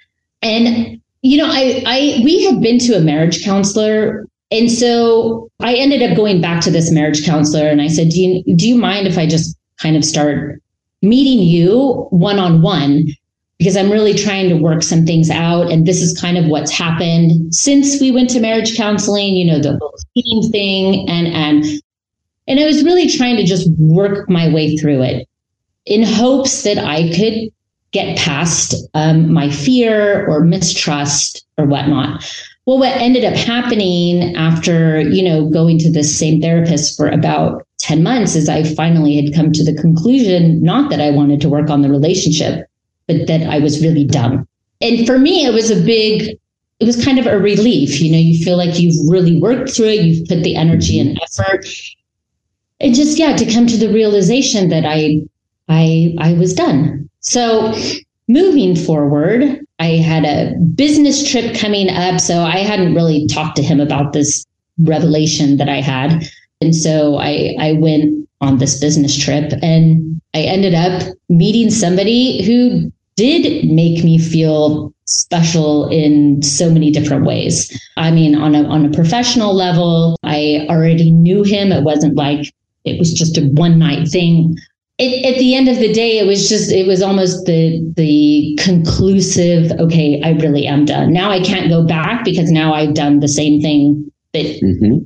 And, 0.42 1.00
you 1.22 1.38
know, 1.38 1.48
I, 1.48 1.84
I, 1.86 2.22
we 2.24 2.44
had 2.44 2.62
been 2.62 2.80
to 2.80 2.98
a 2.98 3.02
marriage 3.02 3.44
counselor. 3.44 4.28
And 4.52 4.72
so 4.72 5.50
I 5.60 5.76
ended 5.76 6.02
up 6.02 6.16
going 6.16 6.42
back 6.42 6.64
to 6.64 6.72
this 6.72 6.92
marriage 6.92 7.26
counselor 7.26 7.68
and 7.68 7.82
I 7.82 7.88
said, 7.88 8.10
do 8.10 8.20
you, 8.20 8.56
do 8.56 8.68
you 8.68 8.76
mind 8.76 9.08
if 9.08 9.18
I 9.18 9.28
just 9.28 9.58
kind 9.78 9.96
of 9.96 10.06
start 10.06 10.62
meeting 11.08 11.40
you 11.40 12.08
one 12.10 12.40
on 12.40 12.62
one? 12.62 13.08
Because 13.58 13.78
I'm 13.78 13.92
really 13.92 14.14
trying 14.14 14.50
to 14.50 14.56
work 14.56 14.84
some 14.84 15.06
things 15.06 15.30
out. 15.30 15.72
And 15.72 15.86
this 15.86 16.02
is 16.02 16.20
kind 16.20 16.38
of 16.38 16.48
what's 16.48 16.72
happened 16.72 17.56
since 17.56 18.02
we 18.02 18.12
went 18.12 18.30
to 18.32 18.42
marriage 18.42 18.76
counseling, 18.76 19.36
you 19.36 19.46
know, 19.46 19.60
the 19.60 19.78
whole 19.78 19.98
cheating 20.16 20.52
thing. 20.52 21.10
And, 21.10 21.28
and, 21.28 21.66
and 22.48 22.60
I 22.60 22.66
was 22.66 22.84
really 22.84 23.10
trying 23.10 23.38
to 23.38 23.46
just 23.46 23.70
work 23.78 24.30
my 24.30 24.54
way 24.54 24.76
through 24.76 25.04
it 25.04 25.28
in 25.86 26.04
hopes 26.04 26.64
that 26.64 26.78
I 26.78 27.10
could 27.16 27.50
get 27.92 28.18
past 28.18 28.76
um, 28.94 29.32
my 29.32 29.50
fear 29.50 30.28
or 30.28 30.44
mistrust 30.44 31.46
or 31.58 31.66
whatnot. 31.66 32.30
Well, 32.66 32.80
what 32.80 32.98
ended 32.98 33.24
up 33.24 33.36
happening 33.36 34.36
after, 34.36 35.00
you 35.00 35.24
know, 35.24 35.50
going 35.50 35.78
to 35.80 35.92
this 35.92 36.18
same 36.18 36.42
therapist 36.42 36.98
for 36.98 37.08
about 37.08 37.65
10 37.86 38.02
months 38.02 38.36
is 38.36 38.50
I 38.50 38.64
finally 38.64 39.16
had 39.16 39.36
come 39.36 39.52
to 39.52 39.64
the 39.64 39.80
conclusion, 39.80 40.60
not 40.64 40.90
that 40.90 41.00
I 41.00 41.12
wanted 41.12 41.40
to 41.42 41.50
work 41.50 41.70
on 41.70 41.84
the 41.84 41.90
relationship, 41.90 42.68
but 43.08 43.28
that 43.28 43.44
I 43.44 43.60
was 43.60 43.80
really 43.80 44.04
done. 44.04 44.48
And 44.82 45.06
for 45.06 45.20
me, 45.20 45.46
it 45.46 45.54
was 45.54 45.70
a 45.70 45.80
big, 45.80 46.36
it 46.80 46.86
was 46.86 47.06
kind 47.06 47.20
of 47.20 47.28
a 47.28 47.38
relief. 47.38 48.02
You 48.02 48.12
know, 48.12 48.18
you 48.18 48.44
feel 48.44 48.58
like 48.58 48.80
you've 48.80 48.96
really 49.08 49.40
worked 49.40 49.70
through 49.70 49.90
it, 49.90 50.02
you've 50.04 50.28
put 50.28 50.44
the 50.44 50.56
energy 50.56 51.00
and 51.00 51.20
effort. 51.22 51.68
And 52.80 52.96
just, 52.96 53.20
yeah, 53.20 53.36
to 53.36 53.54
come 53.54 53.68
to 53.68 53.78
the 53.78 53.94
realization 53.94 54.70
that 54.70 54.86
I, 54.86 55.22
I, 55.70 56.16
I 56.18 56.34
was 56.34 56.56
done. 56.56 57.08
So 57.20 57.72
moving 58.28 58.76
forward, 58.76 59.64
I 59.78 59.98
had 59.98 60.26
a 60.26 60.56
business 60.74 61.30
trip 61.30 61.56
coming 61.56 61.92
up. 61.92 62.20
So 62.20 62.40
I 62.40 62.58
hadn't 62.58 62.96
really 62.96 63.28
talked 63.28 63.58
to 63.58 63.64
him 63.64 63.80
about 63.80 64.14
this 64.14 64.44
revelation 64.80 65.58
that 65.58 65.70
I 65.70 65.82
had. 65.82 66.28
And 66.62 66.76
so 66.76 67.18
I, 67.18 67.56
I 67.60 67.74
went 67.74 68.28
on 68.42 68.58
this 68.58 68.80
business 68.80 69.18
trip 69.18 69.54
and 69.62 70.22
I 70.34 70.42
ended 70.42 70.74
up 70.74 71.04
meeting 71.30 71.70
somebody 71.70 72.44
who 72.44 72.92
did 73.16 73.70
make 73.70 74.04
me 74.04 74.18
feel 74.18 74.94
special 75.06 75.88
in 75.90 76.42
so 76.42 76.70
many 76.70 76.92
different 76.92 77.26
ways. 77.26 77.72
I 77.98 78.12
mean, 78.12 78.36
on 78.36 78.56
a, 78.56 78.64
on 78.64 78.86
a 78.86 78.92
professional 78.92 79.54
level, 79.54 80.18
I 80.24 80.66
already 80.70 81.12
knew 81.12 81.44
him. 81.44 81.72
It 81.72 81.84
wasn't 81.84 82.16
like 82.16 82.54
it 82.84 83.00
was 83.00 83.14
just 83.14 83.38
a 83.38 83.42
one 83.42 83.80
night 83.80 84.08
thing 84.08 84.56
it, 84.98 85.26
at 85.26 85.40
the 85.40 85.56
end 85.56 85.68
of 85.68 85.78
the 85.78 85.92
day, 85.92 86.20
it 86.20 86.26
was 86.26 86.48
just 86.48 86.72
it 86.72 86.88
was 86.88 87.02
almost 87.02 87.46
the 87.46 87.82
the 87.96 88.58
conclusive. 88.62 89.72
Okay, 89.74 90.22
I 90.24 90.32
really 90.32 90.68
am 90.68 90.86
done. 90.86 91.12
Now 91.12 91.32
I 91.32 91.42
can't 91.42 91.70
go 91.70 91.84
back 91.84 92.24
because 92.24 92.50
now 92.50 92.74
I've 92.74 92.94
done 92.94 93.20
the 93.20 93.28
same 93.28 93.62
thing 93.62 94.12
that 94.34 94.46
mm-hmm. 94.46 95.04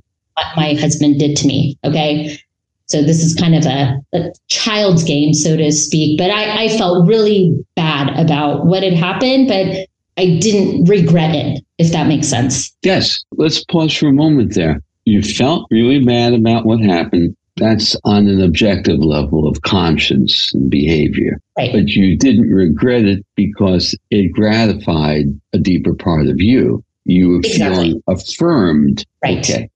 My 0.56 0.74
husband 0.74 1.20
did 1.20 1.36
to 1.38 1.48
me. 1.48 1.78
Okay, 1.84 2.38
so 2.86 3.02
this 3.02 3.24
is 3.24 3.36
kind 3.36 3.56
of 3.56 3.66
a, 3.66 4.00
a 4.14 4.32
child's 4.48 5.04
game, 5.04 5.34
so 5.34 5.56
to 5.56 5.72
speak. 5.72 6.18
But 6.18 6.32
I, 6.32 6.66
I 6.66 6.78
felt 6.78 7.08
really 7.08 7.58
bad 7.76 8.10
about 8.20 8.66
what 8.66 8.84
had 8.84 8.94
happened, 8.94 9.48
but 9.48 9.88
I 10.18 10.38
didn't 10.40 10.86
regret 10.86 11.36
it. 11.36 11.64
If 11.78 11.94
that 11.94 12.08
makes 12.08 12.28
sense. 12.28 12.76
Yes. 12.84 13.24
Let's 13.38 13.64
pause 13.64 13.96
for 13.96 14.08
a 14.08 14.14
moment 14.14 14.54
there. 14.54 14.82
You 15.06 15.24
felt 15.24 15.66
really 15.72 16.04
bad 16.04 16.34
about 16.34 16.66
what 16.66 16.82
happened 16.82 17.38
that's 17.60 17.96
on 18.06 18.28
an 18.28 18.42
objective 18.42 19.00
level 19.00 19.48
of 19.48 19.62
conscience 19.62 20.54
and 20.54 20.70
behavior. 20.70 21.40
Right. 21.58 21.72
But 21.72 21.90
you 21.90 22.18
didn't 22.18 22.50
regret 22.50 23.06
it 23.06 23.26
because 23.36 23.96
it 24.10 24.32
gratified 24.34 25.28
a 25.54 25.58
deeper 25.58 25.94
part 25.94 26.28
of 26.28 26.42
you. 26.42 26.84
You 27.06 27.30
were 27.30 27.40
exactly. 27.40 27.76
feeling 27.76 28.04
affirmed. 28.08 29.06
Right. 29.24 29.40
Okay. 29.40 29.70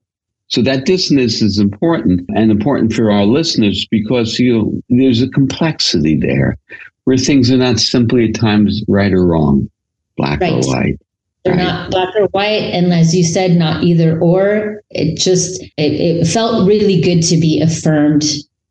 So 0.54 0.62
that 0.62 0.84
dissonance 0.84 1.42
is 1.42 1.58
important 1.58 2.30
and 2.36 2.52
important 2.52 2.92
for 2.92 3.10
our 3.10 3.24
listeners 3.24 3.88
because 3.90 4.38
you 4.38 4.56
know, 4.56 4.82
there's 4.88 5.20
a 5.20 5.28
complexity 5.28 6.16
there 6.16 6.56
where 7.06 7.16
things 7.16 7.50
are 7.50 7.56
not 7.56 7.80
simply 7.80 8.28
at 8.28 8.36
times 8.36 8.80
right 8.86 9.12
or 9.12 9.26
wrong, 9.26 9.68
black 10.16 10.40
right. 10.40 10.52
or 10.52 10.60
white. 10.60 11.00
They're 11.44 11.56
not 11.56 11.90
black 11.90 12.14
or 12.14 12.28
white. 12.28 12.70
And 12.72 12.92
as 12.92 13.12
you 13.16 13.24
said, 13.24 13.56
not 13.56 13.82
either 13.82 14.16
or. 14.20 14.80
It 14.90 15.18
just, 15.18 15.60
it, 15.76 15.92
it 15.92 16.26
felt 16.28 16.68
really 16.68 17.00
good 17.00 17.22
to 17.22 17.36
be 17.36 17.60
affirmed 17.60 18.22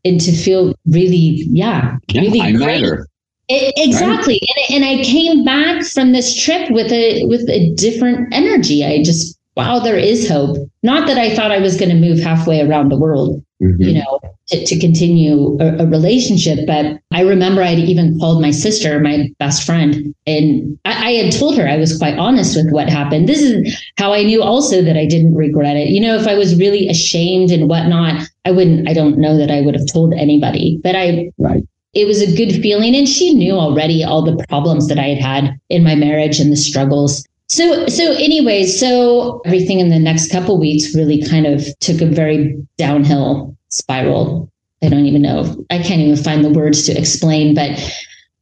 and 0.05 0.21
to 0.21 0.31
feel 0.31 0.75
really, 0.85 1.43
yeah, 1.49 1.97
yeah 2.07 2.21
really 2.21 2.39
I 2.39 2.53
great. 2.53 2.81
matter. 2.81 3.07
It, 3.49 3.73
exactly. 3.75 4.39
Right. 4.41 4.69
And, 4.69 4.85
and 4.85 4.99
I 5.01 5.03
came 5.03 5.43
back 5.43 5.83
from 5.83 6.13
this 6.13 6.33
trip 6.41 6.71
with 6.71 6.93
a, 6.93 7.25
with 7.25 7.41
a 7.49 7.73
different 7.75 8.33
energy. 8.33 8.85
I 8.85 9.03
just, 9.03 9.37
wow, 9.55 9.79
there 9.79 9.97
is 9.97 10.27
hope. 10.27 10.57
Not 10.81 11.07
that 11.07 11.17
I 11.17 11.35
thought 11.35 11.51
I 11.51 11.59
was 11.59 11.77
going 11.77 11.89
to 11.89 11.95
move 11.95 12.19
halfway 12.19 12.61
around 12.61 12.89
the 12.89 12.97
world, 12.97 13.43
mm-hmm. 13.61 13.81
you 13.81 13.93
know, 13.93 14.19
to, 14.47 14.65
to 14.65 14.79
continue 14.79 15.57
a, 15.59 15.83
a, 15.83 15.87
relationship. 15.87 16.65
But 16.65 16.99
I 17.11 17.21
remember 17.21 17.61
I'd 17.61 17.79
even 17.79 18.19
called 18.19 18.41
my 18.41 18.51
sister, 18.51 18.99
my 18.99 19.29
best 19.39 19.63
friend, 19.63 20.13
and 20.25 20.77
I, 20.85 21.09
I, 21.09 21.11
had 21.11 21.33
told 21.33 21.57
her 21.57 21.67
I 21.67 21.77
was 21.77 21.97
quite 21.97 22.17
honest 22.17 22.55
with 22.55 22.71
what 22.71 22.89
happened. 22.89 23.29
This 23.29 23.41
is 23.41 23.81
how 23.97 24.13
I 24.13 24.23
knew 24.23 24.41
also 24.41 24.81
that 24.81 24.97
I 24.97 25.05
didn't 25.05 25.35
regret 25.35 25.77
it. 25.77 25.89
You 25.89 26.01
know, 26.01 26.15
if 26.15 26.27
I 26.27 26.35
was 26.35 26.57
really 26.57 26.89
ashamed 26.89 27.51
and 27.51 27.69
whatnot, 27.69 28.27
I 28.45 28.51
wouldn't, 28.51 28.89
I 28.89 28.93
don't 28.93 29.17
know 29.17 29.37
that 29.37 29.51
I 29.51 29.61
would 29.61 29.75
have 29.75 29.91
told 29.91 30.13
anybody, 30.13 30.79
but 30.83 30.95
I, 30.95 31.31
right. 31.37 31.63
It 31.93 32.07
was 32.07 32.23
a 32.23 32.35
good 32.35 32.59
feeling. 32.59 32.95
And 32.95 33.07
she 33.07 33.35
knew 33.35 33.53
already 33.53 34.03
all 34.03 34.23
the 34.23 34.43
problems 34.49 34.87
that 34.87 34.97
I 34.97 35.09
had 35.09 35.21
had 35.21 35.59
in 35.69 35.83
my 35.83 35.93
marriage 35.93 36.39
and 36.39 36.51
the 36.51 36.57
struggles. 36.57 37.23
So, 37.49 37.87
so 37.87 38.13
anyway, 38.13 38.65
so 38.65 39.41
everything 39.45 39.79
in 39.79 39.89
the 39.89 39.99
next 39.99 40.31
couple 40.31 40.59
weeks 40.59 40.95
really 40.95 41.21
kind 41.21 41.45
of 41.45 41.67
took 41.79 42.01
a 42.01 42.05
very 42.05 42.57
downhill 42.77 43.55
spiral. 43.69 44.51
I 44.81 44.89
don't 44.89 45.05
even 45.05 45.21
know. 45.21 45.65
I 45.69 45.79
can't 45.81 46.01
even 46.01 46.21
find 46.21 46.43
the 46.43 46.49
words 46.49 46.83
to 46.85 46.97
explain, 46.97 47.53
but 47.53 47.79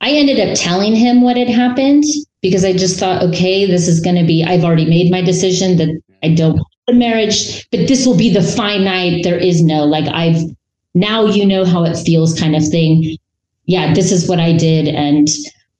I 0.01 0.11
ended 0.11 0.39
up 0.39 0.57
telling 0.57 0.95
him 0.95 1.21
what 1.21 1.37
had 1.37 1.49
happened 1.49 2.03
because 2.41 2.65
I 2.65 2.73
just 2.73 2.99
thought, 2.99 3.21
okay, 3.23 3.65
this 3.65 3.87
is 3.87 3.99
going 3.99 4.15
to 4.15 4.25
be, 4.25 4.43
I've 4.43 4.63
already 4.63 4.89
made 4.89 5.11
my 5.11 5.21
decision 5.21 5.77
that 5.77 6.01
I 6.23 6.33
don't 6.33 6.55
want 6.55 6.67
a 6.87 6.93
marriage, 6.93 7.69
but 7.69 7.87
this 7.87 8.05
will 8.05 8.17
be 8.17 8.33
the 8.33 8.41
finite. 8.41 9.23
There 9.23 9.37
is 9.37 9.61
no, 9.61 9.85
like, 9.85 10.07
I've, 10.11 10.41
now 10.95 11.25
you 11.25 11.45
know 11.45 11.65
how 11.65 11.83
it 11.83 11.97
feels 11.97 12.39
kind 12.39 12.55
of 12.55 12.67
thing. 12.67 13.17
Yeah, 13.65 13.93
this 13.93 14.11
is 14.11 14.27
what 14.27 14.39
I 14.39 14.53
did. 14.53 14.87
And 14.87 15.27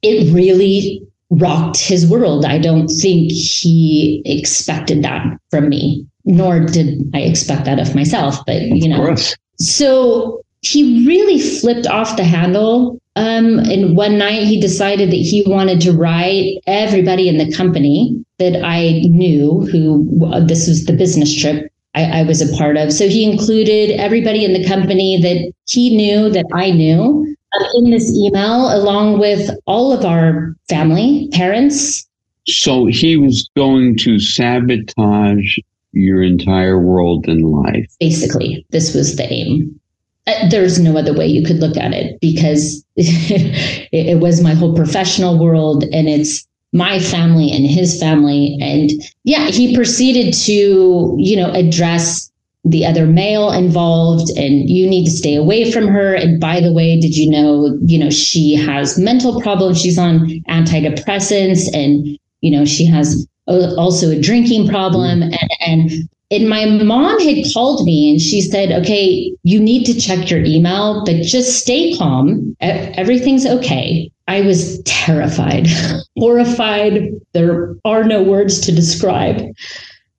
it 0.03 0.31
really 0.33 1.05
rocked 1.31 1.77
his 1.77 2.05
world. 2.05 2.45
I 2.45 2.59
don't 2.59 2.87
think 2.87 3.31
he 3.31 4.21
expected 4.25 5.03
that 5.03 5.25
from 5.49 5.69
me, 5.69 6.05
nor 6.25 6.59
did 6.59 7.09
I 7.13 7.21
expect 7.21 7.65
that 7.65 7.79
of 7.79 7.95
myself. 7.95 8.45
But, 8.45 8.61
you 8.61 8.87
know, 8.87 9.15
so 9.57 10.43
he 10.61 11.07
really 11.07 11.39
flipped 11.39 11.87
off 11.87 12.17
the 12.17 12.23
handle. 12.23 12.99
Um, 13.15 13.59
and 13.59 13.97
one 13.97 14.17
night 14.17 14.43
he 14.43 14.59
decided 14.59 15.09
that 15.11 15.15
he 15.15 15.43
wanted 15.47 15.81
to 15.81 15.91
write 15.91 16.59
everybody 16.67 17.27
in 17.27 17.37
the 17.37 17.51
company 17.53 18.23
that 18.37 18.63
I 18.63 19.01
knew 19.05 19.67
who 19.71 20.07
this 20.45 20.67
was 20.67 20.85
the 20.85 20.93
business 20.93 21.35
trip 21.35 21.71
I, 21.93 22.21
I 22.21 22.23
was 22.23 22.41
a 22.41 22.57
part 22.57 22.77
of. 22.77 22.93
So 22.93 23.07
he 23.07 23.29
included 23.29 23.91
everybody 23.99 24.45
in 24.45 24.53
the 24.53 24.65
company 24.65 25.21
that 25.21 25.51
he 25.67 25.95
knew 25.95 26.29
that 26.29 26.45
I 26.53 26.71
knew 26.71 27.30
in 27.75 27.91
this 27.91 28.09
email, 28.15 28.75
along 28.75 29.19
with 29.19 29.49
all 29.65 29.91
of 29.91 30.05
our 30.05 30.55
family, 30.69 31.29
parents. 31.31 32.07
So 32.47 32.85
he 32.85 33.17
was 33.17 33.49
going 33.55 33.97
to 33.99 34.19
sabotage 34.19 35.57
your 35.91 36.23
entire 36.23 36.79
world 36.79 37.27
and 37.27 37.51
life. 37.51 37.91
Basically, 37.99 38.65
this 38.69 38.95
was 38.95 39.15
the 39.15 39.31
aim. 39.31 39.79
Uh, 40.27 40.49
there's 40.49 40.79
no 40.79 40.97
other 40.97 41.13
way 41.13 41.27
you 41.27 41.45
could 41.45 41.59
look 41.59 41.77
at 41.77 41.93
it 41.93 42.19
because 42.21 42.85
it, 42.95 43.89
it 43.91 44.19
was 44.19 44.41
my 44.41 44.53
whole 44.53 44.75
professional 44.75 45.37
world 45.37 45.83
and 45.91 46.07
it's 46.07 46.47
my 46.73 46.99
family 46.99 47.51
and 47.51 47.65
his 47.65 47.99
family. 47.99 48.57
And 48.61 48.91
yeah, 49.23 49.47
he 49.47 49.75
proceeded 49.75 50.33
to, 50.45 51.15
you 51.17 51.35
know, 51.35 51.51
address 51.51 52.30
the 52.63 52.85
other 52.85 53.07
male 53.07 53.51
involved 53.51 54.29
and 54.37 54.69
you 54.69 54.87
need 54.87 55.05
to 55.05 55.11
stay 55.11 55.35
away 55.35 55.71
from 55.71 55.87
her. 55.87 56.13
And 56.13 56.39
by 56.39 56.59
the 56.59 56.71
way 56.71 56.99
did 56.99 57.17
you 57.17 57.29
know 57.29 57.77
you 57.83 57.97
know 57.97 58.09
she 58.09 58.53
has 58.55 58.97
mental 58.97 59.41
problems. 59.41 59.81
She's 59.81 59.97
on 59.97 60.27
antidepressants 60.47 61.73
and 61.73 62.19
you 62.41 62.51
know 62.51 62.65
she 62.65 62.85
has 62.85 63.27
a, 63.47 63.75
also 63.75 64.11
a 64.11 64.19
drinking 64.19 64.67
problem. 64.67 65.21
Mm-hmm. 65.21 65.33
And, 65.61 65.81
and 65.91 66.09
and 66.29 66.49
my 66.49 66.65
mom 66.65 67.19
had 67.19 67.45
called 67.53 67.83
me 67.83 68.11
and 68.11 68.21
she 68.21 68.41
said 68.41 68.71
okay 68.71 69.35
you 69.43 69.59
need 69.59 69.83
to 69.85 69.99
check 69.99 70.29
your 70.29 70.43
email 70.43 71.03
but 71.03 71.23
just 71.23 71.59
stay 71.59 71.97
calm. 71.97 72.55
Everything's 72.61 73.45
okay. 73.45 74.11
I 74.27 74.41
was 74.41 74.81
terrified 74.83 75.67
horrified. 76.17 77.09
There 77.33 77.75
are 77.85 78.03
no 78.03 78.21
words 78.21 78.59
to 78.61 78.71
describe 78.71 79.41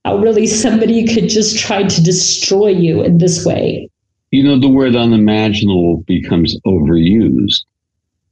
how 0.04 0.16
really 0.18 0.46
somebody 0.46 1.06
could 1.06 1.28
just 1.28 1.58
try 1.58 1.84
to 1.84 2.02
destroy 2.02 2.68
you 2.68 3.02
in 3.02 3.18
this 3.18 3.44
way. 3.44 3.88
You 4.30 4.42
know, 4.42 4.58
the 4.58 4.68
word 4.68 4.96
unimaginable 4.96 5.98
becomes 6.06 6.58
overused. 6.66 7.64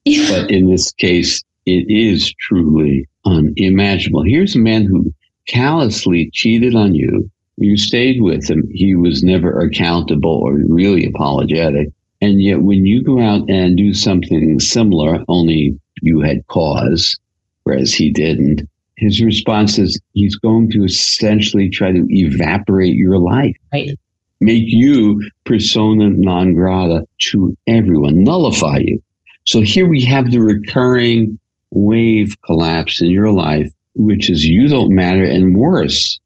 Yeah. 0.05 0.31
But 0.31 0.51
in 0.51 0.71
this 0.71 0.93
case, 0.93 1.43
it 1.67 1.91
is 1.91 2.33
truly 2.41 3.07
unimaginable. 3.25 4.23
Here's 4.23 4.57
a 4.57 4.61
man 4.61 4.85
who 4.85 5.13
callously 5.47 6.31
cheated 6.33 6.75
on 6.75 6.95
you. 6.95 7.31
You 7.57 7.77
stayed 7.77 8.23
with 8.23 8.49
him. 8.49 8.69
He 8.73 8.95
was 8.95 9.23
never 9.23 9.61
accountable 9.61 10.41
or 10.43 10.55
really 10.55 11.05
apologetic. 11.05 11.91
And 12.23 12.43
yet, 12.43 12.63
when 12.63 12.87
you 12.87 13.03
go 13.03 13.21
out 13.21 13.49
and 13.51 13.77
do 13.77 13.93
something 13.93 14.59
similar, 14.61 15.25
only 15.29 15.79
you 16.03 16.21
had 16.21 16.47
cause, 16.47 17.19
whereas 17.65 17.93
he 17.93 18.11
didn't, 18.11 18.69
his 19.01 19.23
response 19.23 19.79
is 19.79 19.99
he's 20.13 20.37
going 20.37 20.71
to 20.71 20.85
essentially 20.85 21.71
try 21.71 21.91
to 21.91 22.07
evaporate 22.11 22.95
your 22.95 23.17
life. 23.19 23.57
Right. 23.73 23.99
Make 24.43 24.65
you 24.67 25.27
persona 25.45 26.11
non 26.11 26.53
grata 26.53 27.07
to 27.31 27.57
everyone, 27.67 28.23
nullify 28.23 28.79
you. 28.79 29.03
So 29.45 29.63
here 29.63 29.89
we 29.89 30.03
have 30.05 30.31
the 30.31 30.41
recurring 30.41 31.39
wave 31.71 32.37
collapse 32.43 33.01
in 33.01 33.11
your 33.11 33.33
life, 33.33 33.73
which 33.95 34.29
is 34.29 34.45
you 34.45 34.69
don't 34.69 34.95
matter. 34.95 35.25
And 35.25 35.57
worse, 35.57 36.21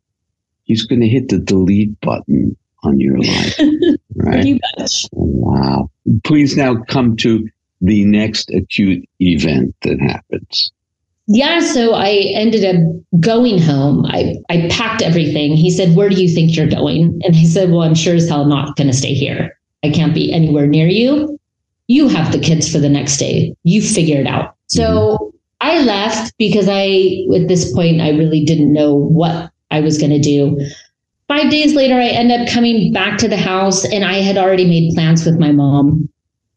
he's 0.64 0.84
going 0.84 1.00
to 1.00 1.08
hit 1.08 1.28
the 1.28 1.38
delete 1.38 1.98
button 2.00 2.56
on 2.82 2.98
your 2.98 3.18
life. 3.18 3.60
right? 4.16 4.60
Wow. 5.12 5.90
Please 6.24 6.56
now 6.56 6.82
come 6.88 7.16
to 7.18 7.48
the 7.80 8.04
next 8.04 8.50
acute 8.50 9.08
event 9.20 9.76
that 9.82 10.00
happens 10.00 10.72
yeah, 11.26 11.60
so 11.60 11.94
I 11.94 12.32
ended 12.34 12.64
up 12.64 13.20
going 13.20 13.60
home. 13.60 14.04
I, 14.06 14.37
I 14.50 14.68
packed 14.70 15.02
everything. 15.02 15.56
He 15.56 15.70
said, 15.70 15.96
Where 15.96 16.10
do 16.10 16.22
you 16.22 16.32
think 16.32 16.54
you're 16.54 16.66
going? 16.66 17.20
And 17.24 17.34
I 17.34 17.44
said, 17.44 17.70
Well, 17.70 17.82
I'm 17.82 17.94
sure 17.94 18.14
as 18.14 18.28
hell 18.28 18.44
not 18.44 18.76
going 18.76 18.88
to 18.88 18.92
stay 18.96 19.14
here. 19.14 19.58
I 19.82 19.90
can't 19.90 20.14
be 20.14 20.32
anywhere 20.32 20.66
near 20.66 20.87
you. 20.87 21.38
You 21.87 22.08
have 22.08 22.32
the 22.32 22.38
kids 22.38 22.70
for 22.70 22.78
the 22.78 22.88
next 22.88 23.18
day. 23.18 23.54
You 23.64 23.82
figure 23.82 24.20
it 24.20 24.26
out. 24.26 24.54
So 24.66 24.82
mm-hmm. 24.82 25.37
I 25.60 25.78
left 25.82 26.34
because 26.38 26.68
I, 26.68 27.24
at 27.34 27.48
this 27.48 27.72
point, 27.72 28.00
I 28.00 28.10
really 28.10 28.44
didn't 28.44 28.72
know 28.72 28.94
what 28.94 29.50
I 29.70 29.80
was 29.80 29.98
going 29.98 30.12
to 30.12 30.18
do. 30.18 30.58
Five 31.28 31.50
days 31.50 31.74
later, 31.74 31.94
I 31.94 32.08
end 32.08 32.32
up 32.32 32.48
coming 32.48 32.92
back 32.92 33.18
to 33.18 33.28
the 33.28 33.37
house 33.37 33.84
and 33.84 34.04
I 34.04 34.14
had 34.14 34.37
already 34.37 34.66
made 34.66 34.94
plans 34.94 35.24
with 35.24 35.38
my 35.38 35.52
mom 35.52 36.08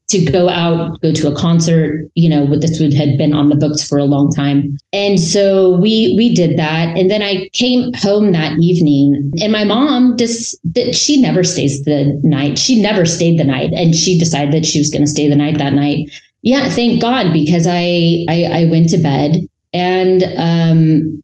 to 0.10 0.24
go 0.32 0.48
out, 0.48 1.02
go 1.02 1.12
to 1.12 1.28
a 1.28 1.36
concert, 1.36 2.10
you 2.16 2.30
know, 2.30 2.46
with 2.46 2.62
this 2.62 2.80
would 2.80 2.94
had 2.94 3.18
been 3.18 3.34
on 3.34 3.50
the 3.50 3.56
books 3.56 3.86
for 3.86 3.98
a 3.98 4.06
long 4.06 4.32
time. 4.32 4.78
And 4.94 5.20
so 5.20 5.72
we 5.78 6.14
we 6.18 6.34
did 6.34 6.58
that. 6.58 6.98
And 6.98 7.12
then 7.12 7.22
I 7.22 7.50
came 7.50 7.92
home 7.94 8.32
that 8.32 8.58
evening 8.60 9.34
and 9.42 9.52
my 9.52 9.66
mom 9.66 10.16
just 10.18 10.58
that 10.74 10.96
she 10.96 11.22
never 11.22 11.44
stays 11.44 11.84
the 11.84 12.20
night. 12.24 12.58
She 12.58 12.82
never 12.82 13.06
stayed 13.06 13.38
the 13.38 13.44
night. 13.44 13.74
And 13.74 13.94
she 13.94 14.18
decided 14.18 14.54
that 14.54 14.66
she 14.66 14.80
was 14.80 14.90
gonna 14.90 15.08
stay 15.08 15.28
the 15.28 15.36
night 15.36 15.58
that 15.58 15.74
night. 15.74 16.10
Yeah, 16.42 16.70
thank 16.70 17.02
God, 17.02 17.34
because 17.34 17.68
I 17.68 18.26
I, 18.30 18.44
I 18.52 18.66
went 18.72 18.90
to 18.90 18.98
bed 18.98 19.48
and 19.74 20.24
um 20.38 21.22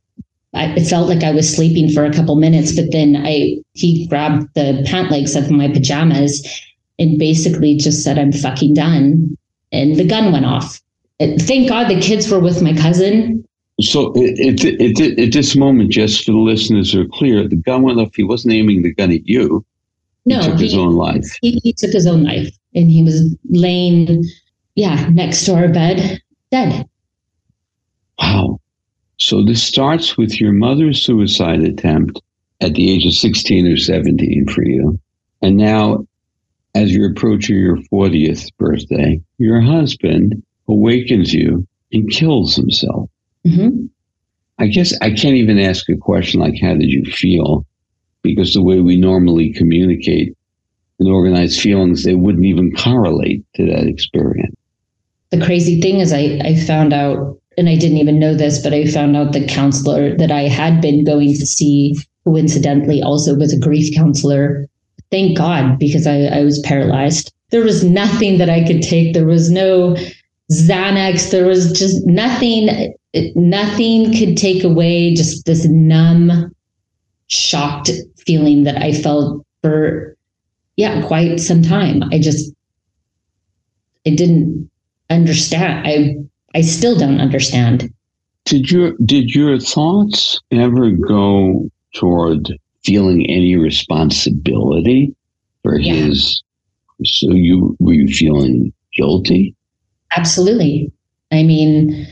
I, 0.56 0.66
it 0.76 0.86
felt 0.86 1.10
like 1.10 1.24
I 1.24 1.32
was 1.32 1.52
sleeping 1.52 1.90
for 1.90 2.06
a 2.06 2.14
couple 2.14 2.36
minutes, 2.36 2.76
but 2.76 2.92
then 2.92 3.16
I 3.26 3.56
he 3.74 4.08
grabbed 4.08 4.54
the 4.56 4.84
pant 4.86 5.10
legs 5.10 5.38
of 5.38 5.50
my 5.50 5.70
pajamas 5.70 6.46
and 7.00 7.18
basically 7.18 7.76
just 7.76 8.04
said, 8.04 8.18
I'm 8.18 8.32
fucking 8.32 8.74
done. 8.74 9.38
And 9.72 9.96
the 9.96 10.06
gun 10.06 10.32
went 10.32 10.46
off. 10.46 10.80
Thank 11.20 11.70
God 11.70 11.90
the 11.90 12.00
kids 12.00 12.30
were 12.30 12.40
with 12.40 12.62
my 12.62 12.74
cousin. 12.74 13.44
So 13.82 14.14
it, 14.16 14.64
it, 14.64 15.00
it, 15.00 15.20
at 15.20 15.34
this 15.34 15.56
moment, 15.56 15.92
just 15.92 16.26
for 16.26 16.32
the 16.32 16.38
listeners 16.38 16.94
who 16.94 17.02
are 17.02 17.08
clear, 17.08 17.48
the 17.48 17.56
gun 17.56 17.82
went 17.82 18.00
off. 18.00 18.14
He 18.16 18.24
wasn't 18.24 18.54
aiming 18.54 18.84
the 18.84 18.94
gun 18.94 19.12
at 19.12 19.28
you. 19.28 19.66
No, 20.26 20.40
he 20.40 20.48
took 20.48 20.58
he, 20.58 20.64
his 20.64 20.76
own 20.76 20.94
life. 20.94 21.26
He, 21.42 21.60
he 21.64 21.74
took 21.74 21.92
his 21.92 22.06
own 22.06 22.24
life, 22.24 22.56
and 22.76 22.90
he 22.90 23.04
was 23.04 23.36
laying, 23.50 24.24
yeah, 24.76 25.10
next 25.10 25.46
to 25.46 25.56
our 25.56 25.68
bed, 25.68 26.22
dead. 26.52 26.88
Wow. 28.20 28.60
So 29.18 29.44
this 29.44 29.64
starts 29.64 30.18
with 30.18 30.40
your 30.40 30.54
mother's 30.54 31.02
suicide 31.02 31.62
attempt 31.62 32.22
at 32.62 32.74
the 32.76 32.92
age 32.92 33.06
of 33.06 33.14
16 33.14 33.68
or 33.68 33.78
17 33.78 34.48
for 34.48 34.64
you. 34.64 35.00
And 35.42 35.58
now 35.58 36.06
as 36.76 36.94
you're 36.94 37.12
approaching 37.12 37.58
your 37.58 37.78
40th 37.92 38.50
birthday, 38.58 39.22
your 39.38 39.62
husband 39.62 40.42
awakens 40.68 41.34
you 41.34 41.68
and 41.92 42.10
kills 42.10 42.56
himself. 42.56 43.10
Mm-hmm. 43.46 43.86
I 44.60 44.68
guess 44.68 44.94
I 45.02 45.10
can't 45.10 45.36
even 45.36 45.60
ask 45.60 45.90
a 45.90 45.98
question 45.98 46.40
like, 46.40 46.60
How 46.62 46.74
did 46.74 46.90
you 46.90 47.04
feel? 47.06 47.66
Because 48.22 48.54
the 48.54 48.64
way 48.64 48.80
we 48.80 48.96
normally 48.96 49.52
communicate 49.54 50.36
and 51.00 51.10
organize 51.10 51.60
feelings, 51.60 52.04
they 52.04 52.16
wouldn't 52.16 52.46
even 52.46 52.76
correlate 52.76 53.44
to 53.56 53.66
that 53.66 53.88
experience. 53.88 54.56
The 55.32 55.44
crazy 55.44 55.82
thing 55.82 56.00
is, 56.00 56.14
I, 56.14 56.40
I 56.44 56.56
found 56.56 56.94
out, 56.94 57.40
and 57.58 57.68
I 57.68 57.76
didn't 57.76 57.98
even 57.98 58.20
know 58.20 58.36
this, 58.36 58.62
but 58.62 58.74
I 58.74 58.86
found 58.86 59.18
out 59.18 59.34
the 59.34 59.46
counselor 59.46 60.16
that 60.18 60.32
I 60.32 60.44
had 60.44 60.80
been 60.80 61.04
going 61.04 61.30
to 61.30 61.46
see, 61.46 61.98
coincidentally, 62.24 63.02
also 63.02 63.36
was 63.36 63.52
a 63.52 63.60
grief 63.60 63.94
counselor 63.96 64.68
thank 65.14 65.38
God, 65.38 65.78
because 65.78 66.08
I, 66.08 66.24
I 66.24 66.44
was 66.44 66.58
paralyzed. 66.62 67.32
There 67.52 67.64
was 67.64 67.84
nothing 67.84 68.40
that 68.40 68.50
I 68.50 68.66
could 68.66 68.82
take. 68.82 69.14
There 69.14 69.28
was 69.28 69.52
no 69.52 69.96
Xanax. 70.52 71.30
There 71.30 71.46
was 71.46 71.72
just 71.72 72.04
nothing, 72.08 72.96
nothing 73.36 74.12
could 74.18 74.36
take 74.36 74.64
away 74.64 75.14
just 75.14 75.46
this 75.46 75.66
numb, 75.66 76.52
shocked 77.28 77.92
feeling 78.26 78.64
that 78.64 78.82
I 78.82 78.92
felt 78.92 79.46
for, 79.62 80.18
yeah, 80.78 81.06
quite 81.06 81.40
some 81.40 81.62
time. 81.62 82.02
I 82.12 82.18
just, 82.18 82.52
I 84.08 84.16
didn't 84.16 84.68
understand. 85.12 85.88
I, 85.88 86.16
I 86.56 86.62
still 86.62 86.98
don't 86.98 87.22
understand. 87.22 87.94
Did 88.46 88.72
your, 88.72 88.94
did 89.06 89.30
your 89.36 89.60
thoughts 89.60 90.42
ever 90.50 90.90
go 90.90 91.70
toward 91.94 92.58
feeling 92.84 93.26
any 93.30 93.56
responsibility 93.56 95.16
for 95.64 95.80
yeah. 95.80 95.94
his. 95.94 96.44
So 97.04 97.32
you 97.32 97.76
were 97.80 97.94
you 97.94 98.08
feeling 98.08 98.74
guilty? 98.96 99.56
Absolutely. 100.16 100.92
I 101.32 101.44
mean, 101.44 102.08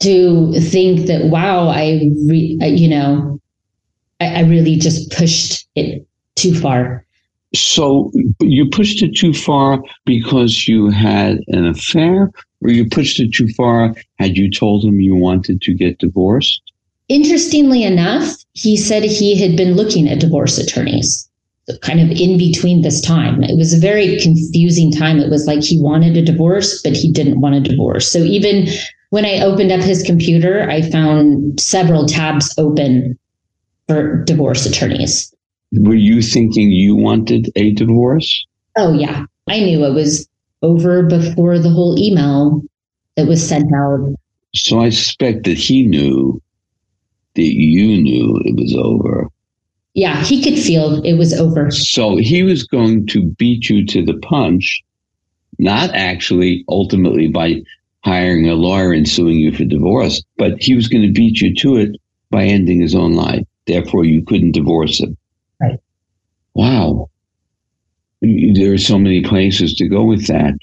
to 0.00 0.52
think 0.60 1.06
that 1.06 1.26
wow, 1.26 1.68
I 1.68 2.10
re, 2.28 2.58
you 2.62 2.88
know, 2.88 3.40
I, 4.20 4.36
I 4.36 4.40
really 4.42 4.76
just 4.76 5.10
pushed 5.12 5.66
it 5.74 6.06
too 6.36 6.54
far. 6.54 7.04
So 7.54 8.10
you 8.40 8.68
pushed 8.68 9.02
it 9.02 9.16
too 9.16 9.32
far 9.32 9.82
because 10.04 10.66
you 10.66 10.90
had 10.90 11.38
an 11.48 11.66
affair, 11.66 12.30
or 12.60 12.70
you 12.70 12.88
pushed 12.88 13.20
it 13.20 13.32
too 13.32 13.48
far 13.48 13.94
had 14.18 14.36
you 14.36 14.50
told 14.50 14.84
him 14.84 15.00
you 15.00 15.14
wanted 15.14 15.62
to 15.62 15.74
get 15.74 15.98
divorced? 15.98 16.60
Interestingly 17.08 17.84
enough, 17.84 18.34
he 18.52 18.76
said 18.76 19.02
he 19.02 19.36
had 19.36 19.56
been 19.56 19.74
looking 19.74 20.08
at 20.08 20.20
divorce 20.20 20.58
attorneys 20.58 21.28
kind 21.80 22.00
of 22.00 22.10
in 22.10 22.36
between 22.36 22.82
this 22.82 23.00
time. 23.00 23.42
It 23.42 23.56
was 23.56 23.72
a 23.72 23.78
very 23.78 24.18
confusing 24.20 24.92
time. 24.92 25.18
It 25.18 25.30
was 25.30 25.46
like 25.46 25.62
he 25.62 25.80
wanted 25.80 26.16
a 26.16 26.22
divorce, 26.22 26.82
but 26.82 26.94
he 26.94 27.10
didn't 27.10 27.40
want 27.40 27.54
a 27.54 27.60
divorce. 27.60 28.10
So 28.10 28.18
even 28.18 28.68
when 29.10 29.24
I 29.24 29.40
opened 29.40 29.72
up 29.72 29.80
his 29.80 30.02
computer, 30.02 30.68
I 30.68 30.82
found 30.82 31.58
several 31.58 32.06
tabs 32.06 32.54
open 32.58 33.18
for 33.88 34.22
divorce 34.24 34.66
attorneys. 34.66 35.32
Were 35.72 35.94
you 35.94 36.20
thinking 36.22 36.70
you 36.70 36.94
wanted 36.96 37.50
a 37.56 37.72
divorce? 37.72 38.46
Oh, 38.76 38.92
yeah. 38.92 39.24
I 39.48 39.60
knew 39.60 39.84
it 39.84 39.94
was 39.94 40.28
over 40.62 41.02
before 41.02 41.58
the 41.58 41.70
whole 41.70 41.98
email 41.98 42.62
that 43.16 43.26
was 43.26 43.46
sent 43.46 43.72
out. 43.74 44.14
So 44.54 44.80
I 44.80 44.90
suspect 44.90 45.44
that 45.44 45.58
he 45.58 45.86
knew 45.86 46.40
that 47.34 47.54
you 47.54 48.00
knew 48.00 48.40
it 48.44 48.56
was 48.56 48.74
over. 48.76 49.28
Yeah, 49.94 50.22
he 50.24 50.42
could 50.42 50.58
feel 50.58 51.02
it 51.04 51.14
was 51.14 51.32
over. 51.32 51.70
So 51.70 52.16
he 52.16 52.42
was 52.42 52.64
going 52.64 53.06
to 53.08 53.22
beat 53.22 53.70
you 53.70 53.86
to 53.86 54.04
the 54.04 54.18
punch, 54.18 54.82
not 55.58 55.90
actually 55.94 56.64
ultimately 56.68 57.28
by 57.28 57.62
hiring 58.04 58.48
a 58.48 58.54
lawyer 58.54 58.92
and 58.92 59.08
suing 59.08 59.38
you 59.38 59.52
for 59.52 59.64
divorce, 59.64 60.22
but 60.36 60.60
he 60.60 60.74
was 60.74 60.88
going 60.88 61.06
to 61.06 61.12
beat 61.12 61.40
you 61.40 61.54
to 61.54 61.76
it 61.76 61.96
by 62.30 62.44
ending 62.44 62.80
his 62.80 62.94
own 62.94 63.14
life. 63.14 63.46
Therefore, 63.66 64.04
you 64.04 64.22
couldn't 64.22 64.52
divorce 64.52 65.00
him. 65.00 65.16
Right. 65.60 65.78
Wow. 66.54 67.08
There 68.20 68.72
are 68.72 68.78
so 68.78 68.98
many 68.98 69.22
places 69.22 69.74
to 69.74 69.88
go 69.88 70.04
with 70.04 70.26
that. 70.26 70.54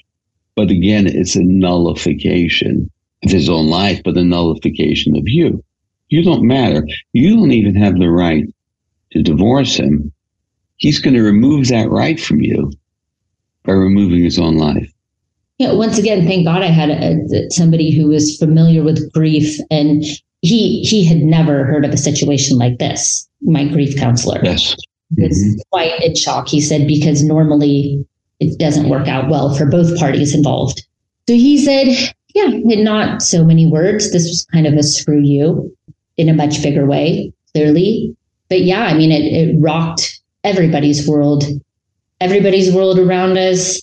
But 0.54 0.70
again, 0.70 1.06
it's 1.06 1.34
a 1.36 1.42
nullification 1.42 2.90
of 3.24 3.30
his 3.30 3.48
own 3.48 3.68
life, 3.68 4.02
but 4.04 4.16
a 4.18 4.24
nullification 4.24 5.16
of 5.16 5.26
you. 5.26 5.64
You 6.12 6.22
don't 6.22 6.46
matter. 6.46 6.86
You 7.14 7.36
don't 7.36 7.52
even 7.52 7.74
have 7.76 7.98
the 7.98 8.10
right 8.10 8.44
to 9.12 9.22
divorce 9.22 9.76
him. 9.76 10.12
He's 10.76 10.98
going 10.98 11.14
to 11.14 11.22
remove 11.22 11.68
that 11.68 11.88
right 11.88 12.20
from 12.20 12.42
you 12.42 12.70
by 13.64 13.72
removing 13.72 14.22
his 14.22 14.38
own 14.38 14.58
life. 14.58 14.92
Yeah, 15.56 15.72
once 15.72 15.96
again, 15.96 16.26
thank 16.26 16.44
God 16.44 16.60
I 16.60 16.66
had 16.66 16.90
a, 16.90 17.50
somebody 17.50 17.96
who 17.96 18.08
was 18.08 18.36
familiar 18.36 18.82
with 18.82 19.10
grief 19.14 19.58
and 19.70 20.04
he 20.42 20.82
he 20.82 21.02
had 21.02 21.22
never 21.22 21.64
heard 21.64 21.86
of 21.86 21.92
a 21.92 21.96
situation 21.96 22.58
like 22.58 22.78
this. 22.78 23.26
My 23.40 23.66
grief 23.66 23.96
counselor. 23.96 24.40
Yes. 24.44 24.76
Was 25.16 25.42
mm-hmm. 25.42 25.60
quite 25.70 26.02
in 26.02 26.14
shock. 26.14 26.46
He 26.46 26.60
said 26.60 26.86
because 26.86 27.24
normally 27.24 28.04
it 28.38 28.58
doesn't 28.58 28.90
work 28.90 29.08
out 29.08 29.30
well 29.30 29.54
for 29.54 29.64
both 29.64 29.98
parties 29.98 30.34
involved. 30.34 30.86
So 31.26 31.34
he 31.36 31.56
said, 31.56 32.12
yeah, 32.34 32.48
in 32.48 32.84
not 32.84 33.22
so 33.22 33.44
many 33.44 33.66
words, 33.66 34.12
this 34.12 34.24
was 34.24 34.44
kind 34.52 34.66
of 34.66 34.74
a 34.74 34.82
screw 34.82 35.22
you 35.22 35.74
in 36.16 36.28
a 36.28 36.34
much 36.34 36.62
bigger 36.62 36.86
way, 36.86 37.32
clearly. 37.52 38.16
But 38.48 38.62
yeah, 38.62 38.84
I 38.84 38.94
mean, 38.94 39.10
it, 39.10 39.24
it 39.24 39.56
rocked 39.60 40.20
everybody's 40.44 41.06
world, 41.08 41.44
everybody's 42.20 42.72
world 42.72 42.98
around 42.98 43.38
us. 43.38 43.80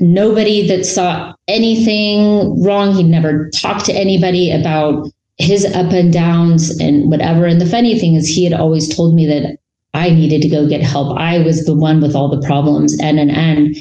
Nobody 0.00 0.68
that 0.68 0.84
saw 0.84 1.34
anything 1.48 2.62
wrong. 2.62 2.94
He 2.94 3.02
never 3.02 3.50
talked 3.50 3.84
to 3.86 3.92
anybody 3.92 4.52
about 4.52 5.08
his 5.38 5.64
up 5.64 5.90
and 5.92 6.12
downs 6.12 6.78
and 6.78 7.10
whatever. 7.10 7.44
And 7.46 7.60
the 7.60 7.66
funny 7.66 7.98
thing 7.98 8.14
is, 8.14 8.28
he 8.28 8.44
had 8.44 8.52
always 8.52 8.94
told 8.94 9.14
me 9.14 9.26
that 9.26 9.58
I 9.92 10.10
needed 10.10 10.42
to 10.42 10.48
go 10.48 10.68
get 10.68 10.80
help. 10.80 11.18
I 11.18 11.38
was 11.38 11.64
the 11.64 11.74
one 11.74 12.00
with 12.00 12.14
all 12.14 12.28
the 12.28 12.46
problems 12.46 12.98
and 13.00 13.18
and 13.18 13.30
and. 13.30 13.76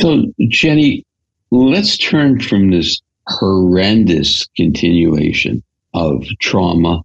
So, 0.00 0.32
Jenny, 0.48 1.04
let's 1.50 1.98
turn 1.98 2.40
from 2.40 2.70
this 2.70 3.02
horrendous 3.26 4.46
continuation 4.56 5.62
of 5.94 6.24
trauma 6.40 7.02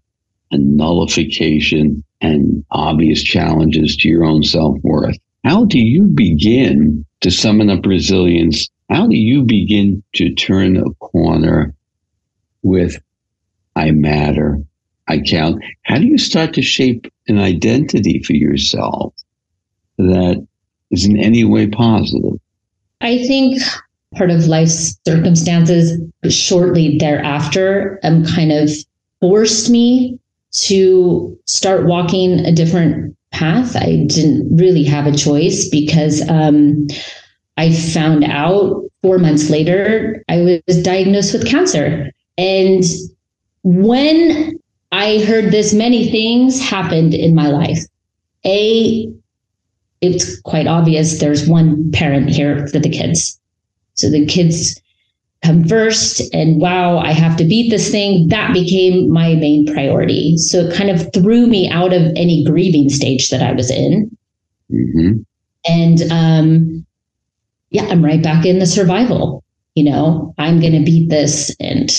and 0.52 0.78
nullification 0.78 2.04
and 2.22 2.64
obvious 2.72 3.24
challenges 3.24 3.96
to 3.98 4.10
your 4.10 4.24
own 4.24 4.44
self 4.44 4.78
worth. 4.84 5.18
How 5.44 5.66
do 5.66 5.80
you 5.80 6.04
begin 6.04 7.06
to 7.22 7.32
summon 7.32 7.70
up 7.70 7.86
resilience? 7.86 8.70
How 8.90 9.08
do 9.08 9.16
you 9.16 9.44
begin 9.44 10.04
to 10.16 10.34
turn 10.34 10.78
a 10.78 10.90
corner 10.96 11.74
with 12.62 13.00
I 13.76 13.92
matter, 13.92 14.60
I 15.08 15.20
count? 15.20 15.64
How 15.84 15.98
do 15.98 16.06
you 16.06 16.18
start 16.18 16.54
to 16.54 16.62
shape 16.62 17.12
an 17.28 17.40
identity 17.40 18.22
for 18.24 18.34
yourself 18.34 19.14
that 19.98 20.46
is 20.92 21.06
in 21.06 21.18
any 21.18 21.44
way 21.44 21.68
positive? 21.68 22.40
I 23.02 23.18
think 23.26 23.62
part 24.16 24.32
of 24.32 24.48
life's 24.48 24.98
circumstances 25.08 26.00
shortly 26.30 26.98
thereafter 26.98 28.00
um, 28.04 28.26
kind 28.26 28.52
of 28.52 28.70
forced 29.22 29.70
me 29.70 30.20
to 30.52 31.38
start 31.46 31.86
walking 31.86 32.40
a 32.40 32.52
different 32.52 33.16
path. 33.32 33.76
I 33.76 34.06
didn't 34.08 34.56
really 34.56 34.84
have 34.84 35.06
a 35.06 35.16
choice 35.16 35.68
because 35.70 36.28
um, 36.30 36.88
I 37.58 37.74
found 37.74 38.24
out 38.24 38.84
four 39.02 39.18
months 39.18 39.50
later 39.50 40.24
I 40.30 40.60
was 40.68 40.82
diagnosed 40.82 41.34
with 41.34 41.48
cancer. 41.48 42.12
And 42.38 42.84
when 43.64 44.58
I 44.92 45.20
heard 45.26 45.52
this, 45.52 45.74
many 45.74 46.10
things 46.10 46.62
happened 46.62 47.14
in 47.14 47.36
my 47.36 47.48
life. 47.48 47.80
A, 48.46 49.12
it's 50.02 50.40
quite 50.42 50.68
obvious 50.68 51.20
there's 51.20 51.48
one 51.48 51.92
parent 51.92 52.30
here 52.30 52.68
for 52.68 52.80
the 52.80 52.90
kids. 52.90 53.40
So 53.96 54.10
the 54.10 54.26
kids 54.26 54.80
come 55.44 55.68
first, 55.68 56.22
and 56.34 56.60
wow, 56.60 56.98
I 56.98 57.12
have 57.12 57.38
to 57.38 57.44
beat 57.44 57.70
this 57.70 57.90
thing. 57.90 58.28
That 58.30 58.54
became 58.54 59.12
my 59.12 59.36
main 59.36 59.66
priority. 59.66 60.38
So 60.38 60.60
it 60.60 60.76
kind 60.76 60.90
of 60.90 61.14
threw 61.14 61.48
me 61.48 61.70
out 61.70 61.94
of 61.94 62.04
any 62.16 62.44
grieving 62.44 62.90
stage 62.90 63.30
that 63.30 63.42
I 63.42 63.52
was 63.52 63.70
in. 63.70 64.16
Mm-hmm. 64.72 65.22
And 65.68 66.12
um, 66.12 66.86
yeah, 67.70 67.86
I'm 67.86 68.04
right 68.04 68.22
back 68.22 68.46
in 68.46 68.60
the 68.60 68.66
survival. 68.66 69.44
You 69.76 69.84
know, 69.84 70.34
I'm 70.38 70.60
going 70.60 70.74
to 70.74 70.84
beat 70.84 71.10
this. 71.10 71.56
And 71.60 71.90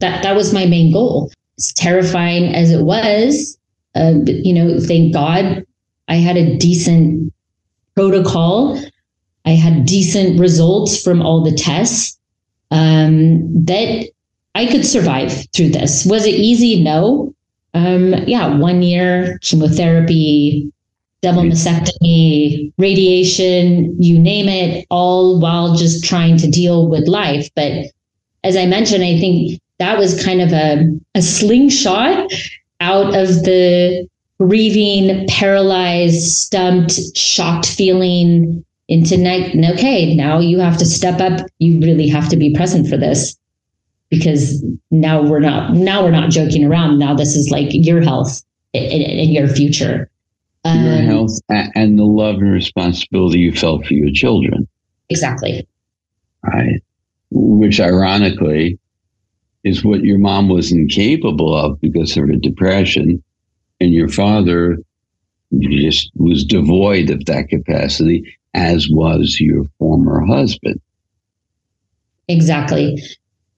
that, 0.00 0.22
that 0.22 0.36
was 0.36 0.54
my 0.54 0.66
main 0.66 0.92
goal. 0.92 1.32
As 1.58 1.72
terrifying 1.72 2.54
as 2.54 2.70
it 2.70 2.82
was, 2.82 3.58
uh, 3.94 4.14
you 4.26 4.52
know, 4.52 4.80
thank 4.80 5.12
God 5.12 5.64
I 6.08 6.16
had 6.16 6.36
a 6.36 6.56
decent 6.58 7.32
protocol 7.94 8.80
I 9.44 9.50
had 9.50 9.86
decent 9.86 10.40
results 10.40 11.02
from 11.02 11.22
all 11.22 11.42
the 11.42 11.52
tests. 11.52 12.18
Um, 12.70 13.64
that 13.64 14.08
I 14.54 14.66
could 14.66 14.84
survive 14.84 15.46
through 15.52 15.70
this. 15.70 16.04
Was 16.06 16.26
it 16.26 16.34
easy? 16.34 16.82
No. 16.82 17.34
Um, 17.74 18.14
yeah, 18.26 18.56
one 18.56 18.82
year 18.82 19.38
chemotherapy, 19.42 20.72
double 21.22 21.42
mastectomy, 21.42 22.72
radiation, 22.78 24.00
you 24.00 24.18
name 24.18 24.48
it, 24.48 24.86
all 24.90 25.40
while 25.40 25.74
just 25.74 26.04
trying 26.04 26.36
to 26.38 26.50
deal 26.50 26.88
with 26.88 27.08
life. 27.08 27.50
But 27.56 27.86
as 28.44 28.56
I 28.56 28.66
mentioned, 28.66 29.02
I 29.02 29.18
think 29.18 29.60
that 29.78 29.98
was 29.98 30.22
kind 30.22 30.40
of 30.40 30.52
a, 30.52 30.86
a 31.14 31.22
slingshot 31.22 32.32
out 32.80 33.14
of 33.14 33.42
the 33.44 34.06
grieving, 34.38 35.26
paralyzed, 35.28 36.30
stumped, 36.30 37.16
shocked 37.16 37.66
feeling 37.66 38.64
into 38.88 39.16
ne- 39.16 39.72
okay 39.72 40.14
now 40.14 40.38
you 40.38 40.58
have 40.58 40.76
to 40.78 40.86
step 40.86 41.20
up. 41.20 41.46
You 41.58 41.80
really 41.80 42.08
have 42.08 42.28
to 42.28 42.36
be 42.36 42.54
present 42.54 42.88
for 42.88 42.96
this 42.96 43.36
because 44.10 44.64
now 44.90 45.22
we're 45.22 45.40
not 45.40 45.72
now 45.72 46.02
we're 46.02 46.10
not 46.10 46.30
joking 46.30 46.64
around. 46.64 46.98
Now 46.98 47.14
this 47.14 47.34
is 47.34 47.50
like 47.50 47.68
your 47.70 48.02
health 48.02 48.42
and, 48.72 49.32
your 49.32 49.48
future. 49.48 50.10
Um, 50.64 50.84
your 50.84 51.02
health 51.02 51.38
and 51.48 51.98
the 51.98 52.04
love 52.04 52.36
and 52.36 52.52
responsibility 52.52 53.38
you 53.38 53.52
felt 53.52 53.86
for 53.86 53.94
your 53.94 54.12
children. 54.12 54.66
Exactly. 55.10 55.66
Right. 56.42 56.82
Which 57.30 57.80
ironically 57.80 58.78
is 59.64 59.84
what 59.84 60.04
your 60.04 60.18
mom 60.18 60.48
was 60.48 60.72
incapable 60.72 61.54
of 61.56 61.80
because 61.80 62.16
of 62.16 62.28
her 62.28 62.36
depression. 62.36 63.22
And 63.80 63.92
your 63.92 64.08
father 64.08 64.78
just 65.58 66.10
was 66.14 66.44
devoid 66.44 67.10
of 67.10 67.24
that 67.26 67.48
capacity 67.48 68.36
as 68.54 68.88
was 68.88 69.38
your 69.40 69.64
former 69.78 70.24
husband. 70.24 70.80
Exactly. 72.28 73.02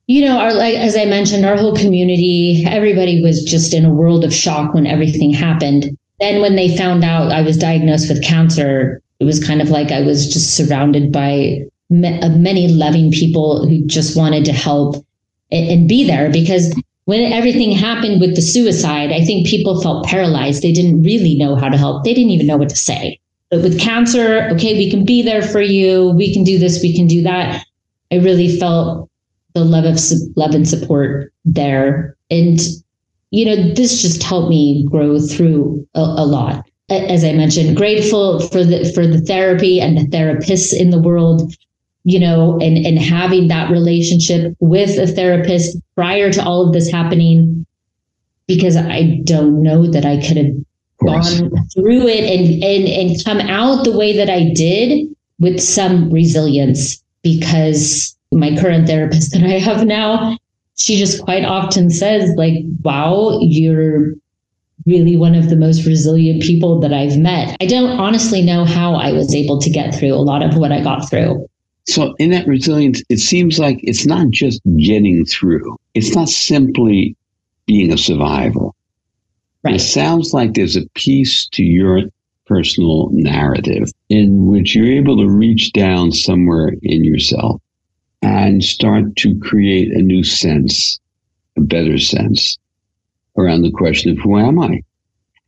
You 0.06 0.24
know, 0.24 0.38
our, 0.38 0.54
like, 0.54 0.76
as 0.76 0.96
I 0.96 1.04
mentioned, 1.04 1.44
our 1.44 1.56
whole 1.56 1.76
community, 1.76 2.64
everybody 2.66 3.22
was 3.22 3.44
just 3.44 3.74
in 3.74 3.84
a 3.84 3.92
world 3.92 4.24
of 4.24 4.34
shock 4.34 4.74
when 4.74 4.86
everything 4.86 5.32
happened. 5.32 5.96
Then, 6.20 6.40
when 6.40 6.56
they 6.56 6.76
found 6.76 7.04
out 7.04 7.32
I 7.32 7.42
was 7.42 7.58
diagnosed 7.58 8.08
with 8.08 8.22
cancer, 8.22 9.02
it 9.20 9.24
was 9.24 9.44
kind 9.44 9.60
of 9.60 9.68
like 9.68 9.90
I 9.90 10.02
was 10.02 10.32
just 10.32 10.56
surrounded 10.56 11.12
by 11.12 11.66
uh, 11.90 12.28
many 12.30 12.68
loving 12.68 13.10
people 13.10 13.66
who 13.68 13.84
just 13.86 14.16
wanted 14.16 14.44
to 14.46 14.52
help 14.52 15.04
and 15.52 15.88
be 15.88 16.04
there 16.04 16.30
because 16.30 16.74
when 17.04 17.32
everything 17.32 17.70
happened 17.70 18.20
with 18.20 18.34
the 18.34 18.42
suicide, 18.42 19.12
I 19.12 19.24
think 19.24 19.46
people 19.46 19.80
felt 19.80 20.06
paralyzed. 20.06 20.62
They 20.62 20.72
didn't 20.72 21.04
really 21.04 21.36
know 21.36 21.54
how 21.54 21.68
to 21.68 21.78
help. 21.78 22.02
They 22.02 22.12
didn't 22.12 22.32
even 22.32 22.48
know 22.48 22.56
what 22.56 22.68
to 22.70 22.76
say. 22.76 23.20
But 23.50 23.62
with 23.62 23.80
cancer, 23.80 24.48
okay, 24.52 24.76
we 24.76 24.90
can 24.90 25.04
be 25.04 25.22
there 25.22 25.42
for 25.42 25.60
you. 25.60 26.10
We 26.10 26.32
can 26.32 26.44
do 26.44 26.58
this. 26.58 26.82
We 26.82 26.94
can 26.94 27.06
do 27.06 27.22
that. 27.22 27.64
I 28.12 28.16
really 28.16 28.58
felt 28.58 29.08
the 29.54 29.64
love 29.64 29.84
of 29.84 29.98
love 30.36 30.54
and 30.54 30.68
support 30.68 31.32
there, 31.44 32.16
and 32.30 32.60
you 33.30 33.44
know, 33.44 33.74
this 33.74 34.02
just 34.02 34.22
helped 34.22 34.50
me 34.50 34.86
grow 34.88 35.18
through 35.20 35.86
a, 35.94 36.00
a 36.00 36.26
lot. 36.26 36.64
As 36.88 37.24
I 37.24 37.32
mentioned, 37.32 37.76
grateful 37.76 38.40
for 38.48 38.64
the 38.64 38.90
for 38.94 39.06
the 39.06 39.20
therapy 39.20 39.80
and 39.80 39.96
the 39.96 40.16
therapists 40.16 40.72
in 40.72 40.90
the 40.90 41.00
world 41.00 41.52
you 42.06 42.20
know, 42.20 42.56
and, 42.60 42.78
and 42.86 43.00
having 43.00 43.48
that 43.48 43.68
relationship 43.68 44.54
with 44.60 44.96
a 44.96 45.08
therapist 45.08 45.76
prior 45.96 46.32
to 46.32 46.40
all 46.40 46.64
of 46.64 46.72
this 46.72 46.88
happening, 46.88 47.66
because 48.46 48.76
I 48.76 49.20
don't 49.24 49.60
know 49.60 49.90
that 49.90 50.06
I 50.06 50.24
could 50.24 50.36
have 50.36 50.54
gone 51.06 51.66
through 51.74 52.06
it 52.08 52.24
and, 52.24 52.62
and, 52.62 52.88
and 52.88 53.24
come 53.24 53.40
out 53.40 53.84
the 53.84 53.96
way 53.96 54.16
that 54.16 54.30
I 54.30 54.52
did 54.52 55.08
with 55.38 55.60
some 55.60 56.10
resilience 56.10 57.02
because 57.22 58.16
my 58.32 58.56
current 58.56 58.86
therapist 58.86 59.32
that 59.32 59.42
I 59.42 59.58
have 59.58 59.86
now, 59.86 60.36
she 60.76 60.96
just 60.96 61.22
quite 61.22 61.44
often 61.44 61.90
says, 61.90 62.30
like, 62.36 62.58
wow, 62.82 63.38
you're 63.40 64.14
really 64.84 65.16
one 65.16 65.34
of 65.34 65.48
the 65.48 65.56
most 65.56 65.84
resilient 65.84 66.42
people 66.42 66.78
that 66.80 66.92
I've 66.92 67.18
met. 67.18 67.56
I 67.60 67.66
don't 67.66 67.98
honestly 67.98 68.42
know 68.42 68.64
how 68.64 68.94
I 68.94 69.12
was 69.12 69.34
able 69.34 69.60
to 69.60 69.70
get 69.70 69.94
through 69.94 70.14
a 70.14 70.16
lot 70.22 70.42
of 70.42 70.56
what 70.56 70.70
I 70.70 70.80
got 70.80 71.08
through. 71.08 71.48
So, 71.88 72.14
in 72.18 72.30
that 72.30 72.46
resilience, 72.46 73.02
it 73.08 73.18
seems 73.18 73.58
like 73.58 73.78
it's 73.82 74.06
not 74.06 74.30
just 74.30 74.60
getting 74.76 75.24
through, 75.24 75.76
it's 75.94 76.14
not 76.14 76.28
simply 76.28 77.16
being 77.66 77.92
a 77.92 77.98
survivor. 77.98 78.70
Right. 79.66 79.74
It 79.74 79.80
sounds 79.80 80.32
like 80.32 80.54
there's 80.54 80.76
a 80.76 80.88
piece 80.94 81.48
to 81.48 81.64
your 81.64 82.02
personal 82.46 83.08
narrative 83.10 83.90
in 84.08 84.46
which 84.46 84.76
you're 84.76 84.86
able 84.86 85.16
to 85.16 85.28
reach 85.28 85.72
down 85.72 86.12
somewhere 86.12 86.76
in 86.84 87.02
yourself 87.02 87.60
and 88.22 88.62
start 88.62 89.16
to 89.16 89.36
create 89.40 89.90
a 89.90 90.00
new 90.00 90.22
sense, 90.22 91.00
a 91.56 91.62
better 91.62 91.98
sense 91.98 92.56
around 93.36 93.62
the 93.62 93.72
question 93.72 94.12
of 94.12 94.18
who 94.18 94.38
am 94.38 94.60
I? 94.60 94.84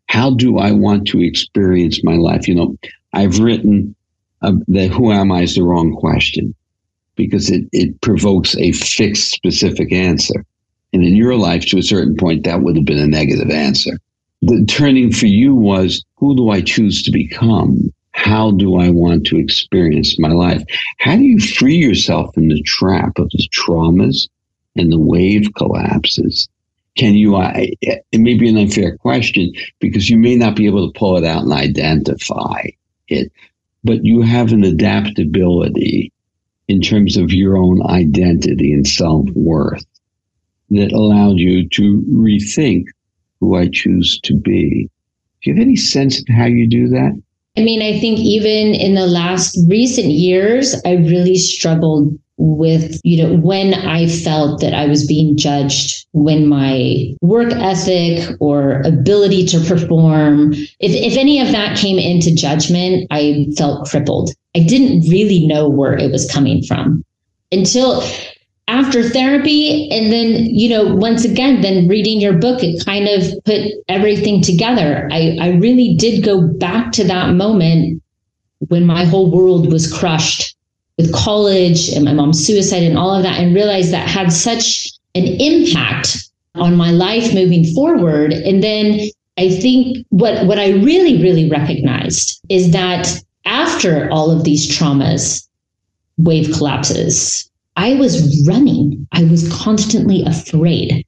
How 0.08 0.34
do 0.34 0.58
I 0.58 0.72
want 0.72 1.06
to 1.08 1.22
experience 1.22 2.02
my 2.02 2.16
life? 2.16 2.48
You 2.48 2.56
know, 2.56 2.76
I've 3.12 3.38
written 3.38 3.94
uh, 4.42 4.54
that 4.66 4.90
who 4.90 5.12
am 5.12 5.30
I 5.30 5.42
is 5.42 5.54
the 5.54 5.62
wrong 5.62 5.94
question 5.94 6.56
because 7.14 7.50
it, 7.50 7.68
it 7.70 8.00
provokes 8.00 8.56
a 8.56 8.72
fixed, 8.72 9.30
specific 9.30 9.92
answer. 9.92 10.44
And 10.92 11.04
in 11.04 11.14
your 11.14 11.36
life, 11.36 11.66
to 11.66 11.78
a 11.78 11.84
certain 11.84 12.16
point, 12.16 12.42
that 12.42 12.62
would 12.62 12.74
have 12.74 12.84
been 12.84 12.98
a 12.98 13.06
negative 13.06 13.50
answer. 13.50 13.96
The 14.42 14.64
turning 14.66 15.12
for 15.12 15.26
you 15.26 15.54
was 15.54 16.04
who 16.16 16.36
do 16.36 16.50
I 16.50 16.60
choose 16.60 17.02
to 17.02 17.10
become? 17.10 17.92
How 18.12 18.50
do 18.52 18.76
I 18.76 18.90
want 18.90 19.26
to 19.26 19.38
experience 19.38 20.18
my 20.18 20.28
life? 20.30 20.62
How 20.98 21.16
do 21.16 21.22
you 21.22 21.38
free 21.40 21.76
yourself 21.76 22.34
from 22.34 22.48
the 22.48 22.62
trap 22.62 23.18
of 23.18 23.30
the 23.30 23.48
traumas 23.52 24.28
and 24.76 24.92
the 24.92 24.98
wave 24.98 25.48
collapses? 25.56 26.48
Can 26.96 27.14
you, 27.14 27.36
I, 27.36 27.72
it 27.80 28.20
may 28.20 28.34
be 28.34 28.48
an 28.48 28.58
unfair 28.58 28.96
question 28.96 29.52
because 29.80 30.10
you 30.10 30.18
may 30.18 30.36
not 30.36 30.56
be 30.56 30.66
able 30.66 30.90
to 30.90 30.98
pull 30.98 31.16
it 31.16 31.24
out 31.24 31.44
and 31.44 31.52
identify 31.52 32.62
it, 33.06 33.30
but 33.84 34.04
you 34.04 34.22
have 34.22 34.52
an 34.52 34.64
adaptability 34.64 36.12
in 36.66 36.80
terms 36.80 37.16
of 37.16 37.32
your 37.32 37.56
own 37.56 37.84
identity 37.88 38.72
and 38.72 38.86
self 38.86 39.28
worth 39.30 39.86
that 40.70 40.92
allowed 40.92 41.38
you 41.38 41.68
to 41.68 42.02
rethink 42.10 42.86
who 43.40 43.56
I 43.56 43.68
choose 43.72 44.20
to 44.20 44.34
be. 44.34 44.90
Do 45.42 45.50
you 45.50 45.54
have 45.54 45.62
any 45.62 45.76
sense 45.76 46.18
of 46.18 46.26
how 46.28 46.46
you 46.46 46.68
do 46.68 46.88
that? 46.88 47.20
I 47.56 47.62
mean, 47.62 47.82
I 47.82 47.98
think 47.98 48.18
even 48.20 48.74
in 48.74 48.94
the 48.94 49.06
last 49.06 49.58
recent 49.68 50.08
years, 50.08 50.80
I 50.84 50.92
really 50.92 51.36
struggled 51.36 52.16
with, 52.36 53.00
you 53.02 53.20
know, 53.20 53.36
when 53.36 53.74
I 53.74 54.06
felt 54.06 54.60
that 54.60 54.72
I 54.72 54.86
was 54.86 55.06
being 55.06 55.36
judged, 55.36 56.06
when 56.12 56.46
my 56.46 57.14
work 57.20 57.52
ethic 57.52 58.36
or 58.40 58.80
ability 58.82 59.44
to 59.46 59.60
perform, 59.60 60.52
if, 60.52 60.70
if 60.78 61.16
any 61.16 61.40
of 61.40 61.50
that 61.50 61.76
came 61.76 61.98
into 61.98 62.32
judgment, 62.32 63.08
I 63.10 63.48
felt 63.56 63.88
crippled. 63.88 64.30
I 64.54 64.60
didn't 64.60 65.08
really 65.10 65.46
know 65.46 65.68
where 65.68 65.98
it 65.98 66.12
was 66.12 66.30
coming 66.30 66.62
from 66.62 67.04
until 67.50 68.02
after 68.68 69.02
therapy 69.02 69.90
and 69.90 70.12
then 70.12 70.44
you 70.44 70.68
know 70.68 70.94
once 70.94 71.24
again 71.24 71.62
then 71.62 71.88
reading 71.88 72.20
your 72.20 72.34
book 72.34 72.62
it 72.62 72.84
kind 72.84 73.08
of 73.08 73.22
put 73.44 73.60
everything 73.88 74.42
together. 74.42 75.08
I 75.10 75.36
i 75.40 75.48
really 75.52 75.96
did 75.96 76.22
go 76.22 76.46
back 76.46 76.92
to 76.92 77.04
that 77.04 77.34
moment 77.34 78.02
when 78.68 78.86
my 78.86 79.04
whole 79.04 79.30
world 79.30 79.72
was 79.72 79.90
crushed 79.92 80.54
with 80.98 81.12
college 81.14 81.88
and 81.88 82.04
my 82.04 82.12
mom's 82.12 82.44
suicide 82.44 82.82
and 82.82 82.98
all 82.98 83.14
of 83.14 83.22
that 83.22 83.40
and 83.40 83.54
realized 83.54 83.92
that 83.92 84.08
had 84.08 84.32
such 84.32 84.90
an 85.14 85.24
impact 85.24 86.30
on 86.56 86.76
my 86.76 86.90
life 86.90 87.32
moving 87.32 87.64
forward. 87.74 88.32
And 88.32 88.62
then 88.62 89.08
i 89.38 89.48
think 89.48 90.04
what 90.10 90.46
what 90.46 90.58
i 90.58 90.70
really 90.70 91.22
really 91.22 91.48
recognized 91.48 92.40
is 92.50 92.72
that 92.72 93.22
after 93.46 94.10
all 94.10 94.30
of 94.30 94.44
these 94.44 94.68
traumas 94.68 95.48
wave 96.18 96.52
collapses 96.52 97.47
I 97.78 97.94
was 97.94 98.44
running. 98.46 99.06
I 99.12 99.22
was 99.22 99.48
constantly 99.52 100.24
afraid. 100.24 101.06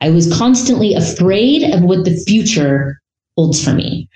I 0.00 0.10
was 0.10 0.32
constantly 0.32 0.94
afraid 0.94 1.74
of 1.74 1.82
what 1.82 2.04
the 2.04 2.16
future 2.28 3.02
holds 3.36 3.62
for 3.62 3.72
me, 3.72 4.08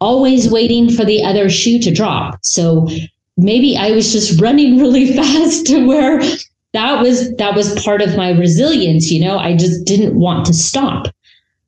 always 0.00 0.50
waiting 0.50 0.90
for 0.90 1.04
the 1.04 1.22
other 1.22 1.50
shoe 1.50 1.78
to 1.80 1.92
drop. 1.92 2.38
So 2.42 2.88
maybe 3.36 3.76
I 3.76 3.90
was 3.90 4.12
just 4.12 4.40
running 4.40 4.78
really 4.80 5.14
fast 5.14 5.66
to 5.66 5.86
where 5.86 6.22
that 6.72 7.02
was 7.02 7.30
that 7.36 7.54
was 7.54 7.78
part 7.84 8.00
of 8.00 8.16
my 8.16 8.30
resilience, 8.30 9.10
you 9.10 9.22
know, 9.22 9.38
I 9.38 9.54
just 9.54 9.84
didn't 9.84 10.18
want 10.18 10.46
to 10.46 10.54
stop. 10.54 11.08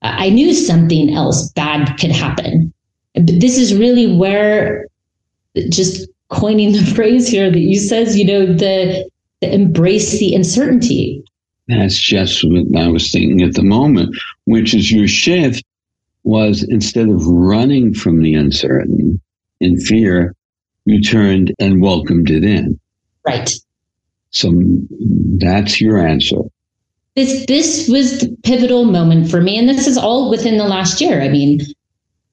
I 0.01 0.30
knew 0.30 0.55
something 0.55 1.14
else 1.14 1.53
bad 1.53 1.99
could 1.99 2.11
happen. 2.11 2.72
But 3.14 3.26
this 3.26 3.59
is 3.59 3.74
really 3.74 4.16
where 4.16 4.87
just 5.68 6.09
coining 6.30 6.72
the 6.72 6.85
phrase 6.95 7.28
here 7.28 7.51
that 7.51 7.61
you 7.61 7.78
says, 7.78 8.16
you 8.16 8.24
know, 8.24 8.47
the 8.47 9.11
embrace 9.53 10.18
the 10.18 10.34
uncertainty. 10.34 11.24
That's 11.68 11.99
just 11.99 12.45
what 12.45 12.66
I 12.76 12.88
was 12.88 13.11
thinking 13.11 13.42
at 13.42 13.55
the 13.55 13.62
moment, 13.62 14.16
which 14.45 14.74
is 14.74 14.92
your 14.92 15.09
shift 15.09 15.64
was 16.22 16.62
instead 16.62 17.09
of 17.09 17.26
running 17.26 17.95
from 17.95 18.22
the 18.22 18.34
uncertain 18.34 19.20
in 19.61 19.80
fear, 19.80 20.34
you 20.84 21.03
turned 21.03 21.53
and 21.59 21.80
welcomed 21.80 22.30
it 22.30 22.45
in. 22.45 22.78
Right. 23.26 23.53
So 24.30 24.53
that's 25.38 25.80
your 25.80 25.99
answer. 26.07 26.38
This 27.14 27.47
this 27.47 27.88
was 27.88 28.20
the 28.20 28.36
pivotal 28.42 28.84
moment 28.84 29.30
for 29.30 29.40
me, 29.40 29.57
and 29.57 29.68
this 29.68 29.86
is 29.86 29.97
all 29.97 30.28
within 30.28 30.59
the 30.59 30.64
last 30.64 31.01
year. 31.01 31.22
I 31.22 31.28
mean, 31.28 31.61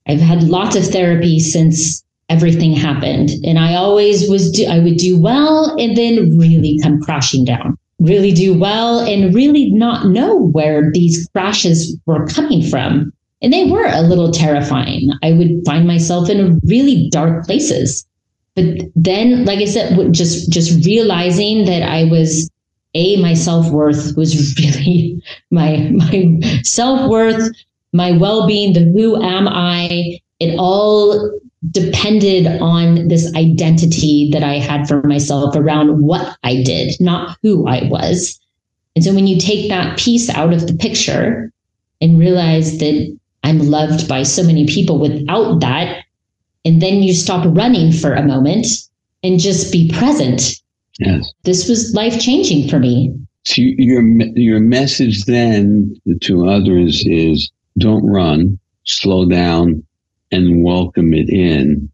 I've 0.07 0.19
had 0.19 0.43
lots 0.43 0.75
of 0.75 0.85
therapy 0.85 1.39
since 1.39 2.03
everything 2.31 2.73
happened. 2.73 3.31
And 3.43 3.59
I 3.59 3.75
always 3.75 4.29
was, 4.29 4.51
do, 4.51 4.65
I 4.65 4.79
would 4.79 4.97
do 4.97 5.19
well 5.19 5.75
and 5.77 5.97
then 5.97 6.37
really 6.37 6.79
come 6.81 7.01
crashing 7.01 7.43
down, 7.43 7.77
really 7.99 8.31
do 8.31 8.57
well 8.57 8.99
and 8.99 9.35
really 9.35 9.69
not 9.71 10.07
know 10.07 10.37
where 10.37 10.91
these 10.91 11.27
crashes 11.33 11.97
were 12.05 12.25
coming 12.27 12.63
from. 12.63 13.11
And 13.41 13.51
they 13.51 13.69
were 13.69 13.85
a 13.85 14.01
little 14.01 14.31
terrifying. 14.31 15.11
I 15.21 15.33
would 15.33 15.63
find 15.65 15.85
myself 15.85 16.29
in 16.29 16.59
really 16.63 17.09
dark 17.09 17.45
places. 17.45 18.05
But 18.55 18.65
then, 18.95 19.45
like 19.45 19.59
I 19.59 19.65
said, 19.65 20.13
just 20.13 20.51
just 20.51 20.85
realizing 20.85 21.65
that 21.65 21.83
I 21.83 22.03
was 22.03 22.49
a 22.93 23.19
my 23.21 23.33
self 23.33 23.71
worth 23.71 24.15
was 24.15 24.55
really 24.59 25.23
my 25.49 25.89
my 25.91 26.41
self 26.63 27.09
worth, 27.09 27.49
my 27.93 28.11
well 28.11 28.45
being, 28.45 28.73
the 28.73 28.81
who 28.81 29.21
am 29.21 29.47
I. 29.47 30.19
It 30.39 30.55
all 30.57 31.39
depended 31.69 32.47
on 32.61 33.07
this 33.07 33.33
identity 33.35 34.29
that 34.33 34.43
I 34.43 34.55
had 34.55 34.87
for 34.87 35.03
myself 35.03 35.55
around 35.55 36.01
what 36.01 36.37
I 36.43 36.63
did, 36.63 36.99
not 36.99 37.37
who 37.43 37.67
I 37.67 37.87
was. 37.87 38.39
And 38.95 39.05
so 39.05 39.13
when 39.13 39.27
you 39.27 39.39
take 39.39 39.69
that 39.69 39.97
piece 39.97 40.29
out 40.29 40.53
of 40.53 40.67
the 40.67 40.73
picture 40.73 41.51
and 42.01 42.19
realize 42.19 42.79
that 42.79 43.17
I'm 43.43 43.59
loved 43.59 44.07
by 44.07 44.23
so 44.23 44.43
many 44.43 44.65
people 44.65 44.97
without 44.99 45.59
that, 45.59 46.03
and 46.65 46.81
then 46.81 47.03
you 47.03 47.13
stop 47.13 47.45
running 47.55 47.91
for 47.91 48.13
a 48.13 48.25
moment 48.25 48.67
and 49.23 49.39
just 49.39 49.71
be 49.71 49.89
present. 49.91 50.59
Yes. 50.99 51.31
This 51.43 51.69
was 51.69 51.93
life 51.93 52.19
changing 52.19 52.69
for 52.69 52.79
me. 52.79 53.15
So 53.45 53.61
your 53.61 54.03
your 54.35 54.59
message 54.59 55.25
then 55.25 55.95
to 56.21 56.47
others 56.47 57.03
is 57.07 57.51
don't 57.77 58.05
run, 58.05 58.59
slow 58.83 59.25
down, 59.25 59.83
and 60.31 60.63
welcome 60.63 61.13
it 61.13 61.29
in. 61.29 61.91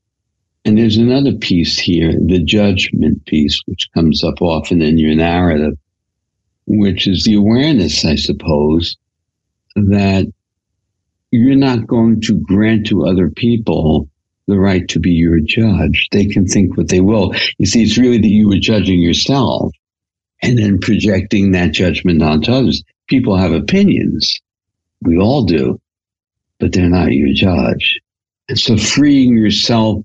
And 0.65 0.77
there's 0.77 0.97
another 0.97 1.33
piece 1.33 1.79
here, 1.79 2.13
the 2.13 2.43
judgment 2.43 3.25
piece, 3.25 3.61
which 3.65 3.89
comes 3.93 4.23
up 4.23 4.41
often 4.41 4.81
in 4.81 4.97
your 4.97 5.15
narrative, 5.15 5.77
which 6.65 7.07
is 7.07 7.23
the 7.23 7.35
awareness, 7.35 8.03
I 8.03 8.15
suppose, 8.15 8.97
that 9.75 10.31
you're 11.31 11.55
not 11.55 11.87
going 11.87 12.21
to 12.21 12.39
grant 12.39 12.87
to 12.87 13.05
other 13.05 13.29
people 13.29 14.09
the 14.47 14.59
right 14.59 14.87
to 14.89 14.99
be 14.99 15.11
your 15.11 15.39
judge. 15.39 16.07
They 16.11 16.25
can 16.25 16.47
think 16.47 16.77
what 16.77 16.89
they 16.89 17.01
will. 17.01 17.33
You 17.57 17.65
see, 17.65 17.83
it's 17.83 17.97
really 17.97 18.17
that 18.17 18.27
you 18.27 18.47
were 18.47 18.57
judging 18.57 19.01
yourself 19.01 19.73
and 20.41 20.57
then 20.57 20.79
projecting 20.79 21.51
that 21.51 21.71
judgment 21.71 22.21
onto 22.21 22.51
others. 22.51 22.83
People 23.07 23.35
have 23.35 23.51
opinions. 23.51 24.39
We 25.01 25.17
all 25.17 25.43
do, 25.43 25.79
but 26.59 26.73
they're 26.73 26.89
not 26.89 27.11
your 27.11 27.33
judge. 27.33 27.99
And 28.49 28.57
so 28.57 28.77
freeing 28.77 29.37
yourself 29.37 30.03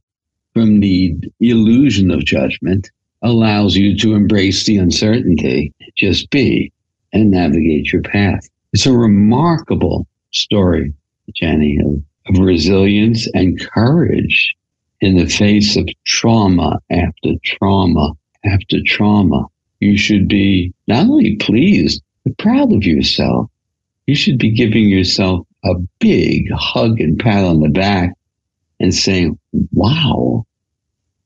from 0.53 0.81
the 0.81 1.15
illusion 1.41 2.11
of 2.11 2.25
judgment 2.25 2.91
allows 3.23 3.77
you 3.77 3.97
to 3.99 4.15
embrace 4.15 4.67
the 4.67 4.79
uncertainty, 4.79 5.73
just 5.97 6.29
be, 6.31 6.73
and 7.13 7.31
navigate 7.31 7.93
your 7.93 8.03
path. 8.03 8.49
It's 8.73 8.87
a 8.87 8.93
remarkable 8.93 10.09
story, 10.33 10.93
Jenny, 11.35 11.79
of, 11.79 12.03
of 12.35 12.43
resilience 12.43 13.29
and 13.33 13.61
courage 13.61 14.57
in 15.01 15.17
the 15.17 15.29
face 15.29 15.77
of 15.77 15.89
trauma 16.05 16.81
after 16.91 17.35
trauma 17.45 18.13
after 18.45 18.79
trauma. 18.85 19.47
You 19.79 19.97
should 19.97 20.27
be 20.27 20.73
not 20.89 21.07
only 21.07 21.37
pleased, 21.37 22.03
but 22.25 22.39
proud 22.39 22.73
of 22.73 22.85
yourself. 22.85 23.49
You 24.07 24.17
should 24.17 24.39
be 24.39 24.51
giving 24.51 24.89
yourself 24.89 25.47
a 25.65 25.75
big 26.01 26.51
hug 26.53 27.01
and 27.01 27.19
pat 27.19 27.45
on 27.45 27.61
the 27.61 27.69
back 27.69 28.15
and 28.83 28.95
saying, 28.95 29.39
wow, 29.73 30.45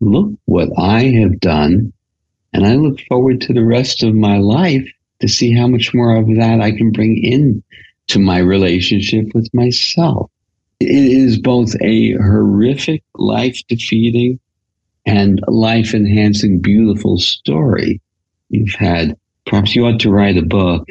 look 0.00 0.30
what 0.44 0.68
I 0.78 1.04
have 1.04 1.40
done 1.40 1.92
And 2.52 2.66
I 2.66 2.74
look 2.76 3.00
forward 3.08 3.40
to 3.42 3.52
the 3.52 3.64
rest 3.64 4.02
of 4.02 4.14
my 4.14 4.38
life 4.38 4.88
to 5.20 5.28
see 5.28 5.52
how 5.52 5.66
much 5.66 5.92
more 5.92 6.16
of 6.16 6.26
that 6.36 6.60
I 6.60 6.70
can 6.70 6.90
bring 6.90 7.22
in 7.22 7.62
to 8.08 8.18
my 8.18 8.38
relationship 8.38 9.26
with 9.34 9.52
myself. 9.52 10.30
It 10.80 10.88
is 10.88 11.38
both 11.38 11.74
a 11.82 12.12
horrific, 12.12 13.02
life 13.16 13.60
defeating, 13.68 14.38
and 15.04 15.40
life 15.48 15.94
enhancing, 15.94 16.60
beautiful 16.60 17.18
story. 17.18 18.00
You've 18.50 18.74
had, 18.74 19.16
perhaps 19.46 19.74
you 19.74 19.86
ought 19.86 20.00
to 20.00 20.10
write 20.10 20.36
a 20.36 20.42
book 20.42 20.88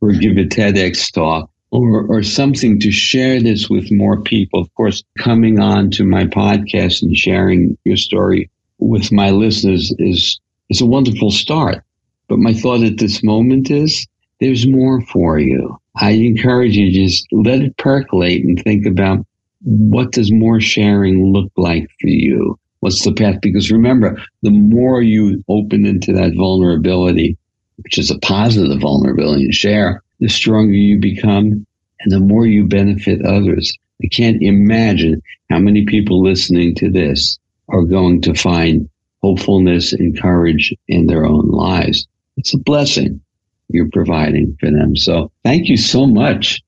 or 0.00 0.12
give 0.12 0.36
a 0.38 0.44
TEDx 0.44 1.12
talk 1.12 1.49
or, 1.70 2.04
or 2.06 2.22
something 2.22 2.80
to 2.80 2.90
share 2.90 3.40
this 3.40 3.68
with 3.68 3.90
more 3.90 4.20
people. 4.20 4.60
Of 4.60 4.74
course, 4.74 5.02
coming 5.18 5.60
on 5.60 5.90
to 5.92 6.04
my 6.04 6.24
podcast 6.24 7.02
and 7.02 7.16
sharing 7.16 7.76
your 7.84 7.96
story 7.96 8.50
with 8.78 9.12
my 9.12 9.30
listeners 9.30 9.94
is, 9.98 10.40
is 10.68 10.80
a 10.80 10.86
wonderful 10.86 11.30
start. 11.30 11.82
But 12.28 12.38
my 12.38 12.54
thought 12.54 12.82
at 12.82 12.98
this 12.98 13.22
moment 13.22 13.70
is 13.70 14.06
there's 14.40 14.66
more 14.66 15.02
for 15.02 15.38
you. 15.38 15.76
I 15.96 16.12
encourage 16.12 16.76
you 16.76 16.92
just 16.92 17.26
let 17.32 17.60
it 17.60 17.76
percolate 17.76 18.44
and 18.44 18.60
think 18.62 18.86
about 18.86 19.24
what 19.62 20.12
does 20.12 20.32
more 20.32 20.60
sharing 20.60 21.32
look 21.32 21.52
like 21.56 21.88
for 22.00 22.08
you? 22.08 22.58
What's 22.80 23.04
the 23.04 23.12
path? 23.12 23.40
Because 23.42 23.70
remember, 23.70 24.20
the 24.42 24.50
more 24.50 25.02
you 25.02 25.44
open 25.48 25.84
into 25.84 26.12
that 26.14 26.34
vulnerability, 26.34 27.36
which 27.76 27.98
is 27.98 28.10
a 28.10 28.18
positive 28.20 28.80
vulnerability 28.80 29.46
to 29.46 29.52
share, 29.52 30.02
the 30.20 30.28
stronger 30.28 30.74
you 30.74 30.98
become 30.98 31.66
and 32.00 32.12
the 32.12 32.20
more 32.20 32.46
you 32.46 32.64
benefit 32.64 33.24
others. 33.24 33.76
I 34.02 34.06
can't 34.08 34.42
imagine 34.42 35.20
how 35.50 35.58
many 35.58 35.84
people 35.84 36.22
listening 36.22 36.74
to 36.76 36.90
this 36.90 37.38
are 37.68 37.82
going 37.82 38.22
to 38.22 38.34
find 38.34 38.88
hopefulness 39.22 39.92
and 39.92 40.18
courage 40.18 40.74
in 40.88 41.06
their 41.06 41.26
own 41.26 41.48
lives. 41.48 42.06
It's 42.36 42.54
a 42.54 42.58
blessing 42.58 43.20
you're 43.68 43.90
providing 43.90 44.56
for 44.58 44.70
them. 44.70 44.96
So 44.96 45.30
thank 45.44 45.68
you 45.68 45.76
so 45.76 46.06
much 46.06 46.62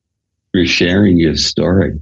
for 0.52 0.66
sharing 0.66 1.18
your 1.18 1.36
story. 1.36 1.94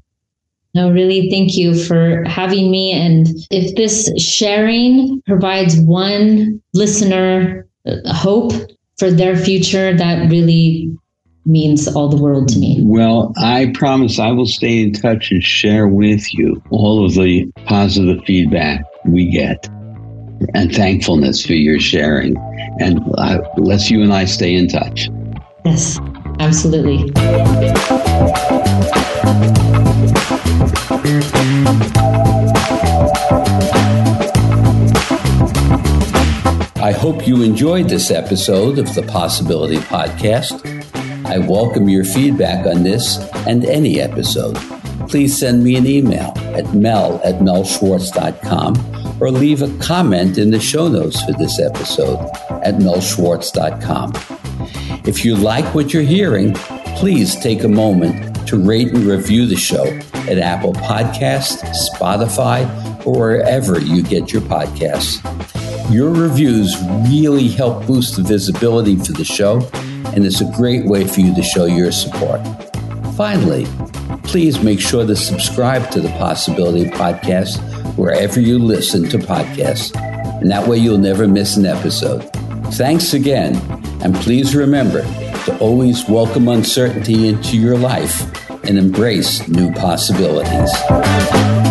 No, 0.74 0.90
really, 0.90 1.30
thank 1.30 1.56
you 1.56 1.74
for 1.84 2.22
having 2.24 2.70
me. 2.70 2.92
And 2.92 3.28
if 3.50 3.74
this 3.74 4.10
sharing 4.22 5.20
provides 5.26 5.78
one 5.80 6.62
listener 6.74 7.66
uh, 7.86 8.12
hope 8.12 8.52
for 8.96 9.10
their 9.10 9.36
future, 9.36 9.96
that 9.96 10.30
really 10.30 10.96
means 11.46 11.88
all 11.88 12.08
the 12.08 12.16
world 12.16 12.48
to 12.48 12.58
me. 12.58 12.78
Well, 12.82 13.32
I 13.36 13.72
promise 13.74 14.18
I 14.18 14.30
will 14.30 14.46
stay 14.46 14.82
in 14.82 14.92
touch 14.92 15.30
and 15.30 15.42
share 15.42 15.88
with 15.88 16.32
you 16.34 16.62
all 16.70 17.04
of 17.04 17.14
the 17.14 17.50
positive 17.66 18.24
feedback 18.24 18.84
we 19.04 19.30
get 19.30 19.68
and 20.54 20.74
thankfulness 20.74 21.44
for 21.44 21.54
your 21.54 21.78
sharing. 21.78 22.36
And 22.80 23.00
uh, 23.18 23.40
let's 23.56 23.90
you 23.90 24.02
and 24.02 24.12
I 24.12 24.24
stay 24.24 24.54
in 24.54 24.68
touch. 24.68 25.08
Yes, 25.64 25.98
absolutely. 26.38 27.12
I 36.82 36.92
hope 36.92 37.26
you 37.26 37.42
enjoyed 37.42 37.88
this 37.88 38.10
episode 38.10 38.78
of 38.78 38.94
the 38.94 39.02
Possibility 39.02 39.76
Podcast. 39.76 40.69
I 41.30 41.38
welcome 41.38 41.88
your 41.88 42.02
feedback 42.02 42.66
on 42.66 42.82
this 42.82 43.18
and 43.46 43.64
any 43.64 44.00
episode. 44.00 44.56
Please 45.08 45.38
send 45.38 45.62
me 45.62 45.76
an 45.76 45.86
email 45.86 46.32
at 46.56 46.74
mel 46.74 47.20
at 47.22 47.36
melschwartz.com 47.36 49.20
or 49.22 49.30
leave 49.30 49.62
a 49.62 49.72
comment 49.78 50.38
in 50.38 50.50
the 50.50 50.58
show 50.58 50.88
notes 50.88 51.22
for 51.22 51.30
this 51.34 51.60
episode 51.60 52.18
at 52.64 52.78
melschwartz.com. 52.78 54.12
If 55.06 55.24
you 55.24 55.36
like 55.36 55.72
what 55.72 55.94
you're 55.94 56.02
hearing, 56.02 56.54
please 56.96 57.36
take 57.36 57.62
a 57.62 57.68
moment 57.68 58.48
to 58.48 58.58
rate 58.58 58.92
and 58.92 59.04
review 59.04 59.46
the 59.46 59.54
show 59.54 59.84
at 60.28 60.36
Apple 60.38 60.72
Podcasts, 60.72 61.62
Spotify, 61.94 62.66
or 63.06 63.12
wherever 63.16 63.78
you 63.78 64.02
get 64.02 64.32
your 64.32 64.42
podcasts. 64.42 65.22
Your 65.94 66.10
reviews 66.10 66.76
really 67.08 67.46
help 67.46 67.86
boost 67.86 68.16
the 68.16 68.24
visibility 68.24 68.96
for 68.96 69.12
the 69.12 69.24
show 69.24 69.60
and 70.14 70.24
it's 70.24 70.40
a 70.40 70.52
great 70.56 70.86
way 70.86 71.06
for 71.06 71.20
you 71.20 71.34
to 71.34 71.42
show 71.42 71.66
your 71.66 71.92
support. 71.92 72.40
Finally, 73.16 73.66
please 74.24 74.62
make 74.62 74.80
sure 74.80 75.06
to 75.06 75.16
subscribe 75.16 75.90
to 75.90 76.00
the 76.00 76.08
Possibility 76.10 76.88
Podcast 76.90 77.58
wherever 77.96 78.40
you 78.40 78.58
listen 78.58 79.08
to 79.08 79.18
podcasts, 79.18 79.94
and 80.40 80.50
that 80.50 80.66
way 80.66 80.78
you'll 80.78 80.98
never 80.98 81.28
miss 81.28 81.56
an 81.56 81.66
episode. 81.66 82.22
Thanks 82.74 83.14
again, 83.14 83.56
and 84.02 84.14
please 84.16 84.54
remember 84.54 85.02
to 85.44 85.58
always 85.58 86.08
welcome 86.08 86.48
uncertainty 86.48 87.28
into 87.28 87.56
your 87.56 87.76
life 87.76 88.22
and 88.64 88.78
embrace 88.78 89.46
new 89.48 89.72
possibilities. 89.72 91.69